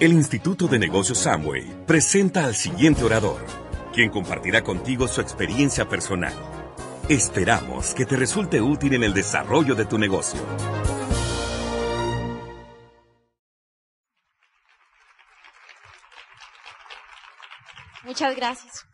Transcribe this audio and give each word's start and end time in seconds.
El 0.00 0.14
Instituto 0.14 0.66
de 0.66 0.78
Negocios 0.78 1.18
Samway 1.18 1.84
presenta 1.84 2.46
al 2.46 2.54
siguiente 2.54 3.04
orador, 3.04 3.44
quien 3.92 4.08
compartirá 4.10 4.64
contigo 4.64 5.06
su 5.06 5.20
experiencia 5.20 5.90
personal. 5.90 6.32
Esperamos 7.10 7.92
que 7.92 8.06
te 8.06 8.16
resulte 8.16 8.62
útil 8.62 8.94
en 8.94 9.02
el 9.04 9.12
desarrollo 9.12 9.74
de 9.74 9.84
tu 9.84 9.98
negocio. 9.98 10.40
Muchas 18.02 18.34
gracias. 18.34 18.86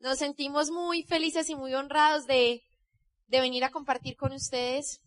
Nos 0.00 0.16
sentimos 0.16 0.70
muy 0.70 1.02
felices 1.02 1.50
y 1.50 1.54
muy 1.54 1.74
honrados 1.74 2.26
de, 2.26 2.62
de 3.26 3.40
venir 3.42 3.62
a 3.62 3.70
compartir 3.70 4.16
con 4.16 4.32
ustedes. 4.32 5.02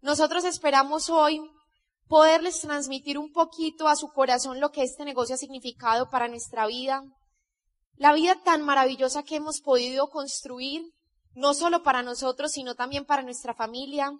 Nosotros 0.00 0.44
esperamos 0.44 1.10
hoy 1.10 1.42
poderles 2.10 2.60
transmitir 2.60 3.18
un 3.18 3.30
poquito 3.32 3.86
a 3.86 3.94
su 3.94 4.08
corazón 4.08 4.58
lo 4.58 4.72
que 4.72 4.82
este 4.82 5.04
negocio 5.04 5.36
ha 5.36 5.38
significado 5.38 6.10
para 6.10 6.26
nuestra 6.26 6.66
vida, 6.66 7.04
la 7.94 8.12
vida 8.12 8.34
tan 8.42 8.62
maravillosa 8.62 9.22
que 9.22 9.36
hemos 9.36 9.60
podido 9.60 10.10
construir, 10.10 10.82
no 11.34 11.54
solo 11.54 11.84
para 11.84 12.02
nosotros, 12.02 12.50
sino 12.50 12.74
también 12.74 13.04
para 13.04 13.22
nuestra 13.22 13.54
familia. 13.54 14.10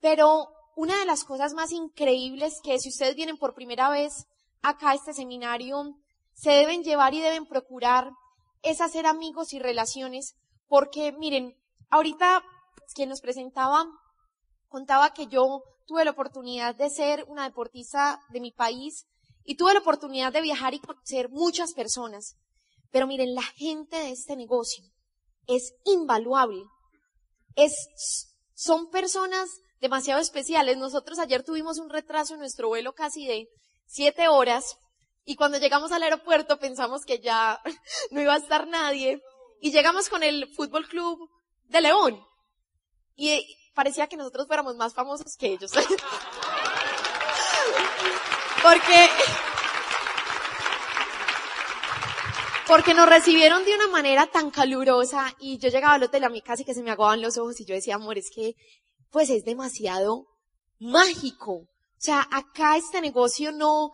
Pero 0.00 0.48
una 0.74 0.98
de 0.98 1.06
las 1.06 1.22
cosas 1.22 1.54
más 1.54 1.70
increíbles 1.70 2.58
que 2.64 2.80
si 2.80 2.88
ustedes 2.88 3.14
vienen 3.14 3.38
por 3.38 3.54
primera 3.54 3.90
vez 3.90 4.26
acá 4.62 4.90
a 4.90 4.94
este 4.94 5.14
seminario, 5.14 5.94
se 6.34 6.50
deben 6.50 6.82
llevar 6.82 7.14
y 7.14 7.20
deben 7.20 7.46
procurar 7.46 8.10
es 8.62 8.80
hacer 8.80 9.06
amigos 9.06 9.52
y 9.52 9.60
relaciones, 9.60 10.34
porque 10.66 11.12
miren, 11.12 11.56
ahorita 11.90 12.42
quien 12.92 13.08
nos 13.08 13.20
presentaba 13.20 13.86
contaba 14.68 15.12
que 15.12 15.26
yo 15.26 15.62
tuve 15.86 16.04
la 16.04 16.10
oportunidad 16.12 16.74
de 16.74 16.90
ser 16.90 17.24
una 17.28 17.44
deportista 17.44 18.20
de 18.30 18.40
mi 18.40 18.52
país 18.52 19.06
y 19.44 19.56
tuve 19.56 19.72
la 19.72 19.80
oportunidad 19.80 20.32
de 20.32 20.42
viajar 20.42 20.74
y 20.74 20.80
conocer 20.80 21.30
muchas 21.30 21.72
personas. 21.72 22.36
Pero 22.90 23.06
miren, 23.06 23.34
la 23.34 23.42
gente 23.42 23.96
de 23.96 24.10
este 24.10 24.36
negocio 24.36 24.84
es 25.46 25.74
invaluable. 25.84 26.62
Es, 27.56 27.72
son 28.54 28.90
personas 28.90 29.48
demasiado 29.80 30.20
especiales. 30.20 30.76
Nosotros 30.76 31.18
ayer 31.18 31.42
tuvimos 31.42 31.78
un 31.78 31.90
retraso 31.90 32.34
en 32.34 32.40
nuestro 32.40 32.68
vuelo 32.68 32.92
casi 32.92 33.26
de 33.26 33.48
siete 33.86 34.28
horas 34.28 34.76
y 35.24 35.36
cuando 35.36 35.58
llegamos 35.58 35.92
al 35.92 36.02
aeropuerto 36.02 36.58
pensamos 36.58 37.04
que 37.04 37.18
ya 37.20 37.60
no 38.10 38.20
iba 38.20 38.34
a 38.34 38.38
estar 38.38 38.66
nadie 38.68 39.20
y 39.60 39.72
llegamos 39.72 40.08
con 40.08 40.22
el 40.22 40.46
Fútbol 40.54 40.86
Club 40.88 41.28
de 41.64 41.80
León 41.80 42.20
y 43.16 43.44
parecía 43.78 44.08
que 44.08 44.16
nosotros 44.16 44.48
fuéramos 44.48 44.74
más 44.74 44.92
famosos 44.92 45.36
que 45.36 45.52
ellos. 45.52 45.70
Porque 48.60 49.08
porque 52.66 52.92
nos 52.92 53.08
recibieron 53.08 53.64
de 53.64 53.72
una 53.76 53.86
manera 53.86 54.26
tan 54.26 54.50
calurosa 54.50 55.32
y 55.38 55.58
yo 55.58 55.68
llegaba 55.70 55.94
al 55.94 56.02
hotel 56.02 56.24
a 56.24 56.28
mí 56.28 56.42
casi 56.42 56.64
que 56.64 56.74
se 56.74 56.82
me 56.82 56.90
aguaban 56.90 57.22
los 57.22 57.38
ojos 57.38 57.60
y 57.60 57.64
yo 57.64 57.74
decía, 57.76 57.94
amor, 57.94 58.18
es 58.18 58.30
que 58.34 58.56
pues 59.10 59.30
es 59.30 59.44
demasiado 59.44 60.26
mágico. 60.80 61.52
O 61.52 61.68
sea, 62.00 62.26
acá 62.32 62.76
este 62.76 63.00
negocio 63.00 63.52
no, 63.52 63.92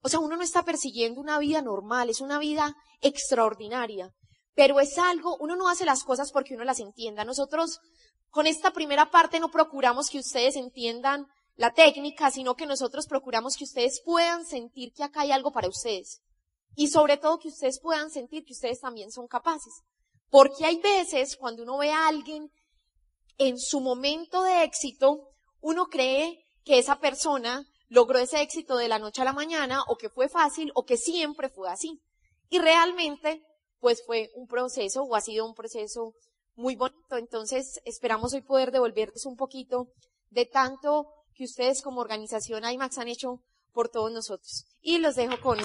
o 0.00 0.08
sea, 0.08 0.20
uno 0.20 0.36
no 0.36 0.42
está 0.42 0.62
persiguiendo 0.62 1.20
una 1.20 1.40
vida 1.40 1.60
normal, 1.60 2.08
es 2.08 2.20
una 2.20 2.38
vida 2.38 2.76
extraordinaria. 3.02 4.10
Pero 4.54 4.78
es 4.78 4.96
algo, 4.96 5.36
uno 5.40 5.56
no 5.56 5.68
hace 5.68 5.84
las 5.84 6.04
cosas 6.04 6.30
porque 6.32 6.54
uno 6.54 6.62
las 6.64 6.78
entienda. 6.78 7.24
Nosotros 7.24 7.80
con 8.34 8.48
esta 8.48 8.72
primera 8.72 9.12
parte 9.12 9.38
no 9.38 9.48
procuramos 9.48 10.08
que 10.10 10.18
ustedes 10.18 10.56
entiendan 10.56 11.28
la 11.54 11.72
técnica, 11.72 12.32
sino 12.32 12.56
que 12.56 12.66
nosotros 12.66 13.06
procuramos 13.06 13.56
que 13.56 13.62
ustedes 13.62 14.02
puedan 14.04 14.44
sentir 14.44 14.92
que 14.92 15.04
acá 15.04 15.20
hay 15.20 15.30
algo 15.30 15.52
para 15.52 15.68
ustedes. 15.68 16.20
Y 16.74 16.88
sobre 16.88 17.16
todo 17.16 17.38
que 17.38 17.46
ustedes 17.46 17.78
puedan 17.78 18.10
sentir 18.10 18.42
que 18.44 18.52
ustedes 18.52 18.80
también 18.80 19.12
son 19.12 19.28
capaces. 19.28 19.72
Porque 20.30 20.66
hay 20.66 20.80
veces 20.80 21.36
cuando 21.36 21.62
uno 21.62 21.78
ve 21.78 21.92
a 21.92 22.08
alguien 22.08 22.50
en 23.38 23.56
su 23.56 23.80
momento 23.80 24.42
de 24.42 24.64
éxito, 24.64 25.28
uno 25.60 25.86
cree 25.86 26.44
que 26.64 26.80
esa 26.80 26.98
persona 26.98 27.64
logró 27.86 28.18
ese 28.18 28.40
éxito 28.40 28.76
de 28.76 28.88
la 28.88 28.98
noche 28.98 29.22
a 29.22 29.26
la 29.26 29.32
mañana 29.32 29.84
o 29.86 29.94
que 29.94 30.10
fue 30.10 30.28
fácil 30.28 30.72
o 30.74 30.82
que 30.82 30.96
siempre 30.96 31.50
fue 31.50 31.70
así. 31.70 32.00
Y 32.48 32.58
realmente, 32.58 33.44
pues 33.78 34.02
fue 34.04 34.30
un 34.34 34.48
proceso 34.48 35.04
o 35.04 35.14
ha 35.14 35.20
sido 35.20 35.46
un 35.46 35.54
proceso 35.54 36.14
muy 36.56 36.76
bonito. 36.76 37.16
Entonces, 37.16 37.80
esperamos 37.84 38.34
hoy 38.34 38.42
poder 38.42 38.70
devolverles 38.70 39.26
un 39.26 39.36
poquito 39.36 39.88
de 40.30 40.46
tanto 40.46 41.06
que 41.34 41.44
ustedes 41.44 41.82
como 41.82 42.00
organización 42.00 42.64
IMAX 42.64 42.98
han 42.98 43.08
hecho 43.08 43.40
por 43.72 43.88
todos 43.88 44.12
nosotros. 44.12 44.64
Y 44.80 44.98
los 44.98 45.16
dejo 45.16 45.40
con 45.40 45.58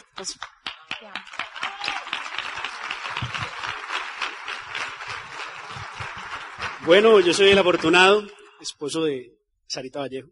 bueno, 6.85 7.19
yo 7.19 7.33
soy 7.33 7.49
el 7.49 7.57
afortunado, 7.57 8.23
esposo 8.59 9.03
de 9.03 9.37
Sarita 9.67 9.99
Vallejo. 9.99 10.29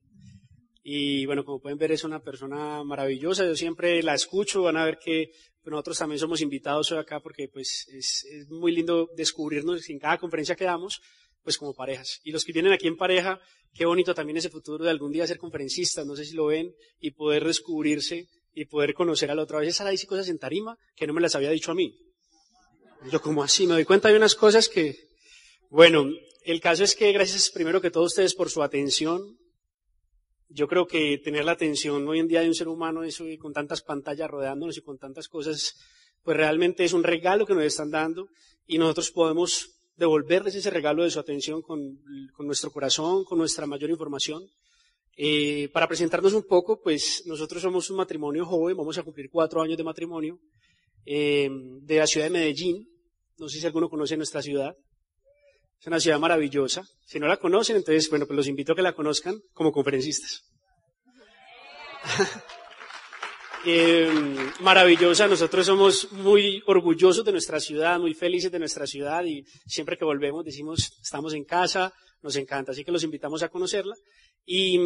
Y 0.90 1.26
bueno, 1.26 1.44
como 1.44 1.60
pueden 1.60 1.78
ver, 1.78 1.92
es 1.92 2.06
una 2.06 2.22
persona 2.22 2.82
maravillosa. 2.82 3.46
Yo 3.46 3.58
siempre 3.58 4.02
la 4.02 4.14
escucho. 4.14 4.62
Van 4.62 4.78
a 4.78 4.86
ver 4.86 4.98
que 4.98 5.32
nosotros 5.66 5.98
también 5.98 6.18
somos 6.18 6.40
invitados 6.40 6.90
hoy 6.94 6.98
acá 6.98 7.20
porque 7.20 7.50
pues 7.52 7.90
es, 7.90 8.26
muy 8.48 8.72
lindo 8.72 9.10
descubrirnos 9.18 9.90
en 9.90 10.00
cada 10.00 10.18
conferencia 10.18 10.56
que 10.56 10.64
damos, 10.64 11.02
pues 11.44 11.58
como 11.58 11.74
parejas. 11.74 12.22
Y 12.24 12.32
los 12.32 12.46
que 12.46 12.54
vienen 12.54 12.72
aquí 12.72 12.88
en 12.88 12.96
pareja, 12.96 13.38
qué 13.74 13.86
bonito 13.86 14.16
también 14.16 14.38
ese 14.38 14.50
futuro 14.50 14.86
de 14.86 14.90
algún 14.90 15.12
día 15.12 15.28
ser 15.28 15.40
conferencistas. 15.40 16.06
No 16.06 16.16
sé 16.16 16.24
si 16.24 16.36
lo 16.36 16.46
ven 16.46 16.74
y 17.02 17.12
poder 17.12 17.44
descubrirse 17.44 18.30
y 18.54 18.64
poder 18.64 18.94
conocer 18.94 19.30
al 19.30 19.40
otro. 19.40 19.58
A 19.58 19.60
veces 19.60 19.76
Sara 19.76 19.90
dice 19.90 20.08
cosas 20.08 20.30
en 20.30 20.40
tarima 20.40 20.78
que 20.96 21.06
no 21.06 21.12
me 21.14 21.20
las 21.20 21.36
había 21.36 21.50
dicho 21.50 21.72
a 21.72 21.76
mí. 21.76 22.00
Yo 23.12 23.22
como 23.22 23.44
así, 23.44 23.68
me 23.68 23.74
doy 23.74 23.84
cuenta 23.84 24.08
de 24.08 24.16
unas 24.16 24.36
cosas 24.36 24.70
que, 24.70 24.96
bueno, 25.70 26.10
el 26.46 26.62
caso 26.62 26.86
es 26.86 26.96
que 26.96 27.12
gracias 27.12 27.50
primero 27.50 27.82
que 27.82 27.92
todos 27.92 28.14
ustedes 28.14 28.34
por 28.34 28.50
su 28.50 28.64
atención. 28.64 29.38
Yo 30.50 30.68
creo 30.68 30.88
que 30.88 31.18
tener 31.18 31.44
la 31.44 31.52
atención 31.52 32.08
hoy 32.08 32.20
en 32.20 32.28
día 32.28 32.42
de 32.42 32.48
un 32.48 32.56
ser 32.56 32.68
humano, 32.68 33.04
eso 33.04 33.28
y 33.28 33.38
con 33.38 33.54
tantas 33.54 33.82
pantallas 33.82 34.30
rodeándonos 34.30 34.78
y 34.78 34.82
con 34.82 34.98
tantas 34.98 35.28
cosas, 35.28 35.76
pues 36.24 36.38
realmente 36.38 36.84
es 36.86 36.94
un 36.94 37.04
regalo 37.04 37.46
que 37.46 37.54
nos 37.54 37.64
están 37.64 37.92
dando 37.92 38.28
y 38.66 38.78
nosotros 38.78 39.12
podemos 39.12 39.78
devolverles 39.98 40.56
ese 40.56 40.70
regalo 40.70 41.04
de 41.04 41.12
su 41.12 41.20
atención 41.20 41.62
con, 41.62 42.00
nuestro 42.40 42.72
corazón, 42.72 43.26
con 43.26 43.40
nuestra 43.40 43.66
mayor 43.66 43.90
información. 43.90 44.44
Eh, 45.18 45.70
para 45.74 45.88
presentarnos 45.88 46.34
un 46.34 46.44
poco, 46.44 46.80
pues 46.80 47.24
nosotros 47.26 47.62
somos 47.62 47.90
un 47.90 47.98
matrimonio 47.98 48.46
joven, 48.46 48.78
vamos 48.78 48.98
a 48.98 49.04
cumplir 49.04 49.30
cuatro 49.32 49.62
años 49.62 49.78
de 49.78 49.84
matrimonio, 49.84 50.40
eh, 51.06 51.50
de 51.82 51.98
la 51.98 52.08
ciudad 52.08 52.28
de 52.28 52.32
Medellín. 52.32 52.88
No 53.38 53.50
sé 53.50 53.60
si 53.60 53.66
alguno 53.66 53.90
conoce 53.90 54.16
nuestra 54.16 54.42
ciudad. 54.42 54.76
Es 55.80 55.88
una 55.88 56.00
ciudad 56.00 56.20
maravillosa. 56.20 56.84
Si 57.06 57.20
no 57.20 57.28
la 57.28 57.38
conocen, 57.38 57.76
entonces, 57.76 58.10
bueno, 58.10 58.26
pues 58.26 58.36
los 58.36 58.48
invito 58.48 58.74
a 58.74 58.76
que 58.76 58.82
la 58.82 58.94
conozcan 58.94 59.40
como 59.54 59.72
conferencistas. 59.72 60.44
eh, 63.66 64.10
maravillosa, 64.62 65.28
nosotros 65.28 65.66
somos 65.66 66.12
muy 66.12 66.64
orgullosos 66.66 67.24
de 67.26 67.32
nuestra 67.32 67.60
ciudad, 67.60 68.00
muy 68.00 68.14
felices 68.14 68.52
de 68.52 68.60
nuestra 68.60 68.88
ciudad 68.88 69.24
y 69.26 69.44
siempre 69.66 69.98
que 69.98 70.06
volvemos 70.06 70.46
decimos, 70.46 70.92
estamos 71.02 71.34
en 71.34 71.44
casa, 71.44 71.94
nos 72.22 72.36
encanta, 72.36 72.72
así 72.72 72.84
que 72.84 72.92
los 72.92 73.04
invitamos 73.04 73.44
a 73.44 73.50
conocerla. 73.50 73.96
Y, 74.46 74.78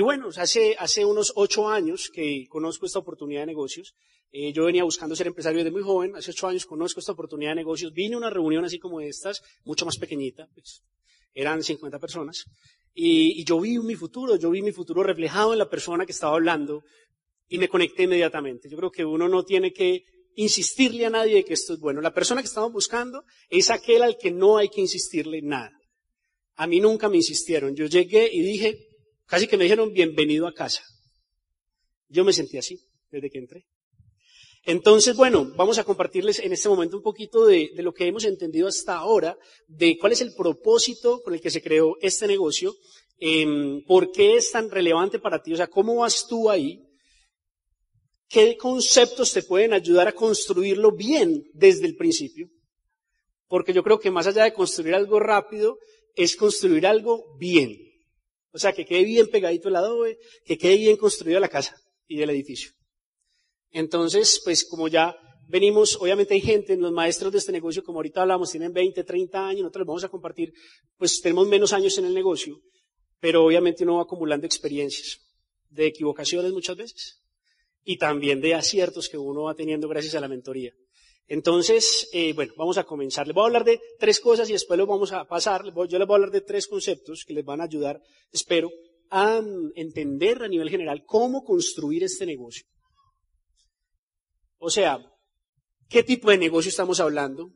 bueno, 0.00 0.28
hace, 0.36 1.04
unos 1.04 1.32
ocho 1.36 1.68
años 1.68 2.10
que 2.12 2.46
conozco 2.48 2.86
esta 2.86 2.98
oportunidad 2.98 3.42
de 3.42 3.46
negocios. 3.46 3.94
Eh, 4.32 4.52
yo 4.52 4.64
venía 4.64 4.82
buscando 4.82 5.14
ser 5.14 5.28
empresario 5.28 5.58
desde 5.58 5.70
muy 5.70 5.82
joven. 5.82 6.16
Hace 6.16 6.32
ocho 6.32 6.48
años 6.48 6.66
conozco 6.66 6.98
esta 6.98 7.12
oportunidad 7.12 7.52
de 7.52 7.56
negocios. 7.56 7.92
Vine 7.92 8.16
a 8.16 8.18
una 8.18 8.30
reunión 8.30 8.64
así 8.64 8.78
como 8.78 9.00
estas, 9.00 9.42
mucho 9.64 9.86
más 9.86 9.98
pequeñita. 9.98 10.48
Pues, 10.52 10.82
eran 11.32 11.62
50 11.62 11.98
personas. 12.00 12.44
Y, 12.92 13.40
y 13.40 13.44
yo 13.44 13.60
vi 13.60 13.78
mi 13.78 13.94
futuro, 13.94 14.36
yo 14.36 14.50
vi 14.50 14.62
mi 14.62 14.72
futuro 14.72 15.02
reflejado 15.02 15.52
en 15.52 15.58
la 15.58 15.70
persona 15.70 16.04
que 16.06 16.12
estaba 16.12 16.34
hablando 16.34 16.82
y 17.48 17.58
me 17.58 17.68
conecté 17.68 18.04
inmediatamente. 18.04 18.68
Yo 18.68 18.76
creo 18.76 18.90
que 18.90 19.04
uno 19.04 19.28
no 19.28 19.44
tiene 19.44 19.72
que 19.72 20.04
insistirle 20.36 21.06
a 21.06 21.10
nadie 21.10 21.36
de 21.36 21.44
que 21.44 21.54
esto 21.54 21.74
es 21.74 21.80
bueno. 21.80 22.00
La 22.00 22.14
persona 22.14 22.40
que 22.40 22.48
estamos 22.48 22.72
buscando 22.72 23.24
es 23.48 23.70
aquel 23.70 24.02
al 24.02 24.16
que 24.18 24.30
no 24.30 24.56
hay 24.56 24.68
que 24.68 24.80
insistirle 24.80 25.42
nada. 25.42 25.72
A 26.56 26.66
mí 26.66 26.80
nunca 26.80 27.08
me 27.08 27.16
insistieron. 27.16 27.74
Yo 27.74 27.86
llegué 27.86 28.28
y 28.32 28.42
dije, 28.42 28.78
casi 29.26 29.46
que 29.46 29.56
me 29.56 29.64
dijeron 29.64 29.92
bienvenido 29.92 30.46
a 30.46 30.54
casa. 30.54 30.82
Yo 32.08 32.24
me 32.24 32.32
sentí 32.32 32.58
así 32.58 32.78
desde 33.10 33.30
que 33.30 33.38
entré. 33.38 33.66
Entonces, 34.66 35.14
bueno, 35.14 35.52
vamos 35.56 35.78
a 35.78 35.84
compartirles 35.84 36.38
en 36.38 36.52
este 36.52 36.68
momento 36.68 36.96
un 36.96 37.02
poquito 37.02 37.44
de, 37.44 37.70
lo 37.76 37.92
que 37.92 38.06
hemos 38.06 38.24
entendido 38.24 38.66
hasta 38.66 38.96
ahora, 38.96 39.36
de 39.66 39.98
cuál 39.98 40.12
es 40.12 40.22
el 40.22 40.34
propósito 40.34 41.20
con 41.22 41.34
el 41.34 41.40
que 41.40 41.50
se 41.50 41.62
creó 41.62 41.96
este 42.00 42.26
negocio, 42.26 42.74
em, 43.18 43.84
por 43.84 44.10
qué 44.10 44.36
es 44.36 44.50
tan 44.50 44.70
relevante 44.70 45.18
para 45.18 45.42
ti, 45.42 45.52
o 45.52 45.56
sea, 45.56 45.66
cómo 45.66 45.96
vas 45.96 46.26
tú 46.26 46.48
ahí, 46.48 46.80
qué 48.28 48.56
conceptos 48.56 49.32
te 49.32 49.42
pueden 49.42 49.74
ayudar 49.74 50.08
a 50.08 50.14
construirlo 50.14 50.92
bien 50.92 51.44
desde 51.52 51.86
el 51.86 51.94
principio, 51.94 52.48
porque 53.48 53.74
yo 53.74 53.82
creo 53.82 54.00
que 54.00 54.10
más 54.10 54.26
allá 54.26 54.44
de 54.44 54.54
construir 54.54 54.94
algo 54.94 55.20
rápido, 55.20 55.76
es 56.14 56.36
construir 56.36 56.86
algo 56.86 57.36
bien. 57.38 57.76
O 58.52 58.58
sea, 58.58 58.72
que 58.72 58.84
quede 58.84 59.04
bien 59.04 59.28
pegadito 59.28 59.68
el 59.68 59.76
adobe, 59.76 60.18
que 60.44 60.56
quede 60.56 60.76
bien 60.76 60.96
construida 60.96 61.40
la 61.40 61.48
casa 61.48 61.76
y 62.06 62.22
el 62.22 62.30
edificio. 62.30 62.70
Entonces, 63.70 64.40
pues 64.44 64.64
como 64.64 64.86
ya 64.86 65.16
venimos, 65.48 65.96
obviamente 66.00 66.34
hay 66.34 66.40
gente, 66.40 66.76
los 66.76 66.92
maestros 66.92 67.32
de 67.32 67.38
este 67.38 67.52
negocio, 67.52 67.82
como 67.82 67.98
ahorita 67.98 68.22
hablamos, 68.22 68.50
tienen 68.50 68.72
20, 68.72 69.02
30 69.02 69.46
años, 69.46 69.62
nosotros 69.62 69.80
les 69.80 69.86
vamos 69.88 70.04
a 70.04 70.08
compartir, 70.08 70.52
pues 70.96 71.20
tenemos 71.20 71.48
menos 71.48 71.72
años 71.72 71.98
en 71.98 72.04
el 72.04 72.14
negocio, 72.14 72.60
pero 73.18 73.44
obviamente 73.44 73.82
uno 73.82 73.96
va 73.96 74.02
acumulando 74.02 74.46
experiencias 74.46 75.18
de 75.68 75.86
equivocaciones 75.86 76.52
muchas 76.52 76.76
veces 76.76 77.20
y 77.82 77.98
también 77.98 78.40
de 78.40 78.54
aciertos 78.54 79.08
que 79.08 79.18
uno 79.18 79.44
va 79.44 79.54
teniendo 79.54 79.88
gracias 79.88 80.14
a 80.14 80.20
la 80.20 80.28
mentoría. 80.28 80.72
Entonces, 81.26 82.08
eh, 82.12 82.32
bueno, 82.34 82.52
vamos 82.56 82.76
a 82.76 82.84
comenzar. 82.84 83.26
Les 83.26 83.34
voy 83.34 83.42
a 83.42 83.46
hablar 83.46 83.64
de 83.64 83.80
tres 83.98 84.20
cosas 84.20 84.48
y 84.50 84.52
después 84.52 84.78
lo 84.78 84.86
vamos 84.86 85.12
a 85.12 85.24
pasar. 85.24 85.64
Yo 85.64 85.98
les 85.98 86.06
voy 86.06 86.14
a 86.14 86.16
hablar 86.16 86.30
de 86.30 86.42
tres 86.42 86.66
conceptos 86.66 87.24
que 87.26 87.32
les 87.32 87.44
van 87.44 87.60
a 87.60 87.64
ayudar, 87.64 88.00
espero, 88.30 88.70
a 89.10 89.42
entender 89.74 90.42
a 90.42 90.48
nivel 90.48 90.68
general 90.68 91.04
cómo 91.06 91.42
construir 91.44 92.04
este 92.04 92.26
negocio. 92.26 92.66
O 94.58 94.70
sea, 94.70 94.98
¿qué 95.88 96.02
tipo 96.02 96.30
de 96.30 96.38
negocio 96.38 96.68
estamos 96.68 97.00
hablando? 97.00 97.52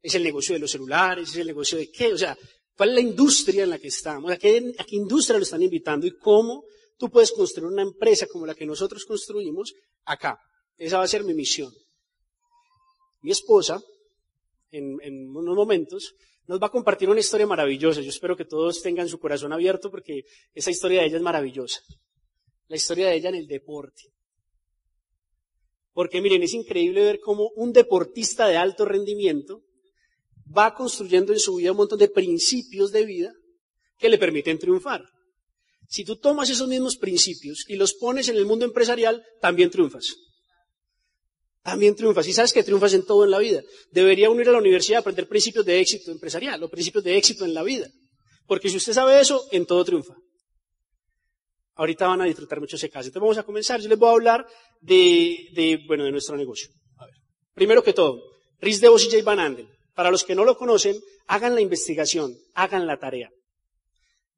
¿Es 0.00 0.14
el 0.14 0.24
negocio 0.24 0.54
de 0.54 0.60
los 0.60 0.70
celulares? 0.70 1.30
¿Es 1.30 1.36
el 1.36 1.46
negocio 1.46 1.78
de 1.78 1.90
qué? 1.90 2.12
O 2.12 2.18
sea, 2.18 2.36
¿cuál 2.76 2.90
es 2.90 2.94
la 2.96 3.00
industria 3.00 3.62
en 3.62 3.70
la 3.70 3.78
que 3.78 3.88
estamos? 3.88 4.30
¿A 4.32 4.36
qué, 4.36 4.72
a 4.78 4.84
qué 4.84 4.96
industria 4.96 5.38
lo 5.38 5.44
están 5.44 5.62
invitando? 5.62 6.06
¿Y 6.06 6.16
cómo 6.16 6.64
tú 6.98 7.10
puedes 7.10 7.32
construir 7.32 7.70
una 7.70 7.82
empresa 7.82 8.26
como 8.26 8.46
la 8.46 8.54
que 8.54 8.66
nosotros 8.66 9.04
construimos 9.04 9.72
acá? 10.04 10.38
Esa 10.76 10.98
va 10.98 11.04
a 11.04 11.08
ser 11.08 11.22
mi 11.22 11.34
misión. 11.34 11.72
Mi 13.22 13.30
esposa, 13.30 13.80
en, 14.70 15.28
unos 15.34 15.56
momentos, 15.56 16.14
nos 16.46 16.60
va 16.60 16.66
a 16.66 16.70
compartir 16.70 17.08
una 17.08 17.20
historia 17.20 17.46
maravillosa. 17.46 18.00
Yo 18.00 18.10
espero 18.10 18.36
que 18.36 18.44
todos 18.44 18.82
tengan 18.82 19.08
su 19.08 19.18
corazón 19.18 19.52
abierto 19.52 19.90
porque 19.90 20.24
esa 20.54 20.70
historia 20.70 21.00
de 21.00 21.06
ella 21.06 21.16
es 21.16 21.22
maravillosa. 21.22 21.80
La 22.66 22.76
historia 22.76 23.08
de 23.08 23.16
ella 23.16 23.28
en 23.28 23.36
el 23.36 23.46
deporte. 23.46 24.02
Porque 25.92 26.20
miren, 26.20 26.42
es 26.42 26.54
increíble 26.54 27.02
ver 27.02 27.20
cómo 27.20 27.50
un 27.54 27.72
deportista 27.72 28.48
de 28.48 28.56
alto 28.56 28.84
rendimiento 28.84 29.62
va 30.56 30.74
construyendo 30.74 31.32
en 31.32 31.38
su 31.38 31.56
vida 31.56 31.70
un 31.70 31.76
montón 31.78 31.98
de 31.98 32.08
principios 32.08 32.90
de 32.90 33.04
vida 33.04 33.32
que 33.98 34.08
le 34.08 34.18
permiten 34.18 34.58
triunfar. 34.58 35.04
Si 35.86 36.04
tú 36.04 36.16
tomas 36.16 36.50
esos 36.50 36.68
mismos 36.68 36.96
principios 36.96 37.66
y 37.68 37.76
los 37.76 37.94
pones 37.94 38.28
en 38.28 38.36
el 38.36 38.46
mundo 38.46 38.64
empresarial, 38.64 39.22
también 39.40 39.70
triunfas. 39.70 40.16
También 41.62 41.94
triunfas. 41.94 42.26
Y 42.26 42.32
sabes 42.32 42.52
que 42.52 42.62
triunfas 42.62 42.94
en 42.94 43.06
todo 43.06 43.24
en 43.24 43.30
la 43.30 43.38
vida. 43.38 43.62
Debería 43.90 44.30
uno 44.30 44.40
ir 44.40 44.48
a 44.48 44.52
la 44.52 44.58
universidad 44.58 44.98
a 44.98 45.00
aprender 45.00 45.28
principios 45.28 45.64
de 45.64 45.80
éxito 45.80 46.10
empresarial 46.10 46.62
o 46.62 46.68
principios 46.68 47.04
de 47.04 47.16
éxito 47.16 47.44
en 47.44 47.54
la 47.54 47.62
vida. 47.62 47.88
Porque 48.46 48.68
si 48.68 48.76
usted 48.76 48.92
sabe 48.92 49.20
eso, 49.20 49.46
en 49.52 49.64
todo 49.64 49.84
triunfa. 49.84 50.14
Ahorita 51.74 52.06
van 52.06 52.20
a 52.20 52.24
disfrutar 52.24 52.60
mucho 52.60 52.76
ese 52.76 52.90
caso. 52.90 53.06
Entonces 53.08 53.22
vamos 53.22 53.38
a 53.38 53.44
comenzar. 53.44 53.80
Yo 53.80 53.88
les 53.88 53.98
voy 53.98 54.08
a 54.08 54.12
hablar 54.12 54.46
de, 54.80 55.80
bueno, 55.86 56.04
de 56.04 56.10
nuestro 56.10 56.36
negocio. 56.36 56.68
A 56.98 57.06
ver. 57.06 57.14
Primero 57.54 57.82
que 57.82 57.92
todo, 57.92 58.20
Rhys 58.60 58.80
DeVos 58.80 59.04
y 59.06 59.10
Jay 59.10 59.22
Van 59.22 59.38
Andel. 59.38 59.68
Para 59.94 60.10
los 60.10 60.24
que 60.24 60.34
no 60.34 60.44
lo 60.44 60.56
conocen, 60.56 60.96
hagan 61.26 61.54
la 61.54 61.60
investigación, 61.60 62.34
hagan 62.54 62.86
la 62.86 62.98
tarea. 62.98 63.30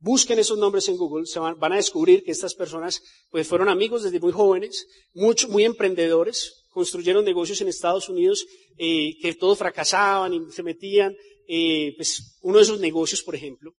Busquen 0.04 0.38
esos 0.38 0.58
nombres 0.58 0.86
en 0.90 0.98
Google, 0.98 1.24
se 1.24 1.38
van, 1.38 1.56
a 1.58 1.76
descubrir 1.76 2.22
que 2.24 2.30
estas 2.30 2.54
personas 2.54 3.00
pues 3.30 3.48
fueron 3.48 3.70
amigos 3.70 4.02
desde 4.02 4.20
muy 4.20 4.32
jóvenes, 4.32 4.86
muy 5.14 5.64
emprendedores, 5.64 6.66
construyeron 6.68 7.24
negocios 7.24 7.62
en 7.62 7.68
Estados 7.68 8.10
Unidos 8.10 8.44
eh, 8.76 9.16
que 9.22 9.32
todos 9.32 9.56
fracasaban 9.56 10.34
y 10.34 10.52
se 10.52 10.62
metían. 10.62 11.16
Eh, 11.48 11.94
pues 11.96 12.36
uno 12.42 12.58
de 12.58 12.64
esos 12.64 12.80
negocios, 12.80 13.22
por 13.22 13.34
ejemplo, 13.34 13.72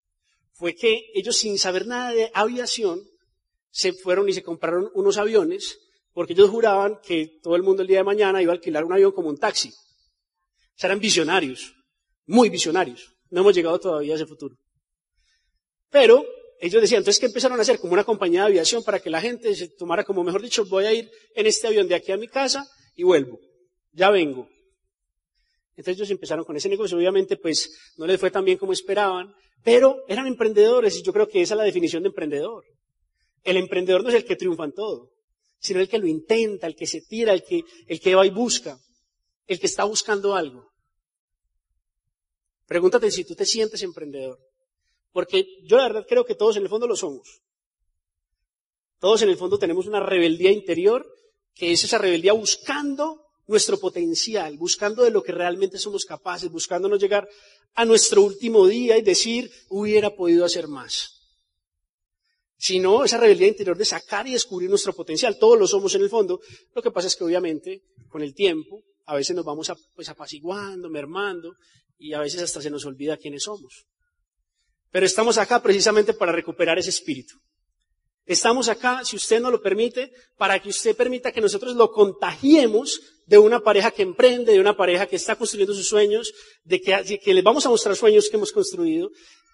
fue 0.54 0.74
que 0.74 1.12
ellos 1.14 1.38
sin 1.38 1.60
saber 1.60 1.86
nada 1.86 2.12
de 2.12 2.32
aviación 2.34 3.04
se 3.70 3.94
fueron 3.94 4.28
y 4.28 4.34
se 4.34 4.42
compraron 4.42 4.90
unos 4.96 5.20
aviones 5.20 5.78
porque 6.12 6.34
ellos 6.34 6.50
juraban 6.50 6.98
que 7.06 7.38
todo 7.44 7.56
el 7.56 7.62
mundo 7.62 7.84
el 7.84 7.88
día 7.88 8.00
de 8.00 8.04
mañana 8.04 8.42
iba 8.42 8.52
a 8.52 8.56
alquilar 8.56 8.84
un 8.84 8.94
avión 8.94 9.12
como 9.12 9.30
un 9.30 9.38
taxi. 9.38 9.70
O 9.70 10.78
sea, 10.78 10.88
eran 10.88 11.00
visionarios, 11.00 11.76
muy 12.26 12.50
visionarios. 12.50 13.14
No 13.30 13.42
hemos 13.42 13.54
llegado 13.54 13.80
todavía 13.80 14.14
a 14.14 14.16
ese 14.16 14.26
futuro. 14.26 14.56
Pero 15.96 16.26
ellos 16.60 16.82
decían, 16.82 17.00
entonces, 17.00 17.22
¿qué 17.22 17.28
empezaron 17.28 17.58
a 17.58 17.62
hacer? 17.62 17.80
Como 17.80 17.94
una 17.94 18.04
compañía 18.04 18.42
de 18.42 18.48
aviación 18.48 18.84
para 18.84 19.00
que 19.00 19.10
la 19.10 19.22
gente 19.22 19.56
se 19.56 19.70
tomara 19.70 20.04
como, 20.04 20.26
mejor 20.26 20.42
dicho, 20.42 20.66
voy 20.66 20.84
a 20.84 20.94
ir 20.94 21.10
en 21.34 21.46
este 21.46 21.68
avión 21.68 21.88
de 21.88 21.96
aquí 21.96 22.12
a 22.12 22.18
mi 22.18 22.28
casa 22.28 22.68
y 22.98 23.04
vuelvo. 23.04 23.40
Ya 23.94 24.10
vengo. 24.10 24.46
Entonces 25.70 25.96
ellos 25.96 26.12
empezaron 26.12 26.44
con 26.44 26.58
ese 26.58 26.68
negocio. 26.68 26.98
Obviamente, 26.98 27.38
pues, 27.38 27.94
no 27.96 28.06
les 28.06 28.20
fue 28.20 28.30
tan 28.30 28.44
bien 28.44 28.58
como 28.58 28.74
esperaban, 28.74 29.34
pero 29.64 30.04
eran 30.10 30.28
emprendedores 30.28 30.98
y 30.98 31.02
yo 31.02 31.14
creo 31.14 31.30
que 31.30 31.42
esa 31.42 31.54
es 31.54 31.60
la 31.60 31.64
definición 31.64 32.04
de 32.04 32.10
emprendedor. 32.10 32.66
El 33.46 33.56
emprendedor 33.56 34.04
no 34.04 34.10
es 34.10 34.16
el 34.16 34.26
que 34.26 34.36
triunfa 34.36 34.66
en 34.66 34.74
todo, 34.74 35.12
sino 35.60 35.80
el 35.80 35.88
que 35.88 35.98
lo 35.98 36.08
intenta, 36.08 36.68
el 36.68 36.76
que 36.76 36.88
se 36.88 37.04
tira, 37.08 37.32
el 37.32 37.42
que, 37.42 37.62
el 37.88 38.02
que 38.02 38.16
va 38.16 38.26
y 38.26 38.32
busca, 38.32 38.78
el 39.48 39.62
que 39.62 39.68
está 39.68 39.86
buscando 39.86 40.36
algo. 40.36 40.68
Pregúntate 42.66 43.10
si 43.12 43.24
tú 43.24 43.34
te 43.34 43.46
sientes 43.46 43.82
emprendedor. 43.82 44.38
Porque 45.16 45.48
yo 45.64 45.78
la 45.78 45.84
verdad 45.84 46.06
creo 46.06 46.26
que 46.26 46.36
todos 46.36 46.58
en 46.58 46.64
el 46.64 46.68
fondo 46.68 46.88
lo 46.88 46.98
somos. 46.98 47.42
Todos 49.00 49.22
en 49.22 49.30
el 49.30 49.38
fondo 49.38 49.58
tenemos 49.58 49.88
una 49.88 50.02
rebeldía 50.02 50.52
interior, 50.52 51.08
que 51.54 51.72
es 51.72 51.86
esa 51.86 51.98
rebeldía 51.98 52.34
buscando 52.34 53.22
nuestro 53.48 53.80
potencial, 53.80 54.58
buscando 54.58 55.04
de 55.04 55.12
lo 55.12 55.24
que 55.24 55.32
realmente 55.32 55.78
somos 55.78 56.04
capaces, 56.04 56.52
buscando 56.52 56.90
no 56.90 56.98
llegar 56.98 57.30
a 57.76 57.86
nuestro 57.86 58.24
último 58.24 58.68
día 58.68 58.98
y 58.98 59.04
decir, 59.04 59.50
hubiera 59.70 60.10
podido 60.10 60.44
hacer 60.44 60.68
más 60.68 61.14
sino 62.58 63.04
esa 63.04 63.18
rebeldía 63.18 63.50
interior 63.50 63.78
de 63.78 63.86
sacar 63.86 64.28
y 64.28 64.32
descubrir 64.32 64.70
nuestro 64.70 64.94
potencial. 64.94 65.38
Todos 65.38 65.60
lo 65.60 65.68
somos 65.68 65.94
en 65.94 66.02
el 66.02 66.10
fondo. 66.10 66.40
Lo 66.74 66.82
que 66.82 66.90
pasa 66.90 67.08
es 67.08 67.16
que 67.16 67.24
obviamente 67.24 67.84
con 68.10 68.24
el 68.24 68.34
tiempo 68.34 68.82
a 69.06 69.16
veces 69.16 69.36
nos 69.36 69.46
vamos 69.46 69.72
pues, 69.94 70.10
apaciguando, 70.10 70.90
mermando 70.90 71.54
y 72.00 72.14
a 72.14 72.22
veces 72.22 72.42
hasta 72.42 72.62
se 72.62 72.72
nos 72.72 72.86
olvida 72.86 73.18
quiénes 73.18 73.44
somos. 73.44 73.86
Pero 74.96 75.08
estamos 75.08 75.38
acá 75.38 75.62
precisamente 75.62 76.14
para 76.14 76.32
recuperar 76.32 76.80
ese 76.80 76.90
espíritu. 76.90 77.36
Estamos 78.26 78.70
acá, 78.70 79.04
si 79.04 79.18
usted 79.18 79.42
no 79.42 79.52
lo 79.52 79.62
permite, 79.62 80.14
para 80.38 80.58
que 80.62 80.70
usted 80.70 80.96
permita 80.96 81.34
que 81.34 81.42
nosotros 81.42 81.76
lo 81.76 81.92
contagiemos 81.92 83.02
de 83.26 83.38
una 83.38 83.60
pareja 83.60 83.92
que 83.92 84.04
emprende, 84.04 84.54
de 84.54 84.60
una 84.62 84.78
pareja 84.78 85.06
que 85.06 85.18
está 85.18 85.36
construyendo 85.36 85.74
sus 85.74 85.90
sueños, 85.90 86.32
de 86.64 86.80
que, 86.80 86.94
de 87.04 87.42
vamos 87.42 87.66
a 87.66 87.70
mostrar 87.70 87.98
sueños 87.98 88.30
que 88.30 88.38
hemos 88.38 88.54
construido, 88.54 89.10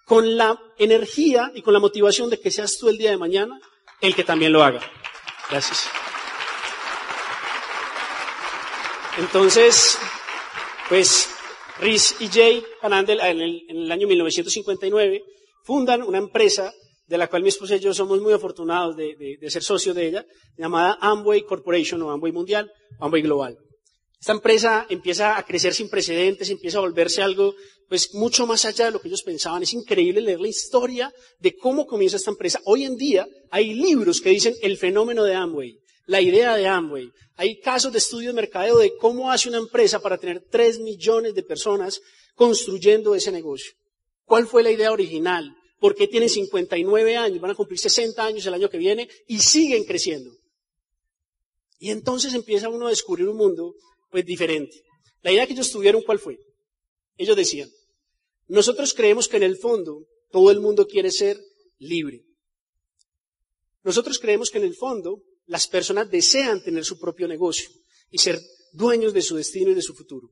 con 0.06 0.36
la 0.36 0.56
energía 0.78 1.50
y 1.56 1.62
con 1.62 1.74
la 1.74 1.80
motivación 1.80 2.30
de 2.30 2.38
que 2.38 2.52
seas 2.52 2.78
tú 2.78 2.88
el 2.88 2.96
día 2.96 3.10
de 3.10 3.16
mañana 3.16 3.58
el 4.00 4.14
que 4.14 4.22
también 4.22 4.52
lo 4.52 4.62
haga. 4.62 4.80
Gracias. 5.50 5.88
Entonces, 9.18 9.98
pues 10.88 11.41
Rhys 11.82 12.14
y 12.20 12.28
Jay 12.28 12.64
Van 12.80 12.92
Andel 12.92 13.18
en 13.20 13.40
el, 13.40 13.62
en 13.68 13.76
el 13.76 13.92
año 13.92 14.06
1959 14.06 15.24
fundan 15.64 16.02
una 16.02 16.18
empresa 16.18 16.72
de 17.06 17.18
la 17.18 17.28
cual 17.28 17.42
mi 17.42 17.48
esposa 17.48 17.74
y 17.74 17.80
yo 17.80 17.92
somos 17.92 18.20
muy 18.20 18.32
afortunados 18.32 18.96
de, 18.96 19.16
de, 19.16 19.36
de 19.40 19.50
ser 19.50 19.62
socios 19.64 19.94
de 19.96 20.06
ella, 20.06 20.26
llamada 20.56 20.96
Amway 21.00 21.42
Corporation 21.42 22.00
o 22.02 22.10
Amway 22.10 22.32
Mundial, 22.32 22.70
o 23.00 23.04
Amway 23.04 23.22
Global. 23.22 23.58
Esta 24.22 24.32
empresa 24.32 24.86
empieza 24.88 25.36
a 25.36 25.44
crecer 25.44 25.74
sin 25.74 25.90
precedentes, 25.90 26.48
empieza 26.48 26.78
a 26.78 26.82
volverse 26.82 27.20
algo, 27.20 27.56
pues, 27.88 28.14
mucho 28.14 28.46
más 28.46 28.64
allá 28.64 28.84
de 28.84 28.92
lo 28.92 29.00
que 29.00 29.08
ellos 29.08 29.24
pensaban. 29.24 29.64
Es 29.64 29.74
increíble 29.74 30.20
leer 30.20 30.40
la 30.40 30.46
historia 30.46 31.12
de 31.40 31.56
cómo 31.56 31.86
comienza 31.86 32.18
esta 32.18 32.30
empresa. 32.30 32.60
Hoy 32.64 32.84
en 32.84 32.96
día 32.96 33.26
hay 33.50 33.74
libros 33.74 34.20
que 34.20 34.30
dicen 34.30 34.54
el 34.62 34.78
fenómeno 34.78 35.24
de 35.24 35.34
Amway, 35.34 35.76
la 36.12 36.20
idea 36.20 36.56
de 36.56 36.66
Amway. 36.66 37.10
Hay 37.36 37.58
casos 37.58 37.90
de 37.90 37.96
estudio 37.96 38.28
de 38.28 38.34
mercadeo 38.34 38.76
de 38.76 38.94
cómo 38.98 39.32
hace 39.32 39.48
una 39.48 39.56
empresa 39.56 39.98
para 39.98 40.18
tener 40.18 40.44
tres 40.50 40.78
millones 40.78 41.34
de 41.34 41.42
personas 41.42 42.02
construyendo 42.34 43.14
ese 43.14 43.32
negocio. 43.32 43.72
¿Cuál 44.26 44.46
fue 44.46 44.62
la 44.62 44.70
idea 44.70 44.92
original? 44.92 45.56
¿Por 45.80 45.94
qué 45.94 46.06
tienen 46.06 46.28
59 46.28 47.16
años? 47.16 47.40
Van 47.40 47.52
a 47.52 47.54
cumplir 47.54 47.78
60 47.78 48.22
años 48.22 48.44
el 48.44 48.52
año 48.52 48.68
que 48.68 48.76
viene 48.76 49.08
y 49.26 49.38
siguen 49.40 49.84
creciendo. 49.84 50.30
Y 51.78 51.90
entonces 51.90 52.34
empieza 52.34 52.68
uno 52.68 52.88
a 52.88 52.90
descubrir 52.90 53.26
un 53.26 53.38
mundo 53.38 53.74
pues 54.10 54.26
diferente. 54.26 54.82
La 55.22 55.32
idea 55.32 55.46
que 55.46 55.54
ellos 55.54 55.72
tuvieron, 55.72 56.02
¿cuál 56.02 56.18
fue? 56.18 56.38
Ellos 57.16 57.36
decían, 57.36 57.70
nosotros 58.48 58.92
creemos 58.92 59.28
que 59.28 59.38
en 59.38 59.44
el 59.44 59.56
fondo 59.56 60.04
todo 60.30 60.50
el 60.50 60.60
mundo 60.60 60.86
quiere 60.86 61.10
ser 61.10 61.40
libre. 61.78 62.22
Nosotros 63.82 64.18
creemos 64.18 64.50
que 64.50 64.58
en 64.58 64.64
el 64.64 64.74
fondo 64.74 65.22
Las 65.52 65.68
personas 65.68 66.10
desean 66.10 66.62
tener 66.62 66.82
su 66.82 66.98
propio 66.98 67.28
negocio 67.28 67.68
y 68.08 68.16
ser 68.16 68.40
dueños 68.72 69.12
de 69.12 69.20
su 69.20 69.36
destino 69.36 69.70
y 69.70 69.74
de 69.74 69.82
su 69.82 69.94
futuro. 69.94 70.30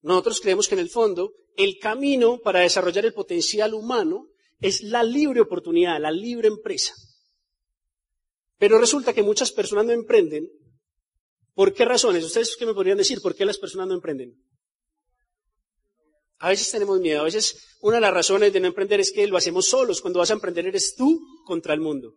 Nosotros 0.00 0.40
creemos 0.40 0.66
que 0.66 0.74
en 0.74 0.80
el 0.80 0.90
fondo 0.90 1.32
el 1.56 1.78
camino 1.78 2.40
para 2.40 2.58
desarrollar 2.58 3.04
el 3.04 3.14
potencial 3.14 3.74
humano 3.74 4.26
es 4.58 4.82
la 4.82 5.04
libre 5.04 5.40
oportunidad, 5.40 6.00
la 6.00 6.10
libre 6.10 6.48
empresa. 6.48 6.92
Pero 8.58 8.80
resulta 8.80 9.12
que 9.12 9.22
muchas 9.22 9.52
personas 9.52 9.86
no 9.86 9.92
emprenden. 9.92 10.50
¿Por 11.54 11.72
qué 11.72 11.84
razones? 11.84 12.24
¿Ustedes 12.24 12.56
qué 12.56 12.66
me 12.66 12.74
podrían 12.74 12.98
decir? 12.98 13.20
¿Por 13.20 13.36
qué 13.36 13.44
las 13.44 13.58
personas 13.58 13.86
no 13.86 13.94
emprenden? 13.94 14.34
A 16.38 16.48
veces 16.48 16.68
tenemos 16.72 16.98
miedo, 16.98 17.20
a 17.20 17.24
veces 17.24 17.56
una 17.80 17.98
de 17.98 18.00
las 18.00 18.14
razones 18.14 18.52
de 18.52 18.58
no 18.58 18.66
emprender 18.66 18.98
es 18.98 19.12
que 19.12 19.28
lo 19.28 19.36
hacemos 19.36 19.68
solos. 19.68 20.00
Cuando 20.00 20.18
vas 20.18 20.30
a 20.30 20.34
emprender 20.34 20.66
eres 20.66 20.96
tú 20.96 21.20
contra 21.44 21.72
el 21.72 21.80
mundo. 21.80 22.16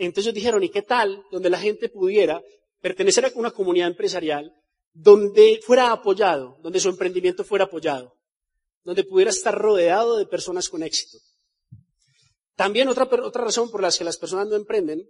Entonces 0.00 0.32
dijeron, 0.32 0.62
¿y 0.62 0.70
qué 0.70 0.80
tal 0.80 1.26
donde 1.30 1.50
la 1.50 1.58
gente 1.58 1.90
pudiera 1.90 2.42
pertenecer 2.80 3.26
a 3.26 3.32
una 3.34 3.50
comunidad 3.50 3.88
empresarial 3.88 4.50
donde 4.94 5.60
fuera 5.62 5.92
apoyado, 5.92 6.56
donde 6.62 6.80
su 6.80 6.88
emprendimiento 6.88 7.44
fuera 7.44 7.66
apoyado, 7.66 8.16
donde 8.82 9.04
pudiera 9.04 9.30
estar 9.30 9.54
rodeado 9.54 10.16
de 10.16 10.24
personas 10.24 10.70
con 10.70 10.82
éxito. 10.82 11.18
También 12.56 12.88
otra, 12.88 13.04
otra 13.04 13.44
razón 13.44 13.70
por 13.70 13.82
la 13.82 13.90
que 13.90 14.04
las 14.04 14.16
personas 14.16 14.48
no 14.48 14.56
emprenden 14.56 15.06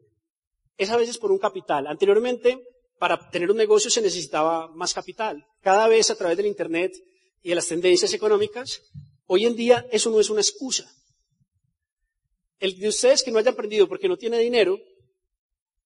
es 0.76 0.90
a 0.90 0.96
veces 0.96 1.18
por 1.18 1.30
un 1.30 1.38
capital. 1.38 1.86
Anteriormente, 1.86 2.60
para 2.98 3.30
tener 3.30 3.48
un 3.48 3.58
negocio 3.58 3.90
se 3.90 4.02
necesitaba 4.02 4.72
más 4.74 4.92
capital. 4.92 5.46
Cada 5.60 5.86
vez 5.86 6.10
a 6.10 6.16
través 6.16 6.36
del 6.36 6.46
Internet 6.46 6.92
y 7.42 7.50
de 7.50 7.54
las 7.54 7.68
tendencias 7.68 8.12
económicas, 8.12 8.82
hoy 9.26 9.46
en 9.46 9.54
día 9.54 9.86
eso 9.92 10.10
no 10.10 10.18
es 10.18 10.30
una 10.30 10.40
excusa. 10.40 10.90
El 12.60 12.78
de 12.78 12.88
ustedes 12.88 13.22
que 13.22 13.30
no 13.30 13.38
hayan 13.38 13.54
aprendido 13.54 13.88
porque 13.88 14.06
no 14.06 14.16
tiene 14.16 14.38
dinero, 14.38 14.78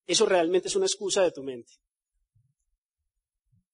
eso 0.07 0.27
realmente 0.27 0.69
es 0.69 0.77
una 0.77 0.87
excusa 0.87 1.23
de 1.23 1.31
tu 1.31 1.43
mente. 1.43 1.73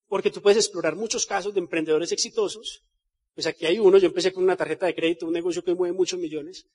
Porque 0.07 0.29
tú 0.29 0.41
puedes 0.41 0.57
explorar 0.57 0.95
muchos 0.95 1.25
casos 1.25 1.53
de 1.53 1.59
emprendedores 1.59 2.11
exitosos. 2.11 2.83
Pues 3.33 3.47
aquí 3.47 3.65
hay 3.65 3.79
uno, 3.79 3.97
yo 3.97 4.07
empecé 4.07 4.31
con 4.31 4.43
una 4.43 4.55
tarjeta 4.55 4.85
de 4.85 4.93
crédito, 4.93 5.25
un 5.25 5.33
negocio 5.33 5.63
que 5.63 5.73
mueve 5.73 5.95
muchos 5.95 6.19
millones. 6.19 6.67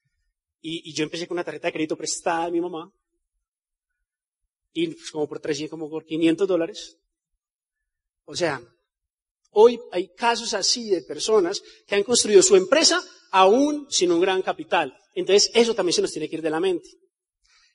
Y, 0.61 0.92
yo 0.95 1.04
empecé 1.04 1.28
con 1.28 1.37
una 1.37 1.45
tarjeta 1.45 1.68
de 1.68 1.73
crédito 1.73 1.97
prestada 1.97 2.47
de 2.47 2.52
mi 2.52 2.61
mamá. 2.61 2.92
Y 4.73 4.88
pues 4.88 5.11
como 5.11 5.28
por 5.28 5.38
300, 5.38 5.71
como 5.71 5.88
por 5.88 6.04
500 6.04 6.49
dólares. 6.49 6.99
O 8.25 8.35
sea, 8.35 8.61
hoy 9.58 9.80
hay 9.90 10.08
casos 10.14 10.54
así 10.54 10.90
de 10.90 11.02
personas 11.02 11.62
que 11.86 11.94
han 11.94 12.02
construido 12.02 12.42
su 12.42 12.56
empresa 12.56 13.02
aún 13.30 13.86
sin 13.90 14.12
un 14.12 14.20
gran 14.20 14.42
capital. 14.42 14.94
Entonces, 15.14 15.50
eso 15.54 15.75
también 15.75 15.94
se 15.94 16.02
nos 16.02 16.12
tiene 16.12 16.28
que 16.28 16.36
ir 16.36 16.42
de 16.42 16.50
la 16.50 16.60
mente. 16.60 16.88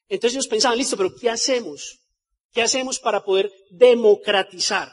Entonces 0.07 0.35
ellos 0.35 0.47
pensaban, 0.47 0.77
listo, 0.77 0.95
pero 0.95 1.13
¿qué 1.15 1.29
hacemos? 1.29 1.99
¿Qué 2.51 2.61
hacemos 2.61 2.99
para 2.99 3.23
poder 3.23 3.51
democratizar 3.69 4.91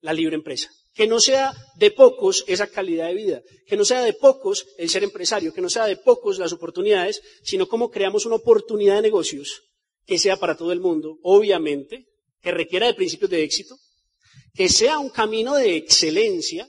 la 0.00 0.12
libre 0.12 0.36
empresa. 0.36 0.70
Que 0.94 1.06
no 1.06 1.20
sea 1.20 1.52
de 1.76 1.90
pocos 1.90 2.44
esa 2.46 2.68
calidad 2.68 3.08
de 3.08 3.14
vida, 3.14 3.42
que 3.66 3.76
no 3.76 3.84
sea 3.84 4.02
de 4.02 4.12
pocos 4.14 4.66
el 4.78 4.88
ser 4.88 5.02
empresario, 5.02 5.52
que 5.52 5.60
no 5.60 5.68
sea 5.68 5.86
de 5.86 5.96
pocos 5.96 6.38
las 6.38 6.52
oportunidades, 6.52 7.20
sino 7.42 7.66
cómo 7.66 7.90
creamos 7.90 8.24
una 8.24 8.36
oportunidad 8.36 8.94
de 8.96 9.02
negocios 9.02 9.62
que 10.06 10.18
sea 10.18 10.36
para 10.36 10.56
todo 10.56 10.72
el 10.72 10.80
mundo, 10.80 11.18
obviamente, 11.22 12.06
que 12.40 12.52
requiera 12.52 12.86
de 12.86 12.94
principios 12.94 13.30
de 13.30 13.42
éxito, 13.42 13.76
que 14.56 14.70
sea 14.70 14.98
un 14.98 15.10
camino 15.10 15.54
de 15.54 15.76
excelencia, 15.76 16.66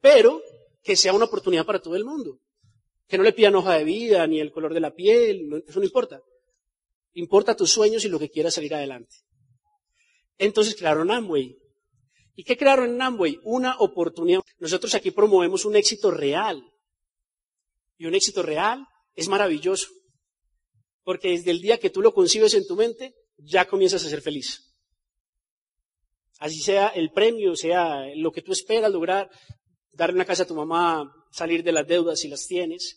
pero 0.00 0.40
que 0.82 0.94
sea 0.94 1.12
una 1.12 1.24
oportunidad 1.24 1.66
para 1.66 1.82
todo 1.82 1.96
el 1.96 2.04
mundo. 2.04 2.38
Que 3.08 3.18
no 3.18 3.24
le 3.24 3.32
pidan 3.32 3.56
hoja 3.56 3.74
de 3.74 3.84
vida, 3.84 4.24
ni 4.28 4.40
el 4.40 4.52
color 4.52 4.72
de 4.72 4.80
la 4.80 4.94
piel, 4.94 5.64
eso 5.66 5.80
no 5.80 5.84
importa. 5.84 6.22
Importa 7.14 7.56
tus 7.56 7.72
sueños 7.72 8.04
y 8.04 8.08
lo 8.08 8.20
que 8.20 8.30
quieras 8.30 8.54
salir 8.54 8.72
adelante. 8.72 9.16
Entonces 10.38 10.76
crearon 10.76 11.10
Amway. 11.10 11.58
¿Y 12.36 12.44
qué 12.44 12.56
crearon 12.56 12.94
en 12.94 13.02
Amway? 13.02 13.40
Una 13.42 13.76
oportunidad. 13.78 14.40
Nosotros 14.60 14.94
aquí 14.94 15.10
promovemos 15.10 15.64
un 15.64 15.74
éxito 15.74 16.12
real. 16.12 16.62
Y 17.98 18.06
un 18.06 18.14
éxito 18.14 18.42
real 18.42 18.86
es 19.16 19.28
maravilloso. 19.28 19.88
Porque 21.02 21.30
desde 21.30 21.50
el 21.50 21.60
día 21.60 21.78
que 21.78 21.90
tú 21.90 22.00
lo 22.00 22.14
concibes 22.14 22.54
en 22.54 22.66
tu 22.68 22.76
mente, 22.76 23.16
ya 23.36 23.66
comienzas 23.66 24.04
a 24.04 24.08
ser 24.08 24.22
feliz. 24.22 24.69
Así 26.40 26.58
sea 26.60 26.88
el 26.88 27.12
premio, 27.12 27.54
sea 27.54 28.06
lo 28.16 28.32
que 28.32 28.40
tú 28.40 28.52
esperas 28.52 28.90
lograr, 28.90 29.30
darle 29.92 30.14
una 30.16 30.24
casa 30.24 30.44
a 30.44 30.46
tu 30.46 30.54
mamá, 30.54 31.12
salir 31.30 31.62
de 31.62 31.70
las 31.70 31.86
deudas 31.86 32.18
si 32.18 32.28
las 32.28 32.46
tienes. 32.46 32.96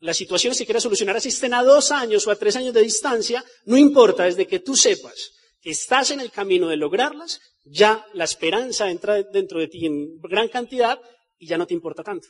Las 0.00 0.16
situaciones 0.16 0.58
que 0.58 0.64
quieras 0.64 0.82
solucionar, 0.82 1.16
así 1.16 1.28
estén 1.28 1.52
a 1.52 1.62
dos 1.62 1.90
años 1.90 2.26
o 2.26 2.30
a 2.30 2.36
tres 2.36 2.56
años 2.56 2.72
de 2.72 2.80
distancia, 2.80 3.44
no 3.66 3.76
importa, 3.76 4.24
desde 4.24 4.46
que 4.46 4.58
tú 4.58 4.74
sepas 4.74 5.32
que 5.60 5.70
estás 5.70 6.10
en 6.12 6.20
el 6.20 6.30
camino 6.30 6.68
de 6.68 6.78
lograrlas, 6.78 7.40
ya 7.64 8.06
la 8.14 8.24
esperanza 8.24 8.90
entra 8.90 9.22
dentro 9.22 9.60
de 9.60 9.68
ti 9.68 9.84
en 9.84 10.18
gran 10.20 10.48
cantidad 10.48 10.98
y 11.38 11.46
ya 11.46 11.58
no 11.58 11.66
te 11.66 11.74
importa 11.74 12.02
tanto. 12.02 12.28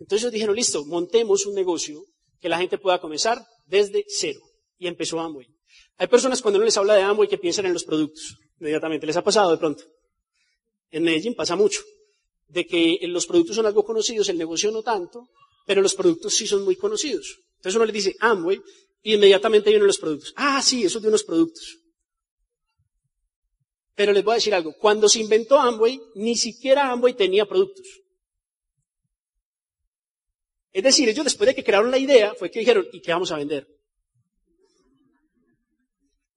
Entonces 0.00 0.24
ellos 0.24 0.32
dijeron, 0.32 0.56
listo, 0.56 0.84
montemos 0.86 1.46
un 1.46 1.54
negocio 1.54 2.02
que 2.40 2.48
la 2.48 2.58
gente 2.58 2.78
pueda 2.78 3.00
comenzar 3.00 3.38
desde 3.66 4.04
cero. 4.08 4.40
Y 4.78 4.88
empezó 4.88 5.20
Amway. 5.20 5.46
Hay 6.00 6.06
personas 6.06 6.40
cuando 6.40 6.56
uno 6.56 6.64
les 6.64 6.78
habla 6.78 6.94
de 6.94 7.02
Amway 7.02 7.28
que 7.28 7.36
piensan 7.36 7.66
en 7.66 7.74
los 7.74 7.84
productos. 7.84 8.38
Inmediatamente. 8.58 9.06
¿Les 9.06 9.18
ha 9.18 9.22
pasado 9.22 9.50
de 9.50 9.58
pronto? 9.58 9.84
En 10.90 11.02
Medellín 11.02 11.34
pasa 11.34 11.56
mucho. 11.56 11.82
De 12.48 12.66
que 12.66 12.98
los 13.02 13.26
productos 13.26 13.54
son 13.54 13.66
algo 13.66 13.84
conocidos, 13.84 14.30
el 14.30 14.38
negocio 14.38 14.70
no 14.70 14.82
tanto, 14.82 15.28
pero 15.66 15.82
los 15.82 15.94
productos 15.94 16.34
sí 16.34 16.46
son 16.46 16.64
muy 16.64 16.74
conocidos. 16.76 17.40
Entonces 17.56 17.76
uno 17.76 17.84
le 17.84 17.92
dice 17.92 18.16
Amway 18.18 18.62
y 19.02 19.12
inmediatamente 19.16 19.68
vienen 19.68 19.86
los 19.86 19.98
productos. 19.98 20.32
Ah, 20.36 20.62
sí, 20.62 20.84
eso 20.84 21.00
de 21.00 21.08
unos 21.08 21.22
productos. 21.22 21.76
Pero 23.94 24.14
les 24.14 24.24
voy 24.24 24.32
a 24.32 24.34
decir 24.36 24.54
algo, 24.54 24.72
cuando 24.78 25.06
se 25.06 25.20
inventó 25.20 25.60
Amway, 25.60 26.00
ni 26.14 26.34
siquiera 26.34 26.90
Amway 26.90 27.12
tenía 27.12 27.44
productos. 27.44 27.86
Es 30.72 30.82
decir, 30.82 31.10
ellos 31.10 31.24
después 31.24 31.46
de 31.46 31.54
que 31.54 31.62
crearon 31.62 31.90
la 31.90 31.98
idea, 31.98 32.34
fue 32.34 32.50
que 32.50 32.60
dijeron, 32.60 32.86
¿y 32.90 33.02
qué 33.02 33.12
vamos 33.12 33.30
a 33.32 33.36
vender? 33.36 33.68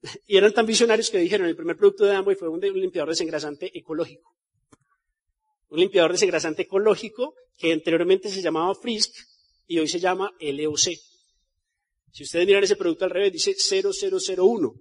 Y 0.28 0.38
eran 0.38 0.54
tan 0.54 0.66
visionarios 0.66 1.10
que 1.10 1.18
dijeron, 1.18 1.48
el 1.48 1.56
primer 1.56 1.78
producto 1.78 2.06
de 2.06 2.16
Amway 2.16 2.36
fue 2.36 2.50
un, 2.50 2.60
limpiador 2.60 3.10
desengrasante 3.10 3.72
ecológico. 3.78 4.36
Un 5.70 5.80
limpiador 5.80 6.12
desengrasante 6.12 6.64
ecológico 6.64 7.36
que 7.58 7.74
anteriormente 7.74 8.30
se 8.30 8.42
llamaba 8.42 8.76
Frisk 8.76 9.16
y 9.66 9.80
hoy 9.80 9.88
se 9.88 10.00
llama 10.00 10.32
LOC. 10.40 11.00
Si 12.12 12.24
ustedes 12.24 12.46
miran 12.46 12.64
ese 12.64 12.76
producto 12.76 13.06
al 13.06 13.12
revés, 13.12 13.34
dice 13.34 13.56
0001 13.56 14.74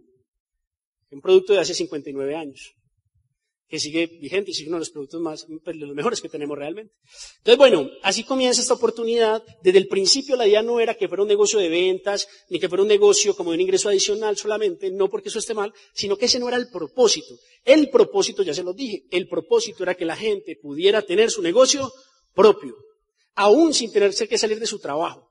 un 1.12 1.20
producto 1.20 1.52
de 1.52 1.60
hace 1.60 1.74
59 1.74 2.34
años, 2.34 2.74
que 3.72 3.80
sigue 3.80 4.06
vigente 4.06 4.50
y 4.50 4.54
sigue 4.54 4.68
uno 4.68 4.76
de 4.76 4.80
los 4.80 4.90
productos 4.90 5.18
más, 5.22 5.46
pues, 5.64 5.80
de 5.80 5.86
los 5.86 5.96
mejores 5.96 6.20
que 6.20 6.28
tenemos 6.28 6.58
realmente. 6.58 6.92
Entonces, 7.38 7.56
bueno, 7.56 7.88
así 8.02 8.22
comienza 8.22 8.60
esta 8.60 8.74
oportunidad. 8.74 9.42
Desde 9.62 9.78
el 9.78 9.88
principio 9.88 10.36
la 10.36 10.46
idea 10.46 10.60
no 10.60 10.78
era 10.78 10.94
que 10.94 11.08
fuera 11.08 11.22
un 11.22 11.28
negocio 11.30 11.58
de 11.58 11.70
ventas, 11.70 12.28
ni 12.50 12.60
que 12.60 12.68
fuera 12.68 12.82
un 12.82 12.88
negocio 12.88 13.34
como 13.34 13.50
de 13.50 13.54
un 13.54 13.62
ingreso 13.62 13.88
adicional 13.88 14.36
solamente, 14.36 14.90
no 14.90 15.08
porque 15.08 15.30
eso 15.30 15.38
esté 15.38 15.54
mal, 15.54 15.72
sino 15.94 16.18
que 16.18 16.26
ese 16.26 16.38
no 16.38 16.48
era 16.48 16.58
el 16.58 16.68
propósito. 16.68 17.34
El 17.64 17.88
propósito, 17.88 18.42
ya 18.42 18.52
se 18.52 18.62
lo 18.62 18.74
dije, 18.74 19.04
el 19.10 19.26
propósito 19.26 19.84
era 19.84 19.94
que 19.94 20.04
la 20.04 20.16
gente 20.16 20.54
pudiera 20.60 21.00
tener 21.00 21.30
su 21.30 21.40
negocio 21.40 21.90
propio, 22.34 22.76
aún 23.36 23.72
sin 23.72 23.90
tener 23.90 24.14
que 24.14 24.36
salir 24.36 24.60
de 24.60 24.66
su 24.66 24.80
trabajo. 24.80 25.30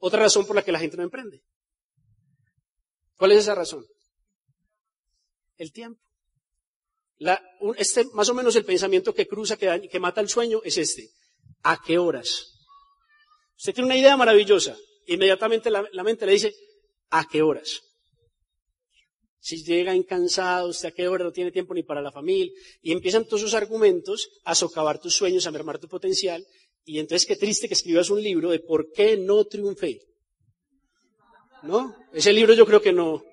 Otra 0.00 0.20
razón 0.20 0.44
por 0.44 0.54
la 0.54 0.62
que 0.62 0.70
la 0.70 0.80
gente 0.80 0.98
no 0.98 1.02
emprende. 1.02 1.40
¿Cuál 3.16 3.32
es 3.32 3.38
esa 3.38 3.54
razón? 3.54 3.86
el 5.58 5.72
tiempo. 5.72 6.07
Este, 7.76 8.04
más 8.12 8.28
o 8.28 8.34
menos 8.34 8.54
el 8.56 8.64
pensamiento 8.64 9.14
que 9.14 9.26
cruza, 9.26 9.56
que, 9.56 9.88
que 9.90 10.00
mata 10.00 10.20
el 10.20 10.28
sueño, 10.28 10.60
es 10.64 10.78
este. 10.78 11.10
¿A 11.62 11.80
qué 11.84 11.98
horas? 11.98 12.58
Usted 13.56 13.74
tiene 13.74 13.86
una 13.86 13.96
idea 13.96 14.16
maravillosa. 14.16 14.76
Inmediatamente 15.06 15.70
la, 15.70 16.04
mente 16.04 16.26
le 16.26 16.32
dice, 16.32 16.54
¿a 17.10 17.26
qué 17.26 17.42
horas? 17.42 17.80
Si 19.40 19.64
llega 19.64 19.94
incansado, 19.94 20.68
usted 20.68 20.88
a 20.88 20.92
qué 20.92 21.08
hora 21.08 21.24
no 21.24 21.32
tiene 21.32 21.50
tiempo 21.50 21.74
ni 21.74 21.82
para 21.82 22.02
la 22.02 22.12
familia, 22.12 22.52
y 22.82 22.92
empiezan 22.92 23.24
todos 23.24 23.42
esos 23.42 23.54
argumentos 23.54 24.28
a 24.44 24.54
socavar 24.54 25.00
tus 25.00 25.14
sueños, 25.14 25.46
a 25.46 25.50
mermar 25.50 25.78
tu 25.78 25.88
potencial, 25.88 26.46
y 26.84 26.98
entonces 26.98 27.26
qué 27.26 27.36
triste 27.36 27.68
que 27.68 27.74
escribas 27.74 28.10
un 28.10 28.22
libro 28.22 28.50
de 28.50 28.60
por 28.60 28.92
qué 28.92 29.16
no 29.16 29.44
triunfé. 29.46 30.00
¿No? 31.62 31.96
Ese 32.12 32.32
libro 32.32 32.54
yo 32.54 32.66
creo 32.66 32.80
que 32.80 32.92
no, 32.92 33.24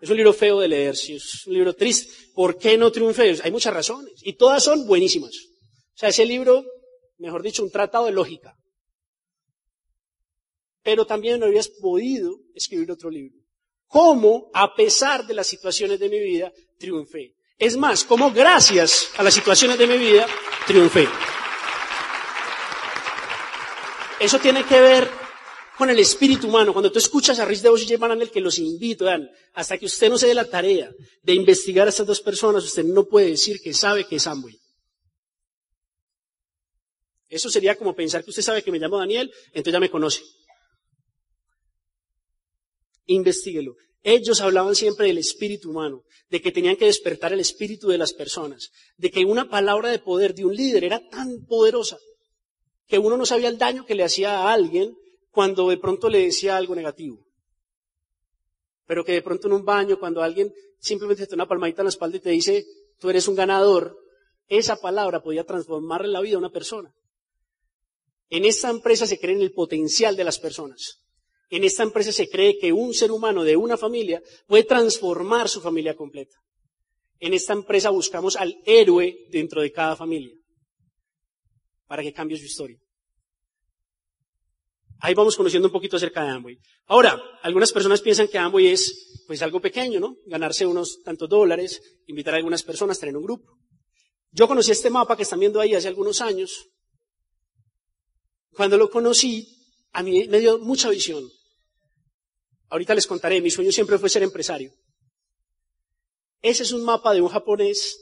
es 0.00 0.08
un 0.08 0.16
libro 0.16 0.32
feo 0.32 0.60
de 0.60 0.68
leer, 0.68 0.96
sí, 0.96 1.16
es 1.16 1.46
un 1.46 1.54
libro 1.54 1.74
triste. 1.74 2.12
¿Por 2.34 2.56
qué 2.56 2.78
no 2.78 2.90
triunfe? 2.90 3.36
Hay 3.42 3.50
muchas 3.50 3.74
razones. 3.74 4.14
Y 4.22 4.34
todas 4.34 4.64
son 4.64 4.86
buenísimas. 4.86 5.30
O 5.30 5.98
sea, 5.98 6.08
ese 6.08 6.24
libro, 6.24 6.64
mejor 7.18 7.42
dicho, 7.42 7.62
un 7.62 7.70
tratado 7.70 8.06
de 8.06 8.12
lógica. 8.12 8.54
Pero 10.82 11.04
también 11.04 11.38
no 11.38 11.46
habías 11.46 11.68
podido 11.68 12.38
escribir 12.54 12.90
otro 12.90 13.10
libro. 13.10 13.36
¿Cómo, 13.86 14.50
a 14.54 14.74
pesar 14.74 15.26
de 15.26 15.34
las 15.34 15.46
situaciones 15.46 16.00
de 16.00 16.08
mi 16.08 16.18
vida, 16.18 16.50
triunfé? 16.78 17.34
Es 17.58 17.76
más, 17.76 18.04
cómo 18.04 18.30
gracias 18.30 19.10
a 19.18 19.22
las 19.22 19.34
situaciones 19.34 19.76
de 19.78 19.86
mi 19.86 19.98
vida, 19.98 20.26
triunfé. 20.66 21.06
Eso 24.18 24.38
tiene 24.38 24.64
que 24.64 24.80
ver 24.80 25.10
con 25.80 25.88
el 25.88 25.98
espíritu 25.98 26.46
humano. 26.46 26.74
Cuando 26.74 26.92
tú 26.92 26.98
escuchas 26.98 27.38
a 27.38 27.46
Rich 27.46 27.62
DeVos 27.62 27.82
y 27.82 27.86
Jay 27.86 27.96
Van 27.96 28.20
que 28.28 28.42
los 28.42 28.58
invito, 28.58 29.06
vean, 29.06 29.30
hasta 29.54 29.78
que 29.78 29.86
usted 29.86 30.10
no 30.10 30.18
se 30.18 30.26
dé 30.26 30.34
la 30.34 30.44
tarea 30.44 30.92
de 31.22 31.32
investigar 31.32 31.86
a 31.86 31.88
estas 31.88 32.06
dos 32.06 32.20
personas, 32.20 32.62
usted 32.64 32.84
no 32.84 33.06
puede 33.06 33.30
decir 33.30 33.62
que 33.62 33.72
sabe 33.72 34.04
que 34.04 34.16
es 34.16 34.26
Amway. 34.26 34.60
Eso 37.30 37.48
sería 37.48 37.76
como 37.76 37.94
pensar 37.94 38.22
que 38.22 38.28
usted 38.28 38.42
sabe 38.42 38.62
que 38.62 38.70
me 38.70 38.78
llamo 38.78 38.98
Daniel, 38.98 39.32
entonces 39.54 39.72
ya 39.72 39.80
me 39.80 39.88
conoce. 39.88 40.20
Investíguelo. 43.06 43.74
Ellos 44.02 44.42
hablaban 44.42 44.74
siempre 44.74 45.06
del 45.06 45.16
espíritu 45.16 45.70
humano, 45.70 46.02
de 46.28 46.42
que 46.42 46.52
tenían 46.52 46.76
que 46.76 46.86
despertar 46.86 47.32
el 47.32 47.40
espíritu 47.40 47.88
de 47.88 47.96
las 47.96 48.12
personas, 48.12 48.68
de 48.98 49.10
que 49.10 49.24
una 49.24 49.48
palabra 49.48 49.88
de 49.88 49.98
poder 49.98 50.34
de 50.34 50.44
un 50.44 50.54
líder 50.54 50.84
era 50.84 51.00
tan 51.08 51.46
poderosa 51.46 51.98
que 52.86 52.98
uno 52.98 53.16
no 53.16 53.24
sabía 53.24 53.48
el 53.48 53.56
daño 53.56 53.86
que 53.86 53.94
le 53.94 54.04
hacía 54.04 54.40
a 54.40 54.52
alguien 54.52 54.94
cuando 55.30 55.68
de 55.68 55.78
pronto 55.78 56.08
le 56.08 56.24
decía 56.24 56.56
algo 56.56 56.74
negativo. 56.74 57.26
Pero 58.86 59.04
que 59.04 59.12
de 59.12 59.22
pronto 59.22 59.46
en 59.46 59.54
un 59.54 59.64
baño, 59.64 59.98
cuando 59.98 60.22
alguien 60.22 60.52
simplemente 60.78 61.26
te 61.26 61.30
da 61.30 61.36
una 61.36 61.48
palmadita 61.48 61.82
en 61.82 61.86
la 61.86 61.90
espalda 61.90 62.16
y 62.16 62.20
te 62.20 62.30
dice, 62.30 62.64
tú 62.98 63.10
eres 63.10 63.28
un 63.28 63.36
ganador, 63.36 63.96
esa 64.48 64.76
palabra 64.80 65.22
podía 65.22 65.44
transformarle 65.44 66.08
la 66.08 66.20
vida 66.20 66.36
a 66.36 66.40
una 66.40 66.50
persona. 66.50 66.92
En 68.28 68.44
esta 68.44 68.70
empresa 68.70 69.06
se 69.06 69.18
cree 69.18 69.36
en 69.36 69.42
el 69.42 69.52
potencial 69.52 70.16
de 70.16 70.24
las 70.24 70.38
personas. 70.38 71.00
En 71.50 71.64
esta 71.64 71.82
empresa 71.82 72.12
se 72.12 72.28
cree 72.28 72.58
que 72.58 72.72
un 72.72 72.94
ser 72.94 73.10
humano 73.10 73.42
de 73.42 73.56
una 73.56 73.76
familia 73.76 74.22
puede 74.46 74.64
transformar 74.64 75.48
su 75.48 75.60
familia 75.60 75.96
completa. 75.96 76.36
En 77.18 77.34
esta 77.34 77.52
empresa 77.52 77.90
buscamos 77.90 78.36
al 78.36 78.56
héroe 78.64 79.26
dentro 79.30 79.60
de 79.60 79.72
cada 79.72 79.96
familia 79.96 80.34
para 81.86 82.02
que 82.04 82.12
cambie 82.12 82.38
su 82.38 82.44
historia. 82.44 82.78
Ahí 85.02 85.14
vamos 85.14 85.36
conociendo 85.36 85.68
un 85.68 85.72
poquito 85.72 85.96
acerca 85.96 86.22
de 86.22 86.30
Amway. 86.30 86.58
Ahora, 86.86 87.20
algunas 87.42 87.72
personas 87.72 88.00
piensan 88.00 88.28
que 88.28 88.38
Amway 88.38 88.68
es 88.68 89.22
pues 89.26 89.40
algo 89.42 89.60
pequeño, 89.60 89.98
¿no? 89.98 90.16
Ganarse 90.26 90.66
unos 90.66 91.02
tantos 91.02 91.28
dólares, 91.28 91.80
invitar 92.06 92.34
a 92.34 92.36
algunas 92.36 92.62
personas, 92.62 92.98
tener 92.98 93.16
un 93.16 93.24
grupo. 93.24 93.58
Yo 94.32 94.46
conocí 94.46 94.70
este 94.70 94.90
mapa 94.90 95.16
que 95.16 95.22
están 95.22 95.40
viendo 95.40 95.60
ahí 95.60 95.74
hace 95.74 95.88
algunos 95.88 96.20
años. 96.20 96.68
Cuando 98.52 98.76
lo 98.76 98.90
conocí, 98.90 99.48
a 99.92 100.02
mí 100.02 100.28
me 100.28 100.38
dio 100.38 100.58
mucha 100.58 100.90
visión. 100.90 101.24
Ahorita 102.68 102.94
les 102.94 103.06
contaré, 103.06 103.40
mi 103.40 103.50
sueño 103.50 103.72
siempre 103.72 103.98
fue 103.98 104.08
ser 104.08 104.22
empresario. 104.22 104.72
Ese 106.42 106.62
es 106.62 106.72
un 106.72 106.84
mapa 106.84 107.12
de 107.12 107.20
un 107.20 107.28
japonés, 107.28 107.98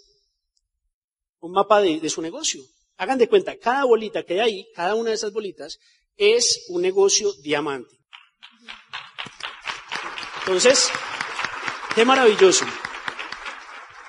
un 1.41 1.53
mapa 1.53 1.81
de, 1.81 2.09
su 2.11 2.21
negocio. 2.23 2.63
Hagan 2.97 3.19
de 3.19 3.29
cuenta, 3.29 3.57
cada 3.57 3.85
bolita 3.85 4.25
que 4.25 4.35
hay 4.35 4.41
ahí, 4.41 4.67
cada 4.75 4.95
una 4.95 5.11
de 5.11 5.17
esas 5.17 5.33
bolitas, 5.33 5.79
es 6.19 6.67
un 6.69 6.83
negocio 6.83 7.33
diamante. 7.43 7.97
Entonces, 10.41 10.91
qué 11.95 12.05
maravilloso. 12.05 12.67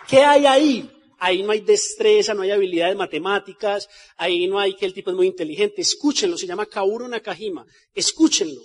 ¿Qué 0.08 0.24
hay 0.24 0.46
ahí? 0.46 0.90
Ahí 1.20 1.44
no 1.44 1.52
hay 1.52 1.60
destreza, 1.60 2.34
no 2.34 2.42
hay 2.42 2.52
habilidades 2.52 2.96
matemáticas, 2.96 3.90
ahí 4.18 4.48
no 4.48 4.58
hay 4.58 4.76
que 4.76 4.86
el 4.86 4.94
tipo 4.94 5.12
es 5.12 5.16
muy 5.16 5.28
inteligente. 5.28 5.82
Escúchenlo, 5.82 6.38
se 6.38 6.48
llama 6.48 6.66
Kauro 6.66 7.08
Nakajima. 7.08 7.66
Escúchenlo. 7.94 8.62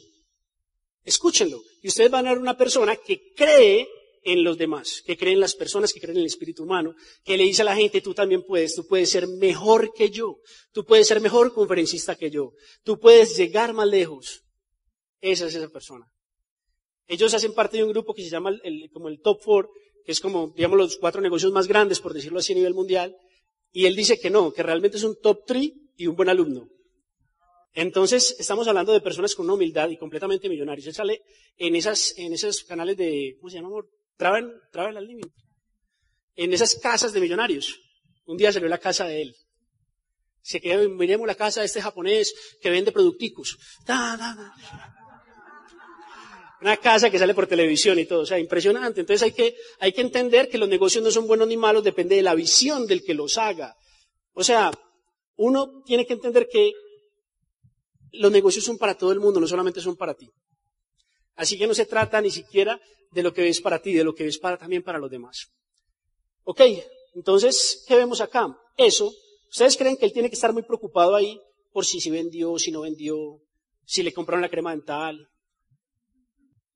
Escúchenlo. 1.02 1.60
Y 1.82 1.88
ustedes 1.88 2.10
van 2.10 2.26
a 2.26 2.30
ver 2.30 2.38
una 2.38 2.56
persona 2.56 2.96
que 2.96 3.32
cree 3.34 3.88
en 4.24 4.42
los 4.42 4.56
demás, 4.56 5.02
que 5.04 5.16
cree 5.16 5.34
en 5.34 5.40
las 5.40 5.54
personas, 5.54 5.92
que 5.92 6.00
creen 6.00 6.16
en 6.16 6.22
el 6.22 6.26
espíritu 6.26 6.64
humano, 6.64 6.94
que 7.22 7.36
le 7.36 7.44
dice 7.44 7.62
a 7.62 7.66
la 7.66 7.76
gente, 7.76 8.00
tú 8.00 8.14
también 8.14 8.42
puedes, 8.42 8.74
tú 8.74 8.86
puedes 8.86 9.10
ser 9.10 9.28
mejor 9.28 9.92
que 9.92 10.10
yo, 10.10 10.38
tú 10.72 10.84
puedes 10.84 11.06
ser 11.06 11.20
mejor 11.20 11.52
conferencista 11.52 12.16
que 12.16 12.30
yo, 12.30 12.52
tú 12.82 12.98
puedes 12.98 13.36
llegar 13.36 13.74
más 13.74 13.86
lejos. 13.86 14.42
Esa 15.20 15.46
es 15.46 15.54
esa 15.54 15.68
persona. 15.68 16.06
Ellos 17.06 17.34
hacen 17.34 17.54
parte 17.54 17.76
de 17.76 17.84
un 17.84 17.90
grupo 17.90 18.14
que 18.14 18.22
se 18.22 18.30
llama 18.30 18.50
el, 18.62 18.90
como 18.92 19.08
el 19.08 19.20
Top 19.20 19.42
Four, 19.42 19.70
que 20.04 20.12
es 20.12 20.20
como, 20.20 20.52
digamos, 20.56 20.78
los 20.78 20.96
cuatro 20.96 21.20
negocios 21.20 21.52
más 21.52 21.68
grandes, 21.68 22.00
por 22.00 22.14
decirlo 22.14 22.38
así, 22.38 22.52
a 22.52 22.56
nivel 22.56 22.74
mundial. 22.74 23.16
Y 23.72 23.86
él 23.86 23.96
dice 23.96 24.18
que 24.18 24.30
no, 24.30 24.52
que 24.52 24.62
realmente 24.62 24.96
es 24.96 25.04
un 25.04 25.18
top 25.20 25.44
three 25.46 25.74
y 25.96 26.06
un 26.06 26.16
buen 26.16 26.28
alumno. 26.28 26.68
Entonces, 27.72 28.36
estamos 28.38 28.68
hablando 28.68 28.92
de 28.92 29.00
personas 29.00 29.34
con 29.34 29.50
humildad 29.50 29.90
y 29.90 29.96
completamente 29.96 30.48
millonarios. 30.48 30.86
Él 30.86 30.94
sale 30.94 31.22
en 31.56 31.74
esas, 31.74 32.14
en 32.16 32.32
esos 32.32 32.62
canales 32.62 32.96
de, 32.96 33.36
¿cómo 33.40 33.50
se 33.50 33.56
llama, 33.56 33.68
amor? 33.68 33.88
Travel 34.16 34.96
al 34.96 35.06
límite. 35.06 35.34
En 36.36 36.52
esas 36.52 36.74
casas 36.76 37.12
de 37.12 37.20
millonarios. 37.20 37.78
Un 38.26 38.36
día 38.36 38.52
salió 38.52 38.68
la 38.68 38.78
casa 38.78 39.06
de 39.06 39.22
él. 39.22 39.36
Se 40.42 40.60
quedó, 40.60 40.88
miremos 40.90 41.26
la 41.26 41.34
casa 41.34 41.60
de 41.60 41.66
este 41.66 41.80
japonés 41.80 42.34
que 42.60 42.70
vende 42.70 42.92
producticos. 42.92 43.56
Una 46.60 46.76
casa 46.78 47.10
que 47.10 47.18
sale 47.18 47.34
por 47.34 47.46
televisión 47.46 47.98
y 47.98 48.06
todo, 48.06 48.20
o 48.20 48.26
sea, 48.26 48.38
impresionante. 48.38 49.00
Entonces 49.00 49.22
hay 49.22 49.32
que, 49.32 49.54
hay 49.80 49.92
que 49.92 50.00
entender 50.00 50.48
que 50.48 50.58
los 50.58 50.68
negocios 50.68 51.04
no 51.04 51.10
son 51.10 51.26
buenos 51.26 51.48
ni 51.48 51.56
malos, 51.56 51.84
depende 51.84 52.16
de 52.16 52.22
la 52.22 52.34
visión 52.34 52.86
del 52.86 53.02
que 53.02 53.14
los 53.14 53.36
haga. 53.36 53.74
O 54.32 54.42
sea, 54.42 54.70
uno 55.36 55.82
tiene 55.84 56.06
que 56.06 56.14
entender 56.14 56.48
que 56.50 56.72
los 58.12 58.30
negocios 58.30 58.64
son 58.64 58.78
para 58.78 58.96
todo 58.96 59.12
el 59.12 59.20
mundo, 59.20 59.40
no 59.40 59.46
solamente 59.46 59.80
son 59.80 59.96
para 59.96 60.14
ti. 60.14 60.30
Así 61.36 61.58
que 61.58 61.66
no 61.66 61.74
se 61.74 61.86
trata 61.86 62.20
ni 62.20 62.30
siquiera 62.30 62.80
de 63.10 63.22
lo 63.22 63.32
que 63.32 63.42
ves 63.42 63.60
para 63.60 63.80
ti, 63.80 63.92
de 63.92 64.04
lo 64.04 64.14
que 64.14 64.24
ves 64.24 64.38
para, 64.38 64.56
también 64.56 64.82
para 64.82 64.98
los 64.98 65.10
demás. 65.10 65.48
Ok, 66.44 66.60
entonces, 67.14 67.84
¿qué 67.86 67.96
vemos 67.96 68.20
acá? 68.20 68.56
Eso, 68.76 69.12
¿ustedes 69.48 69.76
creen 69.76 69.96
que 69.96 70.04
él 70.04 70.12
tiene 70.12 70.28
que 70.28 70.34
estar 70.34 70.52
muy 70.52 70.62
preocupado 70.62 71.14
ahí 71.14 71.40
por 71.72 71.84
si 71.84 72.00
se 72.00 72.10
vendió, 72.10 72.58
si 72.58 72.70
no 72.70 72.82
vendió, 72.82 73.40
si 73.84 74.02
le 74.02 74.12
compraron 74.12 74.42
la 74.42 74.48
crema 74.48 74.72
dental? 74.72 75.28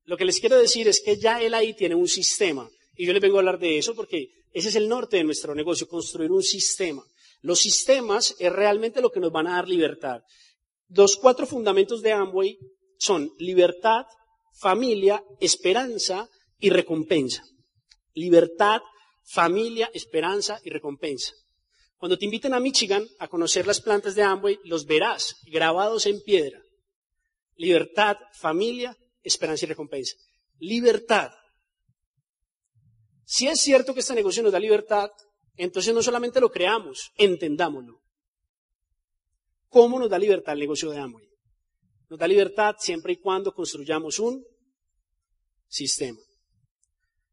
Lo 0.05 0.16
que 0.16 0.25
les 0.25 0.40
quiero 0.40 0.57
decir 0.57 0.88
es 0.88 1.01
que 1.01 1.18
ya 1.18 1.42
él 1.42 1.55
ahí 1.55 1.75
tiene 1.75 1.94
un 1.94 2.09
sistema. 2.09 2.68
Y 2.97 3.07
yo 3.07 3.12
les 3.12 3.23
vengo 3.23 3.37
a 3.37 3.40
hablar 3.40 3.59
de 3.59 3.79
eso 3.79 3.94
porque 3.94 4.31
ese 4.53 4.68
es 4.68 4.77
el 4.77 4.88
norte 4.88 5.18
de 5.18 5.25
nuestro 5.25 5.55
negocio, 5.55 5.87
construir 5.87 6.33
un 6.33 6.42
sistema. 6.42 7.03
Los 7.42 7.61
sistemas 7.61 8.35
es 8.38 8.53
realmente 8.53 9.01
lo 9.01 9.11
que 9.11 9.21
nos 9.21 9.31
van 9.31 9.47
a 9.47 9.57
dar 9.57 9.68
libertad. 9.68 10.23
Los 10.88 11.16
cuatro 11.16 11.47
fundamentos 11.47 12.01
de 12.03 12.12
Amway 12.12 12.59
son 12.97 13.31
libertad, 13.38 14.07
familia, 14.59 15.23
esperanza 15.40 16.29
y 16.59 16.71
recompensa. 16.71 17.42
Libertad, 18.14 18.81
familia, 19.25 19.90
esperanza 19.94 20.61
y 20.64 20.71
recompensa. 20.71 21.33
Cuando 21.97 22.18
te 22.18 22.25
inviten 22.25 22.55
a 22.55 22.61
Michigan 22.61 23.07
a 23.18 23.29
conocer 23.29 23.66
las 23.66 23.81
plantas 23.81 24.14
de 24.14 24.23
Amway, 24.23 24.59
los 24.64 24.87
verás 24.87 25.37
grabados 25.47 26.07
en 26.07 26.21
piedra. 26.23 26.61
Libertad, 27.57 28.16
familia, 28.33 28.97
esperanza 29.23 29.64
y 29.64 29.68
recompensa. 29.68 30.16
Libertad. 30.59 31.31
Si 33.25 33.47
es 33.47 33.61
cierto 33.61 33.94
que 33.94 34.01
este 34.01 34.14
negocio 34.14 34.42
nos 34.42 34.53
da 34.53 34.61
libertad, 34.61 35.11
entonces 35.57 35.92
no 35.92 36.03
solamente 36.03 36.40
lo 36.40 36.51
creamos, 36.51 37.11
entendámoslo. 37.16 38.01
¿Cómo 39.68 39.99
nos 39.99 40.09
da 40.09 40.18
libertad 40.18 40.55
el 40.55 40.61
negocio 40.61 40.90
de 40.90 40.99
Amway? 40.99 41.29
Nos 42.09 42.18
da 42.18 42.27
libertad 42.27 42.77
siempre 42.79 43.12
y 43.12 43.16
cuando 43.16 43.53
construyamos 43.53 44.18
un 44.18 44.44
sistema. 45.68 46.18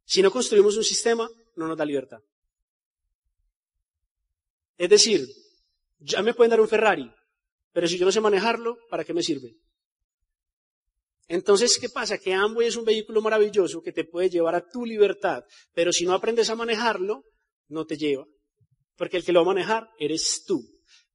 Si 0.04 0.22
no 0.22 0.32
construimos 0.32 0.76
un 0.78 0.84
sistema, 0.84 1.30
no 1.56 1.68
nos 1.68 1.78
da 1.78 1.86
libertad. 1.86 2.20
Es 4.78 4.90
decir, 4.90 5.26
ya 6.00 6.22
me 6.22 6.34
pueden 6.34 6.52
dar 6.52 6.62
un 6.62 6.68
Ferrari, 6.68 7.10
pero 7.72 7.88
si 7.88 7.98
yo 7.98 8.06
no 8.06 8.12
sé 8.12 8.20
manejarlo, 8.20 8.78
¿para 8.90 9.04
qué 9.04 9.14
me 9.14 9.24
sirve? 9.24 9.56
Entonces, 11.28 11.80
¿qué 11.80 11.90
pasa? 11.90 12.18
Que 12.18 12.34
Amway 12.34 12.68
es 12.68 12.76
un 12.76 12.86
vehículo 12.86 13.22
maravilloso 13.22 13.82
que 13.82 13.92
te 13.92 14.04
puede 14.04 14.30
llevar 14.30 14.56
a 14.56 14.68
tu 14.68 14.86
libertad, 14.86 15.44
pero 15.74 15.92
si 15.92 16.06
no 16.06 16.14
aprendes 16.14 16.50
a 16.50 16.56
manejarlo, 16.56 17.24
no 17.68 17.86
te 17.86 17.98
lleva. 17.98 18.26
Porque 18.96 19.18
el 19.18 19.26
que 19.26 19.32
lo 19.32 19.40
va 19.40 19.52
a 19.52 19.56
manejar 19.56 19.90
eres 19.98 20.44
tú. 20.46 20.62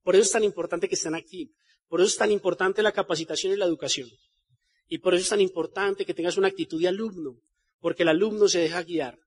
Por 0.03 0.15
eso 0.15 0.23
es 0.23 0.31
tan 0.31 0.43
importante 0.43 0.89
que 0.89 0.95
estén 0.95 1.15
aquí. 1.15 1.53
Por 1.91 1.99
eso 1.99 2.07
es 2.07 2.15
tan 2.15 2.31
importante 2.31 2.81
la 2.81 2.93
capacitación 2.93 3.51
y 3.51 3.57
la 3.57 3.65
educación. 3.65 4.09
Y 4.87 4.99
por 4.99 5.13
eso 5.13 5.23
es 5.23 5.29
tan 5.29 5.41
importante 5.41 6.05
que 6.05 6.13
tengas 6.13 6.37
una 6.37 6.47
actitud 6.47 6.79
de 6.79 6.87
alumno, 6.87 7.35
porque 7.81 8.03
el 8.03 8.07
alumno 8.07 8.47
se 8.47 8.59
deja 8.59 8.81
guiar. 8.81 9.19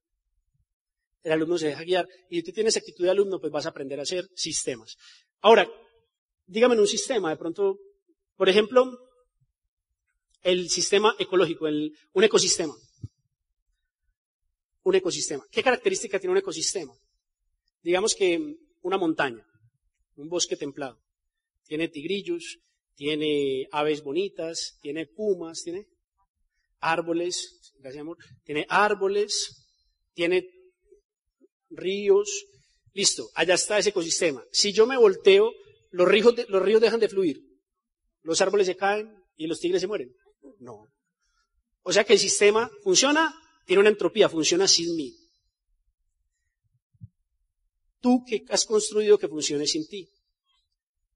El 1.23 1.33
alumno 1.33 1.59
se 1.59 1.67
deja 1.67 1.83
guiar. 1.83 2.09
Y 2.31 2.37
si 2.37 2.43
tú 2.43 2.53
tienes 2.53 2.75
actitud 2.79 3.05
de 3.05 3.11
alumno, 3.11 3.39
pues 3.39 3.53
vas 3.53 3.67
a 3.67 3.69
aprender 3.69 4.01
a 4.01 4.05
hacer 4.05 4.27
sistemas. 4.35 4.97
Ahora, 5.43 5.69
dígame 6.47 6.75
en 6.75 6.81
un 6.81 6.87
sistema, 6.87 7.29
de 7.29 7.37
pronto, 7.37 7.77
por 8.35 8.49
ejemplo, 8.49 8.99
el 10.41 10.71
sistema 10.71 11.15
ecológico, 11.19 11.67
un 11.67 12.25
ecosistema. 12.25 12.75
Un 14.85 14.95
ecosistema. 14.95 15.45
¿Qué 15.51 15.63
característica 15.63 16.19
tiene 16.19 16.33
un 16.33 16.39
ecosistema? 16.39 16.95
Digamos 17.83 18.15
que 18.15 18.57
una 18.81 18.97
montaña 18.97 19.47
un 20.17 20.31
bosque 20.31 20.57
templado. 20.57 21.04
Tiene 21.67 21.89
tigrillos, 21.89 22.59
tiene 22.95 23.67
aves 23.73 24.03
bonitas, 24.03 24.79
tiene 24.81 25.07
pumas, 25.07 25.63
tiene 25.63 25.87
árboles, 26.81 27.73
gracias 27.79 28.03
amor, 28.03 28.19
tiene 28.45 28.67
árboles, 28.69 29.67
tiene 30.13 30.49
ríos, 31.71 32.47
listo, 32.93 33.29
allá 33.35 33.55
está 33.55 33.79
ese 33.79 33.91
ecosistema. 33.91 34.45
Si 34.53 34.73
yo 34.73 34.87
me 34.87 34.97
volteo, 34.97 35.53
los 35.91 36.09
ríos, 36.09 36.35
los 36.49 36.63
ríos 36.63 36.81
dejan 36.81 37.01
de 37.01 37.09
fluir, 37.09 37.41
los 38.23 38.41
árboles 38.41 38.67
se 38.67 38.77
caen 38.77 39.13
y 39.37 39.47
los 39.47 39.61
tigres 39.61 39.81
se 39.81 39.87
mueren. 39.87 40.15
No. 40.61 40.87
O 41.83 41.93
sea 41.93 42.05
que 42.05 42.15
el 42.15 42.19
sistema 42.19 42.71
funciona, 42.83 43.35
tiene 43.67 43.81
una 43.81 43.91
entropía, 43.91 44.29
funciona 44.29 44.69
sin 44.69 44.95
mí. 44.97 45.15
Tú 48.01 48.23
que 48.27 48.45
has 48.51 48.67
construido 48.67 49.19
que 49.19 49.29
funcione 49.29 49.67
sin 49.67 49.87
ti. 49.87 50.09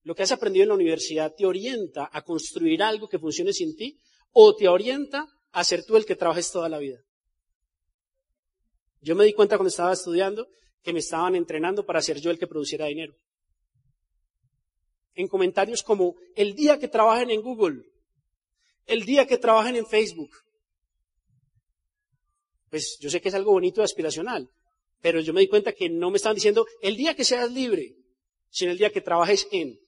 Lo 0.09 0.15
que 0.15 0.23
has 0.23 0.33
aprendido 0.33 0.63
en 0.63 0.71
la 0.71 0.75
universidad 0.75 1.35
te 1.37 1.45
orienta 1.45 2.09
a 2.11 2.23
construir 2.23 2.83
algo 2.83 3.11
que 3.11 3.19
funcione 3.19 3.53
sin 3.53 3.77
ti 3.77 4.01
o 4.33 4.57
te 4.57 4.67
orienta 4.67 5.27
a 5.53 5.63
ser 5.63 5.85
tú 5.85 5.99
el 5.99 6.07
que 6.07 6.17
trabajes 6.17 6.51
toda 6.51 6.71
la 6.71 6.79
vida. 6.79 7.05
Yo 9.03 9.15
me 9.15 9.27
di 9.27 9.35
cuenta 9.35 9.59
cuando 9.59 9.69
estaba 9.69 9.93
estudiando 9.93 10.49
que 10.83 10.95
me 10.95 11.01
estaban 11.01 11.35
entrenando 11.35 11.85
para 11.85 12.01
ser 12.01 12.23
yo 12.23 12.31
el 12.31 12.39
que 12.39 12.47
produciera 12.47 12.87
dinero. 12.87 13.19
En 15.13 15.29
comentarios 15.29 15.83
como, 15.83 16.15
el 16.35 16.55
día 16.55 16.79
que 16.79 16.89
trabajen 16.89 17.29
en 17.29 17.43
Google, 17.43 17.83
el 18.87 19.05
día 19.05 19.27
que 19.27 19.37
trabajen 19.37 19.77
en 19.77 19.87
Facebook. 19.87 20.31
Pues 22.71 22.97
yo 22.99 23.11
sé 23.11 23.21
que 23.21 23.29
es 23.29 23.35
algo 23.35 23.53
bonito 23.53 23.83
y 23.83 23.85
aspiracional, 23.85 24.49
pero 25.03 25.21
yo 25.21 25.35
me 25.35 25.43
di 25.43 25.49
cuenta 25.49 25.75
que 25.75 25.91
no 25.91 26.11
me 26.11 26.17
estaban 26.17 26.37
diciendo, 26.37 26.65
el 26.81 26.97
día 26.97 27.15
que 27.15 27.25
seas 27.25 27.53
libre, 27.53 27.95
sino 28.49 28.73
el 28.73 28.79
día 28.79 28.89
que 28.89 29.03
trabajes 29.03 29.47
en. 29.53 29.79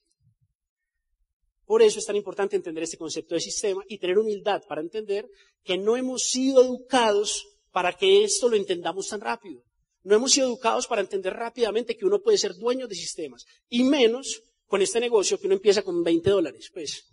Por 1.71 1.83
eso 1.83 2.01
es 2.01 2.05
tan 2.05 2.17
importante 2.17 2.57
entender 2.57 2.83
este 2.83 2.97
concepto 2.97 3.37
de 3.37 3.41
sistema 3.41 3.85
y 3.87 3.99
tener 3.99 4.19
humildad 4.19 4.61
para 4.67 4.81
entender 4.81 5.31
que 5.63 5.79
no 5.79 5.97
hemos 5.97 6.23
sido 6.23 6.65
educados 6.65 7.47
para 7.71 7.93
que 7.93 8.25
esto 8.25 8.49
lo 8.49 8.57
entendamos 8.57 9.07
tan 9.07 9.21
rápido. 9.21 9.63
No 10.03 10.17
hemos 10.17 10.33
sido 10.33 10.49
educados 10.49 10.89
para 10.89 11.01
entender 11.01 11.33
rápidamente 11.33 11.97
que 11.97 12.05
uno 12.05 12.21
puede 12.21 12.39
ser 12.39 12.57
dueño 12.57 12.89
de 12.89 12.97
sistemas. 12.97 13.47
Y 13.69 13.85
menos 13.85 14.43
con 14.67 14.83
este 14.83 14.99
negocio 14.99 15.39
que 15.39 15.47
uno 15.47 15.55
empieza 15.55 15.85
con 15.85 16.03
20 16.03 16.31
dólares. 16.31 16.71
Pues, 16.75 17.05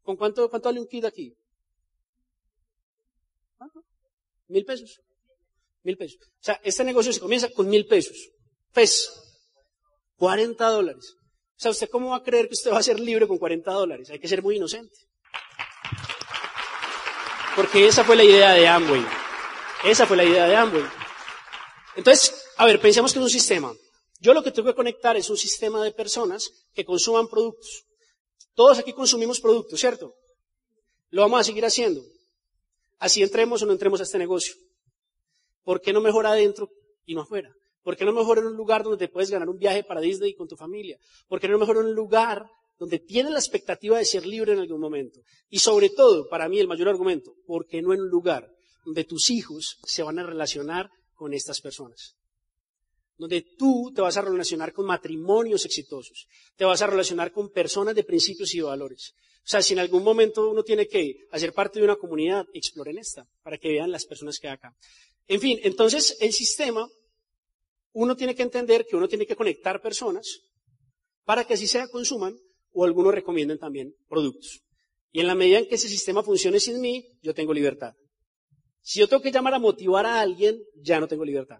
¿con 0.00 0.16
cuánto, 0.16 0.48
cuánto 0.48 0.70
vale 0.70 0.80
un 0.80 0.86
kit 0.86 1.04
aquí? 1.04 1.36
Mil 4.48 4.64
pesos. 4.64 5.02
Mil 5.82 5.98
pesos. 5.98 6.18
O 6.22 6.44
sea, 6.44 6.58
este 6.64 6.82
negocio 6.82 7.12
se 7.12 7.20
comienza 7.20 7.50
con 7.50 7.68
mil 7.68 7.84
pesos. 7.84 8.30
Pues, 8.72 9.06
40 10.16 10.66
dólares. 10.66 11.14
O 11.56 11.58
sea, 11.58 11.70
¿usted 11.70 11.88
cómo 11.88 12.10
va 12.10 12.16
a 12.16 12.22
creer 12.22 12.48
que 12.48 12.54
usted 12.54 12.70
va 12.70 12.78
a 12.78 12.82
ser 12.82 13.00
libre 13.00 13.26
con 13.26 13.38
40 13.38 13.70
dólares? 13.70 14.10
Hay 14.10 14.18
que 14.18 14.28
ser 14.28 14.42
muy 14.42 14.56
inocente. 14.56 14.94
Porque 17.54 17.86
esa 17.86 18.04
fue 18.04 18.14
la 18.14 18.24
idea 18.24 18.52
de 18.52 18.68
Amway. 18.68 19.02
Esa 19.84 20.06
fue 20.06 20.18
la 20.18 20.24
idea 20.24 20.46
de 20.46 20.54
Amway. 20.54 20.84
Entonces, 21.96 22.44
a 22.58 22.66
ver, 22.66 22.78
pensemos 22.78 23.12
que 23.12 23.18
es 23.18 23.24
un 23.24 23.30
sistema. 23.30 23.72
Yo 24.20 24.34
lo 24.34 24.42
que 24.42 24.50
tengo 24.50 24.68
que 24.68 24.74
conectar 24.74 25.16
es 25.16 25.30
un 25.30 25.38
sistema 25.38 25.82
de 25.82 25.92
personas 25.92 26.50
que 26.74 26.84
consuman 26.84 27.28
productos. 27.28 27.84
Todos 28.54 28.78
aquí 28.78 28.92
consumimos 28.92 29.40
productos, 29.40 29.80
¿cierto? 29.80 30.14
Lo 31.08 31.22
vamos 31.22 31.40
a 31.40 31.44
seguir 31.44 31.64
haciendo. 31.64 32.02
Así 32.98 33.22
entremos 33.22 33.62
o 33.62 33.66
no 33.66 33.72
entremos 33.72 34.00
a 34.00 34.02
este 34.02 34.18
negocio. 34.18 34.54
¿Por 35.62 35.80
qué 35.80 35.94
no 35.94 36.02
mejor 36.02 36.26
adentro 36.26 36.68
y 37.06 37.14
no 37.14 37.22
afuera? 37.22 37.50
¿Por 37.86 37.96
qué 37.96 38.04
no 38.04 38.12
mejor 38.12 38.38
en 38.38 38.46
un 38.46 38.56
lugar 38.56 38.82
donde 38.82 38.98
te 38.98 39.12
puedes 39.12 39.30
ganar 39.30 39.48
un 39.48 39.58
viaje 39.58 39.84
para 39.84 40.00
Disney 40.00 40.34
con 40.34 40.48
tu 40.48 40.56
familia? 40.56 40.98
¿Por 41.28 41.38
qué 41.38 41.46
no 41.46 41.56
mejor 41.56 41.76
en 41.76 41.84
un 41.84 41.94
lugar 41.94 42.44
donde 42.80 42.98
tienes 42.98 43.30
la 43.30 43.38
expectativa 43.38 43.96
de 43.96 44.04
ser 44.04 44.26
libre 44.26 44.54
en 44.54 44.58
algún 44.58 44.80
momento? 44.80 45.20
Y 45.50 45.60
sobre 45.60 45.90
todo, 45.90 46.28
para 46.28 46.48
mí 46.48 46.58
el 46.58 46.66
mayor 46.66 46.88
argumento, 46.88 47.36
¿por 47.46 47.64
qué 47.64 47.80
no 47.80 47.94
en 47.94 48.00
un 48.00 48.08
lugar 48.08 48.50
donde 48.84 49.04
tus 49.04 49.30
hijos 49.30 49.78
se 49.84 50.02
van 50.02 50.18
a 50.18 50.26
relacionar 50.26 50.90
con 51.14 51.32
estas 51.32 51.60
personas? 51.60 52.16
Donde 53.18 53.42
tú 53.56 53.92
te 53.94 54.00
vas 54.00 54.16
a 54.16 54.22
relacionar 54.22 54.72
con 54.72 54.84
matrimonios 54.84 55.64
exitosos, 55.64 56.26
te 56.56 56.64
vas 56.64 56.82
a 56.82 56.88
relacionar 56.88 57.30
con 57.30 57.52
personas 57.52 57.94
de 57.94 58.02
principios 58.02 58.52
y 58.56 58.62
valores. 58.62 59.14
O 59.44 59.48
sea, 59.48 59.62
si 59.62 59.74
en 59.74 59.78
algún 59.78 60.02
momento 60.02 60.50
uno 60.50 60.64
tiene 60.64 60.88
que 60.88 61.18
hacer 61.30 61.52
parte 61.52 61.78
de 61.78 61.84
una 61.84 61.94
comunidad, 61.94 62.46
exploren 62.52 62.98
esta, 62.98 63.28
para 63.44 63.58
que 63.58 63.68
vean 63.68 63.92
las 63.92 64.06
personas 64.06 64.40
que 64.40 64.48
hay 64.48 64.54
acá. 64.54 64.74
En 65.28 65.40
fin, 65.40 65.60
entonces 65.62 66.16
el 66.18 66.32
sistema, 66.32 66.88
uno 67.98 68.14
tiene 68.14 68.34
que 68.34 68.42
entender 68.42 68.84
que 68.84 68.94
uno 68.94 69.08
tiene 69.08 69.26
que 69.26 69.34
conectar 69.34 69.80
personas 69.80 70.42
para 71.24 71.46
que 71.46 71.54
así 71.54 71.66
sea 71.66 71.88
consuman 71.88 72.36
o 72.72 72.84
algunos 72.84 73.14
recomienden 73.14 73.58
también 73.58 73.94
productos. 74.06 74.60
Y 75.12 75.20
en 75.20 75.26
la 75.26 75.34
medida 75.34 75.60
en 75.60 75.66
que 75.66 75.76
ese 75.76 75.88
sistema 75.88 76.22
funcione 76.22 76.60
sin 76.60 76.78
mí, 76.78 77.06
yo 77.22 77.32
tengo 77.32 77.54
libertad. 77.54 77.94
Si 78.82 79.00
yo 79.00 79.08
tengo 79.08 79.22
que 79.22 79.32
llamar 79.32 79.54
a 79.54 79.58
motivar 79.58 80.04
a 80.04 80.20
alguien, 80.20 80.62
ya 80.74 81.00
no 81.00 81.08
tengo 81.08 81.24
libertad. 81.24 81.56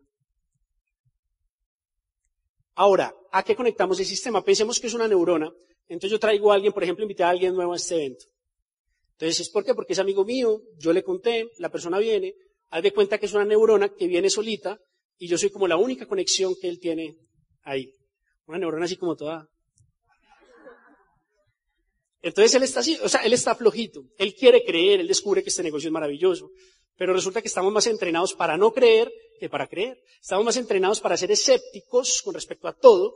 Ahora, 2.74 3.14
¿a 3.32 3.42
qué 3.42 3.56
conectamos 3.56 3.98
el 3.98 4.04
sistema? 4.04 4.44
Pensemos 4.44 4.78
que 4.78 4.88
es 4.88 4.94
una 4.94 5.08
neurona. 5.08 5.50
Entonces 5.88 6.10
yo 6.10 6.20
traigo 6.20 6.52
a 6.52 6.56
alguien, 6.56 6.74
por 6.74 6.82
ejemplo, 6.82 7.02
invité 7.02 7.24
a 7.24 7.30
alguien 7.30 7.54
nuevo 7.54 7.72
a 7.72 7.76
este 7.76 7.94
evento. 7.94 8.26
Entonces, 9.12 9.48
¿por 9.48 9.64
qué? 9.64 9.74
Porque 9.74 9.94
es 9.94 9.98
amigo 9.98 10.26
mío, 10.26 10.60
yo 10.76 10.92
le 10.92 11.02
conté, 11.02 11.50
la 11.56 11.70
persona 11.70 11.98
viene, 11.98 12.34
haz 12.68 12.82
de 12.82 12.92
cuenta 12.92 13.16
que 13.16 13.24
es 13.24 13.32
una 13.32 13.46
neurona 13.46 13.88
que 13.88 14.06
viene 14.06 14.28
solita 14.28 14.78
y 15.18 15.28
yo 15.28 15.38
soy 15.38 15.50
como 15.50 15.66
la 15.66 15.76
única 15.76 16.06
conexión 16.06 16.54
que 16.60 16.68
él 16.68 16.78
tiene 16.78 17.16
ahí. 17.62 17.92
Una 18.46 18.58
neurona 18.58 18.84
así 18.84 18.96
como 18.96 19.16
toda. 19.16 19.48
Entonces 22.22 22.54
él 22.54 22.62
está 22.62 22.80
así, 22.80 22.98
o 23.02 23.08
sea, 23.08 23.20
él 23.20 23.32
está 23.32 23.54
flojito. 23.54 24.02
Él 24.18 24.34
quiere 24.34 24.64
creer, 24.64 25.00
él 25.00 25.08
descubre 25.08 25.42
que 25.42 25.48
este 25.48 25.62
negocio 25.62 25.88
es 25.88 25.92
maravilloso. 25.92 26.50
Pero 26.96 27.12
resulta 27.12 27.40
que 27.40 27.48
estamos 27.48 27.72
más 27.72 27.86
entrenados 27.86 28.34
para 28.34 28.56
no 28.56 28.72
creer 28.72 29.12
que 29.38 29.48
para 29.48 29.66
creer. 29.66 29.98
Estamos 30.20 30.44
más 30.44 30.56
entrenados 30.56 31.00
para 31.00 31.16
ser 31.16 31.30
escépticos 31.30 32.22
con 32.22 32.34
respecto 32.34 32.68
a 32.68 32.74
todo. 32.74 33.14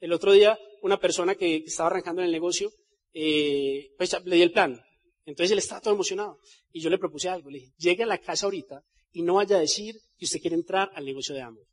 El 0.00 0.12
otro 0.12 0.32
día, 0.32 0.58
una 0.82 0.98
persona 0.98 1.34
que 1.34 1.56
estaba 1.56 1.90
arrancando 1.90 2.22
en 2.22 2.26
el 2.26 2.32
negocio, 2.32 2.70
eh, 3.12 3.90
pues 3.96 4.16
le 4.24 4.36
di 4.36 4.42
el 4.42 4.52
plan. 4.52 4.80
Entonces 5.24 5.52
él 5.52 5.58
estaba 5.58 5.80
todo 5.80 5.94
emocionado. 5.94 6.38
Y 6.72 6.80
yo 6.80 6.90
le 6.90 6.98
propuse 6.98 7.28
algo. 7.28 7.50
Le 7.50 7.58
dije, 7.58 7.72
llegue 7.78 8.02
a 8.02 8.06
la 8.06 8.18
casa 8.18 8.46
ahorita 8.46 8.82
y 9.16 9.22
no 9.22 9.36
vaya 9.36 9.56
a 9.56 9.60
decir 9.60 9.98
que 10.18 10.26
usted 10.26 10.40
quiere 10.40 10.56
entrar 10.56 10.90
al 10.94 11.06
negocio 11.06 11.34
de 11.34 11.40
Amway. 11.40 11.64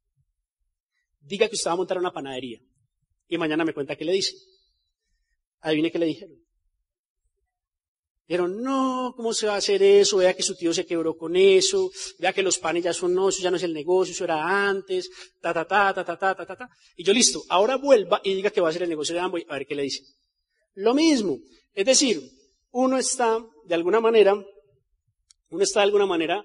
Diga 1.20 1.50
que 1.50 1.56
usted 1.56 1.70
va 1.70 1.74
a 1.74 1.76
montar 1.76 1.98
una 1.98 2.14
panadería. 2.14 2.58
Y 3.28 3.38
mañana 3.38 3.66
me 3.66 3.74
cuenta 3.74 3.98
qué 3.98 4.06
le 4.06 4.14
dice. 4.14 4.34
Adivine 5.60 5.92
qué 5.92 6.00
le 6.00 6.06
dijeron. 6.06 6.38
Dijeron, 8.26 8.62
no, 8.62 9.14
¿cómo 9.18 9.34
se 9.34 9.48
va 9.48 9.56
a 9.56 9.58
hacer 9.58 9.84
eso? 9.84 10.18
Vea 10.18 10.34
que 10.34 10.42
su 10.42 10.56
tío 10.56 10.74
se 10.74 10.86
quebró 10.86 11.18
con 11.18 11.36
eso, 11.36 11.92
vea 12.18 12.32
que 12.32 12.42
los 12.42 12.60
panes 12.60 12.86
ya 12.86 12.94
son, 12.94 13.14
no, 13.14 13.28
eso 13.28 13.44
ya 13.44 13.52
no 13.52 13.58
es 13.58 13.64
el 13.64 13.74
negocio, 13.74 14.14
eso 14.14 14.24
era 14.24 14.70
antes, 14.70 15.10
ta, 15.42 15.54
ta, 15.54 15.68
ta, 15.68 15.94
ta, 15.94 16.06
ta, 16.06 16.18
ta, 16.18 16.46
ta, 16.46 16.56
ta. 16.56 16.70
Y 16.96 17.04
yo, 17.04 17.12
listo, 17.12 17.44
ahora 17.50 17.76
vuelva 17.76 18.22
y 18.24 18.36
diga 18.36 18.52
que 18.52 18.62
va 18.62 18.70
a 18.70 18.72
ser 18.72 18.84
el 18.84 18.90
negocio 18.90 19.14
de 19.14 19.20
Amway, 19.20 19.46
a 19.50 19.56
ver 19.56 19.68
qué 19.68 19.76
le 19.76 19.84
dice. 19.84 20.02
Lo 20.76 20.94
mismo. 20.94 21.40
Es 21.74 21.86
decir, 21.86 22.22
uno 22.72 22.98
está, 22.98 23.46
de 23.66 23.76
alguna 23.76 24.00
manera, 24.00 24.34
uno 25.50 25.62
está 25.62 25.82
de 25.82 25.88
alguna 25.88 26.06
manera 26.06 26.42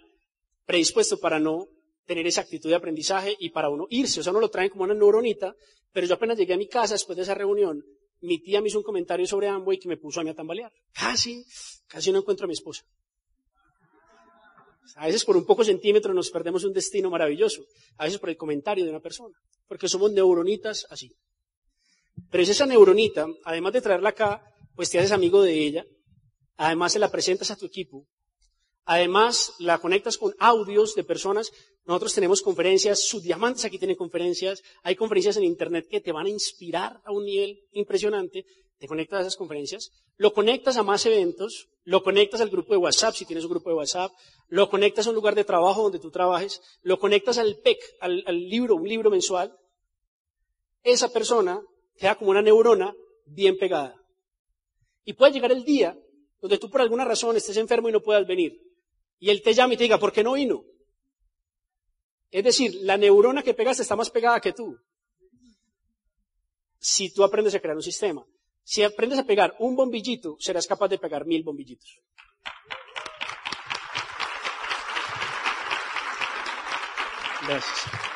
predispuesto 0.68 1.18
para 1.18 1.40
no 1.40 1.66
tener 2.04 2.26
esa 2.26 2.42
actitud 2.42 2.68
de 2.68 2.76
aprendizaje 2.76 3.34
y 3.40 3.48
para 3.48 3.70
uno 3.70 3.86
irse. 3.88 4.20
O 4.20 4.22
sea, 4.22 4.32
uno 4.32 4.40
lo 4.40 4.50
traen 4.50 4.68
como 4.68 4.84
una 4.84 4.92
neuronita, 4.92 5.54
pero 5.92 6.06
yo 6.06 6.14
apenas 6.14 6.36
llegué 6.36 6.52
a 6.52 6.58
mi 6.58 6.68
casa 6.68 6.92
después 6.92 7.16
de 7.16 7.22
esa 7.22 7.34
reunión, 7.34 7.82
mi 8.20 8.38
tía 8.42 8.60
me 8.60 8.68
hizo 8.68 8.76
un 8.76 8.84
comentario 8.84 9.26
sobre 9.26 9.48
Amway 9.48 9.78
que 9.78 9.88
me 9.88 9.96
puso 9.96 10.20
a 10.20 10.24
mí 10.24 10.30
a 10.30 10.34
tambalear. 10.34 10.70
Casi, 10.92 11.42
casi 11.86 12.12
no 12.12 12.18
encuentro 12.18 12.44
a 12.44 12.48
mi 12.48 12.52
esposa. 12.52 12.84
A 14.96 15.06
veces 15.06 15.24
por 15.24 15.38
un 15.38 15.46
poco 15.46 15.64
centímetro 15.64 16.12
nos 16.12 16.30
perdemos 16.30 16.64
un 16.64 16.74
destino 16.74 17.08
maravilloso. 17.08 17.62
A 17.96 18.04
veces 18.04 18.18
por 18.18 18.28
el 18.28 18.36
comentario 18.36 18.84
de 18.84 18.90
una 18.90 19.00
persona. 19.00 19.34
Porque 19.66 19.88
somos 19.88 20.12
neuronitas 20.12 20.86
así. 20.90 21.10
Pero 22.30 22.42
es 22.42 22.50
esa 22.50 22.66
neuronita, 22.66 23.26
además 23.44 23.72
de 23.72 23.80
traerla 23.80 24.10
acá, 24.10 24.42
pues 24.74 24.90
te 24.90 24.98
haces 24.98 25.12
amigo 25.12 25.42
de 25.42 25.54
ella. 25.54 25.86
Además 26.56 26.92
se 26.92 26.98
la 26.98 27.10
presentas 27.10 27.50
a 27.50 27.56
tu 27.56 27.64
equipo. 27.64 28.06
Además 28.90 29.52
la 29.58 29.76
conectas 29.76 30.16
con 30.16 30.34
audios 30.38 30.94
de 30.94 31.04
personas. 31.04 31.52
Nosotros 31.84 32.14
tenemos 32.14 32.40
conferencias, 32.40 33.06
sus 33.06 33.22
diamantes 33.22 33.66
aquí 33.66 33.78
tienen 33.78 33.98
conferencias, 33.98 34.62
hay 34.82 34.96
conferencias 34.96 35.36
en 35.36 35.44
Internet 35.44 35.86
que 35.90 36.00
te 36.00 36.10
van 36.10 36.24
a 36.24 36.30
inspirar 36.30 36.98
a 37.04 37.12
un 37.12 37.26
nivel 37.26 37.60
impresionante, 37.72 38.46
te 38.78 38.86
conectas 38.86 39.18
a 39.18 39.20
esas 39.20 39.36
conferencias, 39.36 39.90
lo 40.16 40.32
conectas 40.32 40.78
a 40.78 40.82
más 40.82 41.04
eventos, 41.04 41.68
lo 41.84 42.02
conectas 42.02 42.40
al 42.40 42.48
grupo 42.48 42.72
de 42.72 42.78
WhatsApp, 42.78 43.14
si 43.14 43.26
tienes 43.26 43.44
un 43.44 43.50
grupo 43.50 43.68
de 43.68 43.76
WhatsApp, 43.76 44.10
lo 44.46 44.70
conectas 44.70 45.06
a 45.06 45.10
un 45.10 45.16
lugar 45.16 45.34
de 45.34 45.44
trabajo 45.44 45.82
donde 45.82 45.98
tú 45.98 46.10
trabajes, 46.10 46.62
lo 46.80 46.98
conectas 46.98 47.36
al 47.36 47.56
PEC, 47.56 47.78
al, 48.00 48.24
al 48.26 48.48
libro, 48.48 48.76
un 48.76 48.88
libro 48.88 49.10
mensual, 49.10 49.54
esa 50.82 51.12
persona 51.12 51.60
queda 51.98 52.14
como 52.14 52.30
una 52.30 52.40
neurona 52.40 52.94
bien 53.26 53.58
pegada. 53.58 53.94
Y 55.04 55.12
puede 55.12 55.32
llegar 55.32 55.52
el 55.52 55.64
día 55.64 55.94
donde 56.40 56.56
tú 56.56 56.70
por 56.70 56.80
alguna 56.80 57.04
razón 57.04 57.36
estés 57.36 57.58
enfermo 57.58 57.90
y 57.90 57.92
no 57.92 58.00
puedas 58.00 58.26
venir. 58.26 58.67
Y 59.18 59.30
él 59.30 59.42
te 59.42 59.54
llama 59.54 59.74
y 59.74 59.76
te 59.76 59.84
diga, 59.84 59.98
¿por 59.98 60.12
qué 60.12 60.22
no 60.22 60.32
vino? 60.32 60.64
Es 62.30 62.44
decir, 62.44 62.78
la 62.82 62.96
neurona 62.96 63.42
que 63.42 63.54
pegaste 63.54 63.82
está 63.82 63.96
más 63.96 64.10
pegada 64.10 64.40
que 64.40 64.52
tú. 64.52 64.78
Si 66.78 67.12
tú 67.12 67.24
aprendes 67.24 67.54
a 67.54 67.60
crear 67.60 67.76
un 67.76 67.82
sistema. 67.82 68.24
Si 68.62 68.82
aprendes 68.82 69.18
a 69.18 69.24
pegar 69.24 69.56
un 69.58 69.74
bombillito, 69.74 70.36
serás 70.38 70.66
capaz 70.66 70.88
de 70.88 70.98
pegar 70.98 71.24
mil 71.24 71.42
bombillitos. 71.42 72.00
Gracias. 77.46 78.07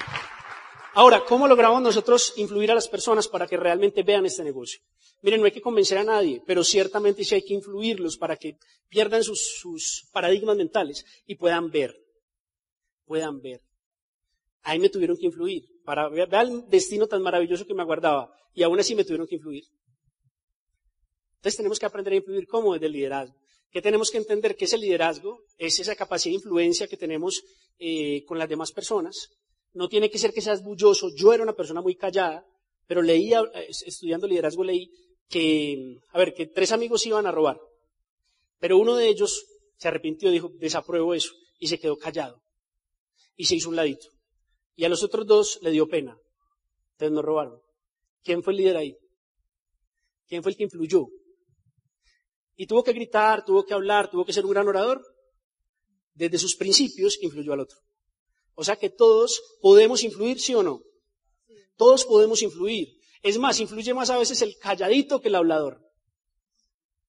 Ahora, 0.95 1.25
¿cómo 1.25 1.49
logramos 1.49 1.81
nosotros 1.81 2.35
influir 2.37 2.71
a 2.71 2.75
las 2.75 2.87
personas 2.87 3.27
para 3.27 3.47
que 3.47 3.57
realmente 3.57 4.03
vean 4.03 4.27
este 4.27 4.45
negocio? 4.45 4.83
Miren, 5.23 5.41
no 5.41 5.47
hay 5.47 5.53
que 5.53 5.63
convencer 5.63 5.97
a 5.97 6.05
nadie, 6.05 6.43
pero 6.47 6.63
ciertamente 6.63 7.25
sí 7.25 7.35
hay 7.35 7.43
que 7.43 7.55
influirlos 7.55 8.19
para 8.19 8.37
que 8.37 8.59
pierdan 8.89 9.25
sus, 9.25 9.59
sus 9.59 10.09
paradigmas 10.13 10.57
mentales 10.57 11.07
y 11.27 11.37
puedan 11.37 11.71
ver. 11.71 11.97
Puedan 13.07 13.41
ver. 13.41 13.63
Ahí 14.63 14.79
me 14.79 14.91
tuvieron 14.91 15.17
que 15.17 15.27
influir. 15.27 15.65
Para 15.85 16.09
ver 16.09 16.29
el 16.35 16.69
destino 16.69 17.07
tan 17.07 17.23
maravilloso 17.23 17.67
que 17.67 17.75
me 17.75 17.83
aguardaba. 17.83 18.31
Y 18.53 18.63
aún 18.63 18.79
así 18.79 18.95
me 18.95 19.05
tuvieron 19.05 19.27
que 19.27 19.37
influir. 19.37 19.65
Entonces 21.37 21.57
tenemos 21.57 21.79
que 21.79 21.87
aprender 21.87 22.13
a 22.13 22.17
influir 22.17 22.47
como 22.47 22.75
desde 22.75 22.87
el 22.87 22.93
liderazgo. 22.93 23.35
¿Qué 23.71 23.81
tenemos 23.81 24.11
que 24.11 24.19
entender? 24.19 24.55
Que 24.55 24.67
ese 24.67 24.77
liderazgo 24.77 25.43
es 25.57 25.81
esa 25.81 25.97
capacidad 25.97 26.33
de 26.33 26.37
influencia 26.37 26.87
que 26.87 26.97
tenemos 26.99 27.43
eh, 27.79 28.23
con 28.27 28.39
las 28.39 28.49
demás 28.49 28.71
personas. 28.71 29.31
No 29.73 29.89
tiene 29.89 30.11
que 30.11 30.19
ser 30.19 30.33
que 30.33 30.41
seas 30.41 30.63
bulloso. 30.63 31.09
Yo 31.15 31.33
era 31.33 31.43
una 31.43 31.55
persona 31.55 31.81
muy 31.81 31.97
callada, 31.97 32.45
pero 32.87 33.03
leía, 33.03 33.41
eh, 33.55 33.69
estudiando 33.87 34.27
liderazgo 34.27 34.65
leí 34.65 34.91
que, 35.29 35.99
a 36.11 36.19
ver, 36.19 36.35
que 36.35 36.47
tres 36.47 36.73
amigos 36.73 37.07
iban 37.07 37.27
a 37.27 37.33
robar, 37.33 37.59
pero 38.59 38.77
uno 38.77 38.97
de 38.97 39.09
ellos 39.09 39.47
se 39.77 39.89
arrepintió, 39.89 40.31
dijo, 40.31 40.51
desapruebo 40.59 41.15
eso, 41.15 41.33
y 41.59 41.69
se 41.69 41.79
quedó 41.79 41.97
callado, 41.97 42.43
y 43.35 43.47
se 43.47 43.57
hizo 43.57 43.71
un 43.71 43.77
ladito. 43.77 44.09
Y 44.77 44.85
a 44.85 44.89
los 44.91 45.03
otros 45.03 45.27
dos 45.27 45.59
le 45.63 45.71
dio 45.71 45.89
pena, 45.89 46.19
entonces 46.93 47.15
no 47.15 47.23
robaron. 47.23 47.59
¿Quién 48.23 48.43
fue 48.43 48.53
el 48.53 48.59
líder 48.59 48.77
ahí? 48.77 48.97
¿Quién 50.29 50.43
fue 50.43 50.53
el 50.53 50.57
que 50.59 50.65
influyó? 50.65 51.07
Y 52.57 52.67
tuvo 52.67 52.85
que 52.85 52.93
gritar, 52.93 53.45
tuvo 53.45 53.65
que 53.65 53.75
hablar, 53.75 54.11
tuvo 54.11 54.25
que 54.25 54.33
ser 54.33 54.45
un 54.45 54.53
gran 54.53 54.69
orador. 54.69 55.03
Desde 56.15 56.39
sus 56.39 56.57
principios 56.57 57.19
influyó 57.23 57.55
al 57.55 57.61
otro. 57.61 57.79
O 58.55 58.65
sea 58.65 58.77
que 58.77 58.91
todos 58.91 59.43
podemos 59.61 60.03
influir, 60.03 60.41
sí 60.41 60.55
o 60.55 60.63
no. 60.63 60.83
Todos 61.77 62.05
podemos 62.05 62.43
influir. 62.43 62.89
Es 63.23 63.39
más, 63.39 63.61
influye 63.61 63.95
más 63.95 64.11
a 64.11 64.19
veces 64.19 64.43
el 64.43 64.57
calladito 64.59 65.21
que 65.21 65.29
el 65.29 65.37
hablador. 65.37 65.81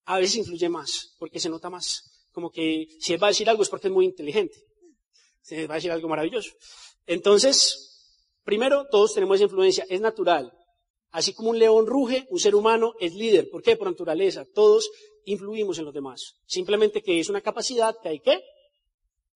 A 0.05 0.19
veces 0.19 0.37
influye 0.37 0.69
más, 0.69 1.15
porque 1.17 1.39
se 1.39 1.49
nota 1.49 1.69
más. 1.69 2.27
Como 2.31 2.49
que 2.51 2.87
si 2.99 3.13
él 3.13 3.21
va 3.21 3.27
a 3.27 3.31
decir 3.31 3.49
algo 3.49 3.63
es 3.63 3.69
porque 3.69 3.87
es 3.87 3.93
muy 3.93 4.05
inteligente. 4.05 4.55
Se 5.41 5.67
va 5.67 5.75
a 5.75 5.77
decir 5.77 5.91
algo 5.91 6.07
maravilloso. 6.07 6.51
Entonces, 7.05 8.19
primero, 8.43 8.87
todos 8.89 9.13
tenemos 9.13 9.35
esa 9.35 9.45
influencia, 9.45 9.85
es 9.89 10.01
natural. 10.01 10.51
Así 11.11 11.33
como 11.33 11.51
un 11.51 11.59
león 11.59 11.85
ruge, 11.85 12.25
un 12.29 12.39
ser 12.39 12.55
humano 12.55 12.93
es 12.99 13.13
líder. 13.13 13.49
¿Por 13.49 13.61
qué? 13.61 13.75
Por 13.75 13.87
naturaleza. 13.87 14.45
Todos 14.53 14.89
influimos 15.25 15.77
en 15.77 15.85
los 15.85 15.93
demás. 15.93 16.35
Simplemente 16.45 17.03
que 17.03 17.19
es 17.19 17.29
una 17.29 17.41
capacidad 17.41 17.95
que 18.01 18.09
hay 18.09 18.19
que 18.19 18.41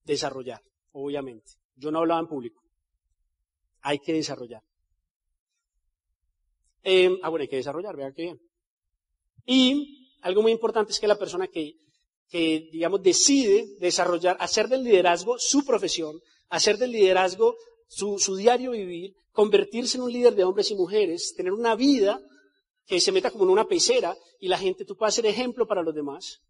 desarrollar, 0.03 0.61
obviamente. 0.91 1.56
Yo 1.77 1.91
no 1.91 1.99
hablaba 1.99 2.19
en 2.19 2.27
público. 2.27 2.61
Hay 3.81 3.99
que 3.99 4.13
desarrollar. 4.13 4.61
Eh, 6.83 7.19
ah, 7.21 7.29
bueno, 7.29 7.41
hay 7.43 7.47
que 7.47 7.57
desarrollar, 7.57 7.95
vean 7.95 8.13
qué 8.13 8.23
bien. 8.23 8.41
Y 9.45 10.17
algo 10.21 10.41
muy 10.41 10.51
importante 10.51 10.91
es 10.91 10.99
que 10.99 11.07
la 11.07 11.17
persona 11.17 11.47
que, 11.47 11.75
que, 12.29 12.69
digamos, 12.71 13.01
decide 13.01 13.65
desarrollar, 13.79 14.37
hacer 14.39 14.67
del 14.67 14.83
liderazgo 14.83 15.37
su 15.37 15.65
profesión, 15.65 16.19
hacer 16.49 16.77
del 16.77 16.91
liderazgo 16.91 17.55
su, 17.87 18.19
su 18.19 18.35
diario 18.35 18.71
vivir, 18.71 19.15
convertirse 19.31 19.97
en 19.97 20.03
un 20.03 20.11
líder 20.11 20.35
de 20.35 20.43
hombres 20.43 20.71
y 20.71 20.75
mujeres, 20.75 21.33
tener 21.35 21.53
una 21.53 21.75
vida 21.75 22.19
que 22.85 22.99
se 22.99 23.11
meta 23.11 23.31
como 23.31 23.43
en 23.43 23.51
una 23.51 23.67
pecera 23.67 24.17
y 24.39 24.47
la 24.47 24.57
gente, 24.57 24.85
tú 24.85 24.95
puedas 24.95 25.15
ser 25.15 25.25
ejemplo 25.25 25.67
para 25.67 25.83
los 25.83 25.93
demás. 25.93 26.41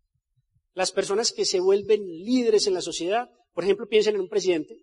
Las 0.74 0.92
personas 0.92 1.32
que 1.32 1.46
se 1.46 1.60
vuelven 1.60 2.06
líderes 2.06 2.68
en 2.68 2.76
la 2.76 2.82
sociedad, 2.82 3.30
por 3.54 3.64
ejemplo, 3.64 3.88
piensen 3.88 4.16
en 4.16 4.22
un 4.22 4.30
presidente, 4.30 4.78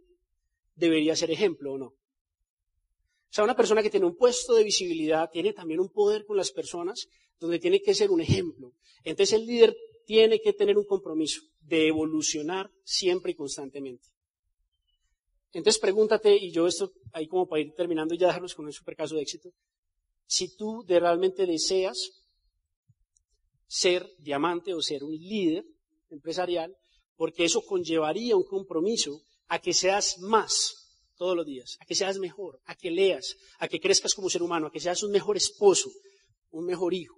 debería 0.75 1.17
ser 1.17 1.31
ejemplo 1.31 1.73
o 1.73 1.79
no. 1.79 1.87
O 1.87 3.37
sea, 3.37 3.45
una 3.45 3.57
persona 3.57 3.83
que 3.83 3.91
tiene 3.91 4.07
un 4.07 4.17
puesto 4.17 4.55
de 4.55 4.63
visibilidad 4.63 5.29
tiene 5.31 5.53
también 5.53 5.81
un 5.81 5.89
poder 5.89 6.25
con 6.25 6.37
las 6.37 6.53
personas 6.53 7.09
donde 7.41 7.59
tiene 7.59 7.81
que 7.81 7.95
ser 7.95 8.11
un 8.11 8.21
ejemplo. 8.21 8.73
Entonces 9.03 9.33
el 9.33 9.47
líder 9.47 9.77
tiene 10.07 10.41
que 10.41 10.53
tener 10.53 10.79
un 10.79 10.85
compromiso 10.85 11.41
de 11.61 11.89
evolucionar 11.89 12.71
siempre 12.85 13.33
y 13.33 13.35
constantemente. 13.35 14.09
Entonces 15.53 15.81
pregúntate, 15.81 16.37
y 16.37 16.53
yo 16.53 16.67
esto 16.67 16.93
ahí 17.13 17.27
como 17.27 17.47
para 17.47 17.63
ir 17.63 17.73
terminando 17.75 18.15
y 18.15 18.19
ya 18.19 18.27
dejarlos 18.27 18.55
con 18.55 18.67
un 18.67 18.73
super 18.73 18.97
caso 18.97 19.15
de 19.15 19.23
éxito, 19.23 19.51
si 20.27 20.55
tú 20.57 20.85
realmente 20.87 21.47
deseas 21.47 22.25
ser 23.67 24.07
diamante 24.19 24.75
o 24.75 24.81
ser 24.81 25.05
un 25.05 25.13
líder 25.13 25.65
empresarial, 26.11 26.77
porque 27.17 27.45
eso 27.45 27.63
conllevaría 27.63 28.37
un 28.37 28.45
compromiso 28.45 29.23
a 29.55 29.61
que 29.61 29.73
seas 29.73 30.19
más 30.19 30.53
todos 31.17 31.37
los 31.37 31.47
días, 31.47 31.77
a 31.81 31.85
que 31.87 31.95
seas 31.95 32.19
mejor, 32.19 32.61
a 32.67 32.75
que 32.75 32.91
leas, 32.91 33.37
a 33.61 33.69
que 33.69 33.79
crezcas 33.79 34.13
como 34.13 34.29
ser 34.29 34.43
humano, 34.43 34.67
a 34.67 34.73
que 34.73 34.81
seas 34.81 35.05
un 35.05 35.13
mejor 35.13 35.37
esposo, 35.37 35.89
un 36.51 36.65
mejor 36.67 36.93
hijo. 36.93 37.15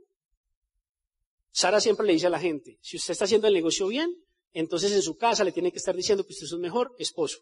Sara 1.50 1.80
siempre 1.80 2.06
le 2.06 2.12
dice 2.12 2.26
a 2.26 2.30
la 2.30 2.38
gente, 2.38 2.76
si 2.82 2.98
usted 2.98 3.12
está 3.12 3.24
haciendo 3.24 3.46
el 3.48 3.54
negocio 3.54 3.86
bien, 3.86 4.14
entonces 4.52 4.92
en 4.92 5.00
su 5.00 5.16
casa 5.16 5.44
le 5.44 5.52
tiene 5.52 5.72
que 5.72 5.78
estar 5.78 5.96
diciendo 5.96 6.26
que 6.26 6.34
usted 6.34 6.44
es 6.44 6.52
un 6.52 6.60
mejor 6.60 6.94
esposo. 6.98 7.38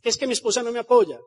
¿Qué 0.00 0.10
es 0.10 0.16
que 0.16 0.28
mi 0.28 0.34
esposa 0.34 0.62
no 0.62 0.70
me 0.70 0.78
apoya? 0.78 1.18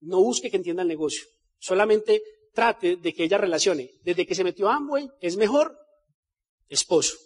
No 0.00 0.20
busque 0.20 0.50
que 0.50 0.58
entienda 0.58 0.82
el 0.82 0.88
negocio. 0.88 1.24
Solamente 1.58 2.22
trate 2.52 2.96
de 2.96 3.14
que 3.14 3.24
ella 3.24 3.38
relacione. 3.38 3.92
Desde 4.02 4.26
que 4.26 4.34
se 4.34 4.44
metió 4.44 4.68
a 4.68 4.76
Amway, 4.76 5.08
es 5.22 5.38
mejor 5.38 5.74
esposo. 6.68 7.16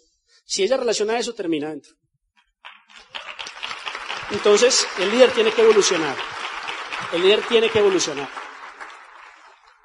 Si 0.45 0.63
ella 0.63 0.77
relaciona 0.77 1.19
eso, 1.19 1.33
termina 1.33 1.69
dentro. 1.71 1.93
Entonces, 4.31 4.87
el 4.99 5.11
líder 5.11 5.31
tiene 5.31 5.51
que 5.51 5.61
evolucionar. 5.61 6.15
El 7.13 7.21
líder 7.21 7.41
tiene 7.47 7.69
que 7.69 7.79
evolucionar. 7.79 8.27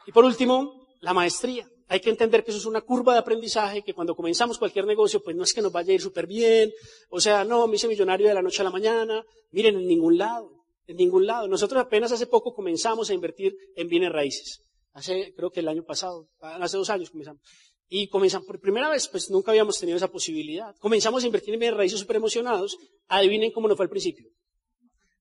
Y 0.07 0.13
por 0.13 0.25
último, 0.25 0.87
la 1.01 1.13
maestría. 1.13 1.69
Hay 1.89 2.01
que 2.01 2.11
entender 2.11 2.45
que 2.45 2.53
eso 2.53 2.59
es 2.59 2.67
una 2.67 2.83
curva 2.83 3.13
de 3.13 3.19
aprendizaje, 3.19 3.83
que 3.83 3.95
cuando 3.95 4.15
comenzamos 4.15 4.59
cualquier 4.59 4.87
negocio, 4.87 5.23
pues 5.23 5.35
no 5.35 5.43
es 5.43 5.53
que 5.53 5.61
nos 5.61 5.73
vaya 5.73 5.91
a 5.91 5.95
ir 5.95 6.01
súper 6.01 6.27
bien, 6.27 6.73
o 7.09 7.21
sea, 7.21 7.45
no, 7.45 7.67
me 7.67 7.77
hice 7.77 7.89
millonario 7.89 8.29
de 8.29 8.35
la 8.35 8.43
noche 8.43 8.63
a 8.63 8.65
la 8.65 8.71
mañana, 8.71 9.25
miren, 9.51 9.77
en 9.77 9.89
ningún 9.89 10.17
lado, 10.17 10.53
en 10.87 10.97
ningún 10.97 11.27
lado. 11.27 11.49
Nosotros 11.49 11.83
apenas 11.83 12.13
hace 12.13 12.29
poco 12.29 12.55
comenzamos 12.55 13.11
a 13.11 13.15
invertir 13.15 13.57
en 13.75 13.89
bienes 13.89 14.13
raíces. 14.13 14.63
Hace, 14.93 15.35
creo 15.35 15.51
que 15.51 15.61
el 15.61 15.69
año 15.69 15.85
pasado, 15.85 16.29
hace 16.41 16.77
dos 16.77 16.91
años 16.91 17.11
comenzamos. 17.11 17.43
Y 17.93 18.07
comenzamos, 18.07 18.47
por 18.47 18.61
primera 18.61 18.89
vez, 18.89 19.09
pues 19.09 19.31
nunca 19.31 19.51
habíamos 19.51 19.77
tenido 19.77 19.97
esa 19.97 20.07
posibilidad. 20.07 20.77
Comenzamos 20.79 21.25
a 21.25 21.27
invertir 21.27 21.55
en 21.55 21.61
bienes 21.61 21.77
raíces 21.77 21.99
súper 21.99 22.17
emocionados. 22.17 22.79
Adivinen 23.09 23.51
cómo 23.51 23.67
nos 23.67 23.77
fue 23.77 23.85
al 23.85 23.91
principio. 23.91 24.29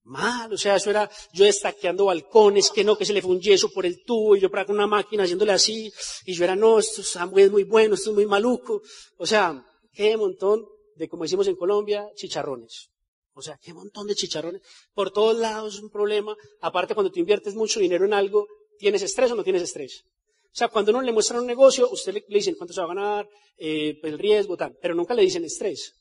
Mal, 0.03 0.53
o 0.53 0.57
sea, 0.57 0.75
eso 0.75 0.91
era 0.91 1.09
yo 1.33 1.45
destaqueando 1.45 2.05
balcones, 2.05 2.69
que 2.69 2.83
no, 2.83 2.95
que 2.95 3.05
se 3.05 3.13
le 3.13 3.23
fue 3.23 3.31
un 3.31 3.41
yeso 3.41 3.71
por 3.71 3.87
el 3.87 4.03
tubo, 4.03 4.35
y 4.35 4.39
yo 4.39 4.51
para 4.51 4.65
con 4.65 4.75
una 4.75 4.85
máquina 4.85 5.23
haciéndole 5.23 5.51
así, 5.51 5.91
y 6.25 6.33
yo 6.33 6.43
era, 6.43 6.55
no, 6.55 6.77
esto 6.77 7.01
es 7.01 7.51
muy 7.51 7.63
bueno, 7.63 7.95
esto 7.95 8.11
es 8.11 8.15
muy 8.15 8.27
maluco. 8.27 8.83
O 9.17 9.25
sea, 9.25 9.65
qué 9.91 10.15
montón 10.15 10.63
de, 10.95 11.09
como 11.09 11.23
decimos 11.23 11.47
en 11.47 11.55
Colombia, 11.55 12.07
chicharrones. 12.15 12.89
O 13.33 13.41
sea, 13.41 13.57
qué 13.59 13.73
montón 13.73 14.05
de 14.05 14.13
chicharrones. 14.13 14.61
Por 14.93 15.11
todos 15.11 15.35
lados 15.37 15.79
un 15.79 15.89
problema. 15.89 16.35
Aparte, 16.61 16.93
cuando 16.93 17.11
tú 17.11 17.19
inviertes 17.19 17.55
mucho 17.55 17.79
dinero 17.79 18.05
en 18.05 18.13
algo, 18.13 18.47
¿tienes 18.77 19.01
estrés 19.01 19.31
o 19.31 19.35
no 19.35 19.43
tienes 19.43 19.63
estrés? 19.63 20.03
O 20.51 20.55
sea, 20.59 20.67
cuando 20.67 20.91
uno 20.91 21.01
le 21.01 21.11
muestra 21.11 21.39
un 21.39 21.47
negocio, 21.47 21.89
usted 21.89 22.13
le, 22.13 22.25
dicen 22.27 22.55
cuánto 22.55 22.73
se 22.73 22.81
va 22.81 22.85
a 22.85 22.95
ganar, 22.95 23.29
eh, 23.57 23.99
el 24.03 24.17
riesgo, 24.17 24.57
tal, 24.57 24.77
pero 24.81 24.95
nunca 24.95 25.13
le 25.13 25.21
dicen 25.21 25.43
estrés. 25.43 25.93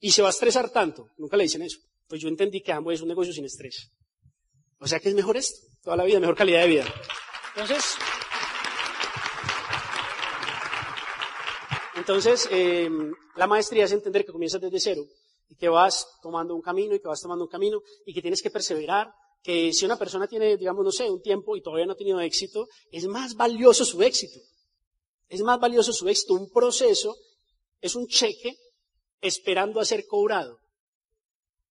Y 0.00 0.10
se 0.10 0.22
va 0.22 0.28
a 0.28 0.30
estresar 0.30 0.70
tanto, 0.70 1.10
nunca 1.16 1.36
le 1.36 1.44
dicen 1.44 1.62
eso 1.62 1.78
pues 2.12 2.20
yo 2.20 2.28
entendí 2.28 2.60
que 2.60 2.72
ambos 2.72 2.92
es 2.92 3.00
un 3.00 3.08
negocio 3.08 3.32
sin 3.32 3.46
estrés. 3.46 3.90
O 4.80 4.86
sea 4.86 5.00
que 5.00 5.08
es 5.08 5.14
mejor 5.14 5.38
esto, 5.38 5.66
toda 5.82 5.96
la 5.96 6.04
vida, 6.04 6.20
mejor 6.20 6.36
calidad 6.36 6.60
de 6.60 6.66
vida. 6.66 6.84
Entonces, 7.54 7.94
entonces 11.94 12.48
eh, 12.50 12.90
la 13.34 13.46
maestría 13.46 13.86
es 13.86 13.92
entender 13.92 14.26
que 14.26 14.32
comienzas 14.32 14.60
desde 14.60 14.78
cero 14.78 15.06
y 15.48 15.56
que 15.56 15.70
vas 15.70 16.06
tomando 16.20 16.54
un 16.54 16.60
camino 16.60 16.94
y 16.94 17.00
que 17.00 17.08
vas 17.08 17.22
tomando 17.22 17.44
un 17.44 17.50
camino 17.50 17.80
y 18.04 18.12
que 18.12 18.20
tienes 18.20 18.42
que 18.42 18.50
perseverar, 18.50 19.10
que 19.42 19.72
si 19.72 19.84
una 19.84 19.98
persona 19.98 20.28
tiene, 20.28 20.56
digamos, 20.56 20.84
no 20.84 20.92
sé, 20.92 21.10
un 21.10 21.20
tiempo 21.20 21.56
y 21.56 21.62
todavía 21.62 21.86
no 21.86 21.92
ha 21.92 21.96
tenido 21.96 22.20
éxito, 22.20 22.68
es 22.90 23.06
más 23.06 23.34
valioso 23.34 23.84
su 23.84 24.02
éxito. 24.02 24.40
Es 25.28 25.42
más 25.42 25.58
valioso 25.58 25.92
su 25.92 26.08
éxito. 26.08 26.34
Un 26.34 26.50
proceso 26.50 27.16
es 27.80 27.96
un 27.96 28.06
cheque 28.06 28.56
esperando 29.20 29.80
a 29.80 29.84
ser 29.84 30.06
cobrado 30.06 30.58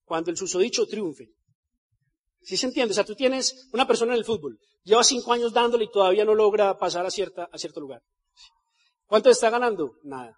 cuando 0.04 0.32
el 0.32 0.38
susodicho 0.38 0.86
triunfe. 0.86 1.30
¿Sí 2.42 2.58
se 2.58 2.66
entiende? 2.66 2.92
O 2.92 2.96
sea, 2.96 3.06
tú 3.06 3.16
tienes 3.16 3.70
una 3.72 3.88
persona 3.88 4.14
en 4.14 4.20
el 4.20 4.26
fútbol, 4.26 4.60
lleva 4.84 5.04
cinco 5.04 5.32
años 5.32 5.54
dándole 5.54 5.86
y 5.86 5.92
todavía 5.92 6.26
no 6.26 6.34
logra 6.34 6.78
pasar 6.78 7.06
a, 7.06 7.12
cierta, 7.12 7.48
a 7.52 7.58
cierto 7.58 7.80
lugar. 7.80 8.02
¿Cuánto 9.06 9.30
está 9.30 9.50
ganando? 9.50 9.94
Nada. 10.04 10.38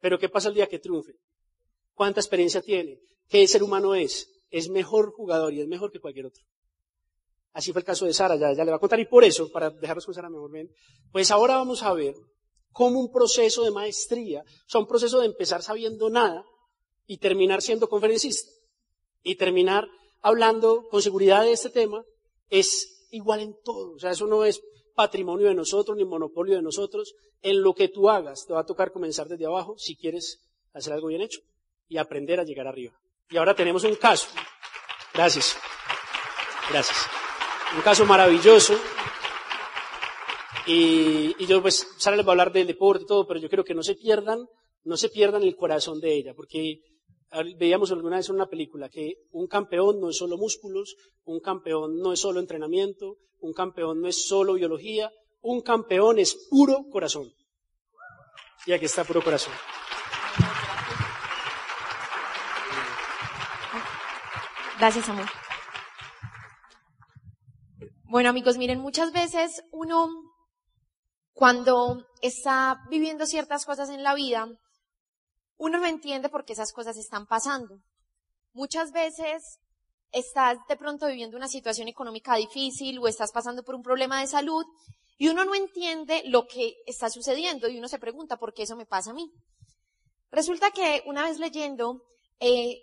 Pero 0.00 0.18
¿qué 0.18 0.28
pasa 0.28 0.48
el 0.48 0.54
día 0.54 0.68
que 0.68 0.78
triunfe? 0.78 1.14
¿Cuánta 1.92 2.20
experiencia 2.20 2.62
tiene? 2.62 3.00
¿Qué 3.28 3.46
ser 3.48 3.62
humano 3.62 3.94
es? 3.94 4.28
Es 4.50 4.68
mejor 4.68 5.12
jugador 5.12 5.52
y 5.52 5.60
es 5.60 5.68
mejor 5.68 5.90
que 5.92 6.00
cualquier 6.00 6.26
otro. 6.26 6.42
Así 7.52 7.72
fue 7.72 7.80
el 7.80 7.84
caso 7.84 8.06
de 8.06 8.12
Sara, 8.12 8.36
ya, 8.36 8.52
ya 8.52 8.64
le 8.64 8.70
va 8.70 8.76
a 8.76 8.80
contar. 8.80 9.00
Y 9.00 9.06
por 9.06 9.24
eso, 9.24 9.50
para 9.50 9.70
dejarlos 9.70 10.04
con 10.04 10.14
Sara 10.14 10.30
mejor 10.30 10.50
bien, 10.50 10.70
pues 11.12 11.30
ahora 11.30 11.56
vamos 11.56 11.82
a 11.82 11.92
ver 11.92 12.14
cómo 12.72 13.00
un 13.00 13.10
proceso 13.10 13.64
de 13.64 13.70
maestría, 13.70 14.42
o 14.42 14.68
sea, 14.68 14.80
un 14.80 14.86
proceso 14.86 15.20
de 15.20 15.26
empezar 15.26 15.62
sabiendo 15.62 16.10
nada 16.10 16.44
y 17.06 17.18
terminar 17.18 17.62
siendo 17.62 17.88
conferencista 17.88 18.52
y 19.22 19.36
terminar 19.36 19.88
hablando 20.20 20.86
con 20.88 21.02
seguridad 21.02 21.42
de 21.42 21.52
este 21.52 21.70
tema 21.70 22.04
es 22.50 23.08
igual 23.10 23.40
en 23.40 23.56
todo. 23.64 23.94
O 23.94 23.98
sea, 23.98 24.10
eso 24.10 24.26
no 24.26 24.44
es 24.44 24.62
patrimonio 24.94 25.48
de 25.48 25.54
nosotros 25.54 25.96
ni 25.96 26.04
monopolio 26.04 26.56
de 26.56 26.62
nosotros. 26.62 27.14
En 27.42 27.62
lo 27.62 27.74
que 27.74 27.88
tú 27.88 28.08
hagas, 28.08 28.46
te 28.46 28.52
va 28.52 28.60
a 28.60 28.66
tocar 28.66 28.92
comenzar 28.92 29.28
desde 29.28 29.46
abajo 29.46 29.76
si 29.78 29.96
quieres 29.96 30.40
hacer 30.72 30.92
algo 30.92 31.08
bien 31.08 31.22
hecho 31.22 31.40
y 31.88 31.98
aprender 31.98 32.40
a 32.40 32.44
llegar 32.44 32.66
arriba. 32.66 32.98
Y 33.30 33.36
ahora 33.36 33.54
tenemos 33.54 33.84
un 33.84 33.94
caso. 33.96 34.28
Gracias. 35.12 35.56
Gracias. 36.70 37.06
Un 37.74 37.82
caso 37.82 38.04
maravilloso. 38.06 38.74
Y, 40.66 41.34
y 41.38 41.46
yo 41.46 41.62
pues, 41.62 41.86
Sara 41.98 42.16
les 42.16 42.26
va 42.26 42.30
a 42.30 42.32
hablar 42.32 42.52
del 42.52 42.66
deporte 42.66 43.04
y 43.04 43.06
todo, 43.06 43.26
pero 43.26 43.40
yo 43.40 43.48
creo 43.48 43.64
que 43.64 43.74
no 43.74 43.82
se 43.82 43.94
pierdan, 43.94 44.46
no 44.84 44.96
se 44.96 45.08
pierdan 45.08 45.42
el 45.42 45.56
corazón 45.56 46.00
de 46.00 46.14
ella, 46.14 46.34
porque 46.34 46.80
veíamos 47.58 47.90
alguna 47.90 48.16
vez 48.16 48.28
en 48.28 48.36
una 48.36 48.46
película 48.46 48.88
que 48.88 49.14
un 49.30 49.46
campeón 49.46 50.00
no 50.00 50.10
es 50.10 50.16
solo 50.16 50.36
músculos, 50.36 50.96
un 51.24 51.40
campeón 51.40 51.98
no 51.98 52.12
es 52.12 52.20
solo 52.20 52.40
entrenamiento, 52.40 53.16
un 53.40 53.52
campeón 53.52 54.00
no 54.00 54.08
es 54.08 54.26
solo 54.26 54.54
biología, 54.54 55.10
un 55.40 55.60
campeón 55.62 56.18
es 56.18 56.34
puro 56.50 56.84
corazón. 56.90 57.32
Y 58.66 58.72
aquí 58.72 58.86
está 58.86 59.04
puro 59.04 59.22
corazón. 59.22 59.52
Gracias, 64.78 65.08
amor. 65.08 65.26
Bueno, 68.04 68.28
amigos, 68.28 68.58
miren, 68.58 68.78
muchas 68.78 69.10
veces 69.12 69.64
uno, 69.72 70.08
cuando 71.32 72.06
está 72.22 72.80
viviendo 72.88 73.26
ciertas 73.26 73.66
cosas 73.66 73.90
en 73.90 74.04
la 74.04 74.14
vida, 74.14 74.46
uno 75.56 75.78
no 75.78 75.86
entiende 75.86 76.28
por 76.28 76.44
qué 76.44 76.52
esas 76.52 76.72
cosas 76.72 76.96
están 76.96 77.26
pasando. 77.26 77.80
Muchas 78.52 78.92
veces 78.92 79.58
estás 80.12 80.58
de 80.68 80.76
pronto 80.76 81.08
viviendo 81.08 81.36
una 81.36 81.48
situación 81.48 81.88
económica 81.88 82.36
difícil 82.36 83.00
o 83.00 83.08
estás 83.08 83.32
pasando 83.32 83.64
por 83.64 83.74
un 83.74 83.82
problema 83.82 84.20
de 84.20 84.28
salud 84.28 84.64
y 85.18 85.28
uno 85.28 85.44
no 85.44 85.56
entiende 85.56 86.22
lo 86.26 86.46
que 86.46 86.76
está 86.86 87.10
sucediendo 87.10 87.68
y 87.68 87.78
uno 87.78 87.88
se 87.88 87.98
pregunta 87.98 88.36
por 88.36 88.54
qué 88.54 88.62
eso 88.62 88.76
me 88.76 88.86
pasa 88.86 89.10
a 89.10 89.14
mí. 89.14 89.28
Resulta 90.30 90.70
que 90.70 91.02
una 91.04 91.24
vez 91.24 91.40
leyendo, 91.40 92.04
eh, 92.38 92.80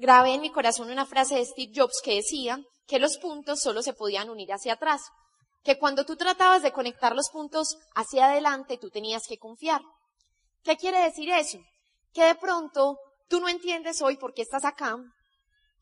grabé 0.00 0.34
en 0.34 0.40
mi 0.40 0.50
corazón 0.50 0.90
una 0.90 1.04
frase 1.04 1.36
de 1.36 1.44
Steve 1.44 1.72
Jobs 1.76 2.00
que 2.02 2.14
decía 2.14 2.58
que 2.86 2.98
los 2.98 3.18
puntos 3.18 3.60
solo 3.60 3.82
se 3.82 3.92
podían 3.92 4.30
unir 4.30 4.50
hacia 4.52 4.72
atrás, 4.72 5.02
que 5.62 5.78
cuando 5.78 6.04
tú 6.04 6.16
tratabas 6.16 6.62
de 6.62 6.72
conectar 6.72 7.14
los 7.14 7.28
puntos 7.30 7.76
hacia 7.94 8.30
adelante 8.30 8.78
tú 8.78 8.88
tenías 8.90 9.24
que 9.28 9.36
confiar. 9.36 9.82
¿Qué 10.62 10.76
quiere 10.76 11.02
decir 11.02 11.28
eso? 11.30 11.58
Que 12.14 12.24
de 12.24 12.34
pronto 12.34 12.98
tú 13.28 13.40
no 13.40 13.48
entiendes 13.48 14.00
hoy 14.00 14.16
por 14.16 14.32
qué 14.32 14.42
estás 14.42 14.64
acá 14.64 14.96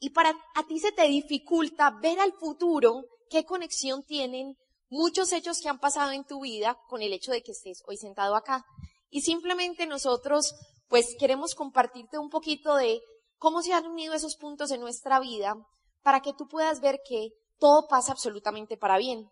y 0.00 0.11
para 0.11 0.31
a 0.54 0.66
ti 0.66 0.81
se 0.81 0.92
te 0.92 1.04
dificulta 1.04 1.90
ver 2.02 2.18
al 2.18 2.33
futuro 2.33 3.04
qué 3.31 3.44
conexión 3.44 4.02
tienen 4.02 4.57
muchos 4.90 5.33
hechos 5.33 5.61
que 5.61 5.68
han 5.68 5.78
pasado 5.78 6.11
en 6.11 6.24
tu 6.24 6.40
vida 6.40 6.76
con 6.88 7.02
el 7.02 7.12
hecho 7.12 7.31
de 7.31 7.42
que 7.42 7.52
estés 7.52 7.83
hoy 7.87 7.96
sentado 7.96 8.35
acá. 8.35 8.64
Y 9.11 9.22
simplemente 9.22 9.87
nosotros 9.87 10.54
pues 10.88 11.14
queremos 11.18 11.54
compartirte 11.54 12.18
un 12.18 12.31
poquito 12.31 12.74
de 12.74 13.00
cómo 13.38 13.62
se 13.62 13.72
han 13.72 13.87
unido 13.87 14.14
esos 14.14 14.37
puntos 14.37 14.70
en 14.70 14.81
nuestra 14.81 15.20
vida 15.20 15.57
para 16.03 16.20
que 16.20 16.33
tú 16.35 16.46
puedas 16.46 16.81
ver 16.81 17.01
que 17.09 17.31
todo 17.59 17.87
pasa 17.88 18.12
absolutamente 18.12 18.77
para 18.77 18.98
bien. 18.98 19.29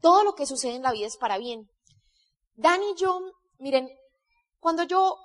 Todo 0.00 0.24
lo 0.24 0.34
que 0.34 0.46
sucede 0.46 0.76
en 0.76 0.82
la 0.82 0.92
vida 0.92 1.06
es 1.06 1.16
para 1.16 1.38
bien. 1.38 1.68
Dan 2.54 2.82
y 2.82 2.94
yo, 2.96 3.20
miren, 3.58 3.88
cuando 4.58 4.82
yo, 4.84 5.16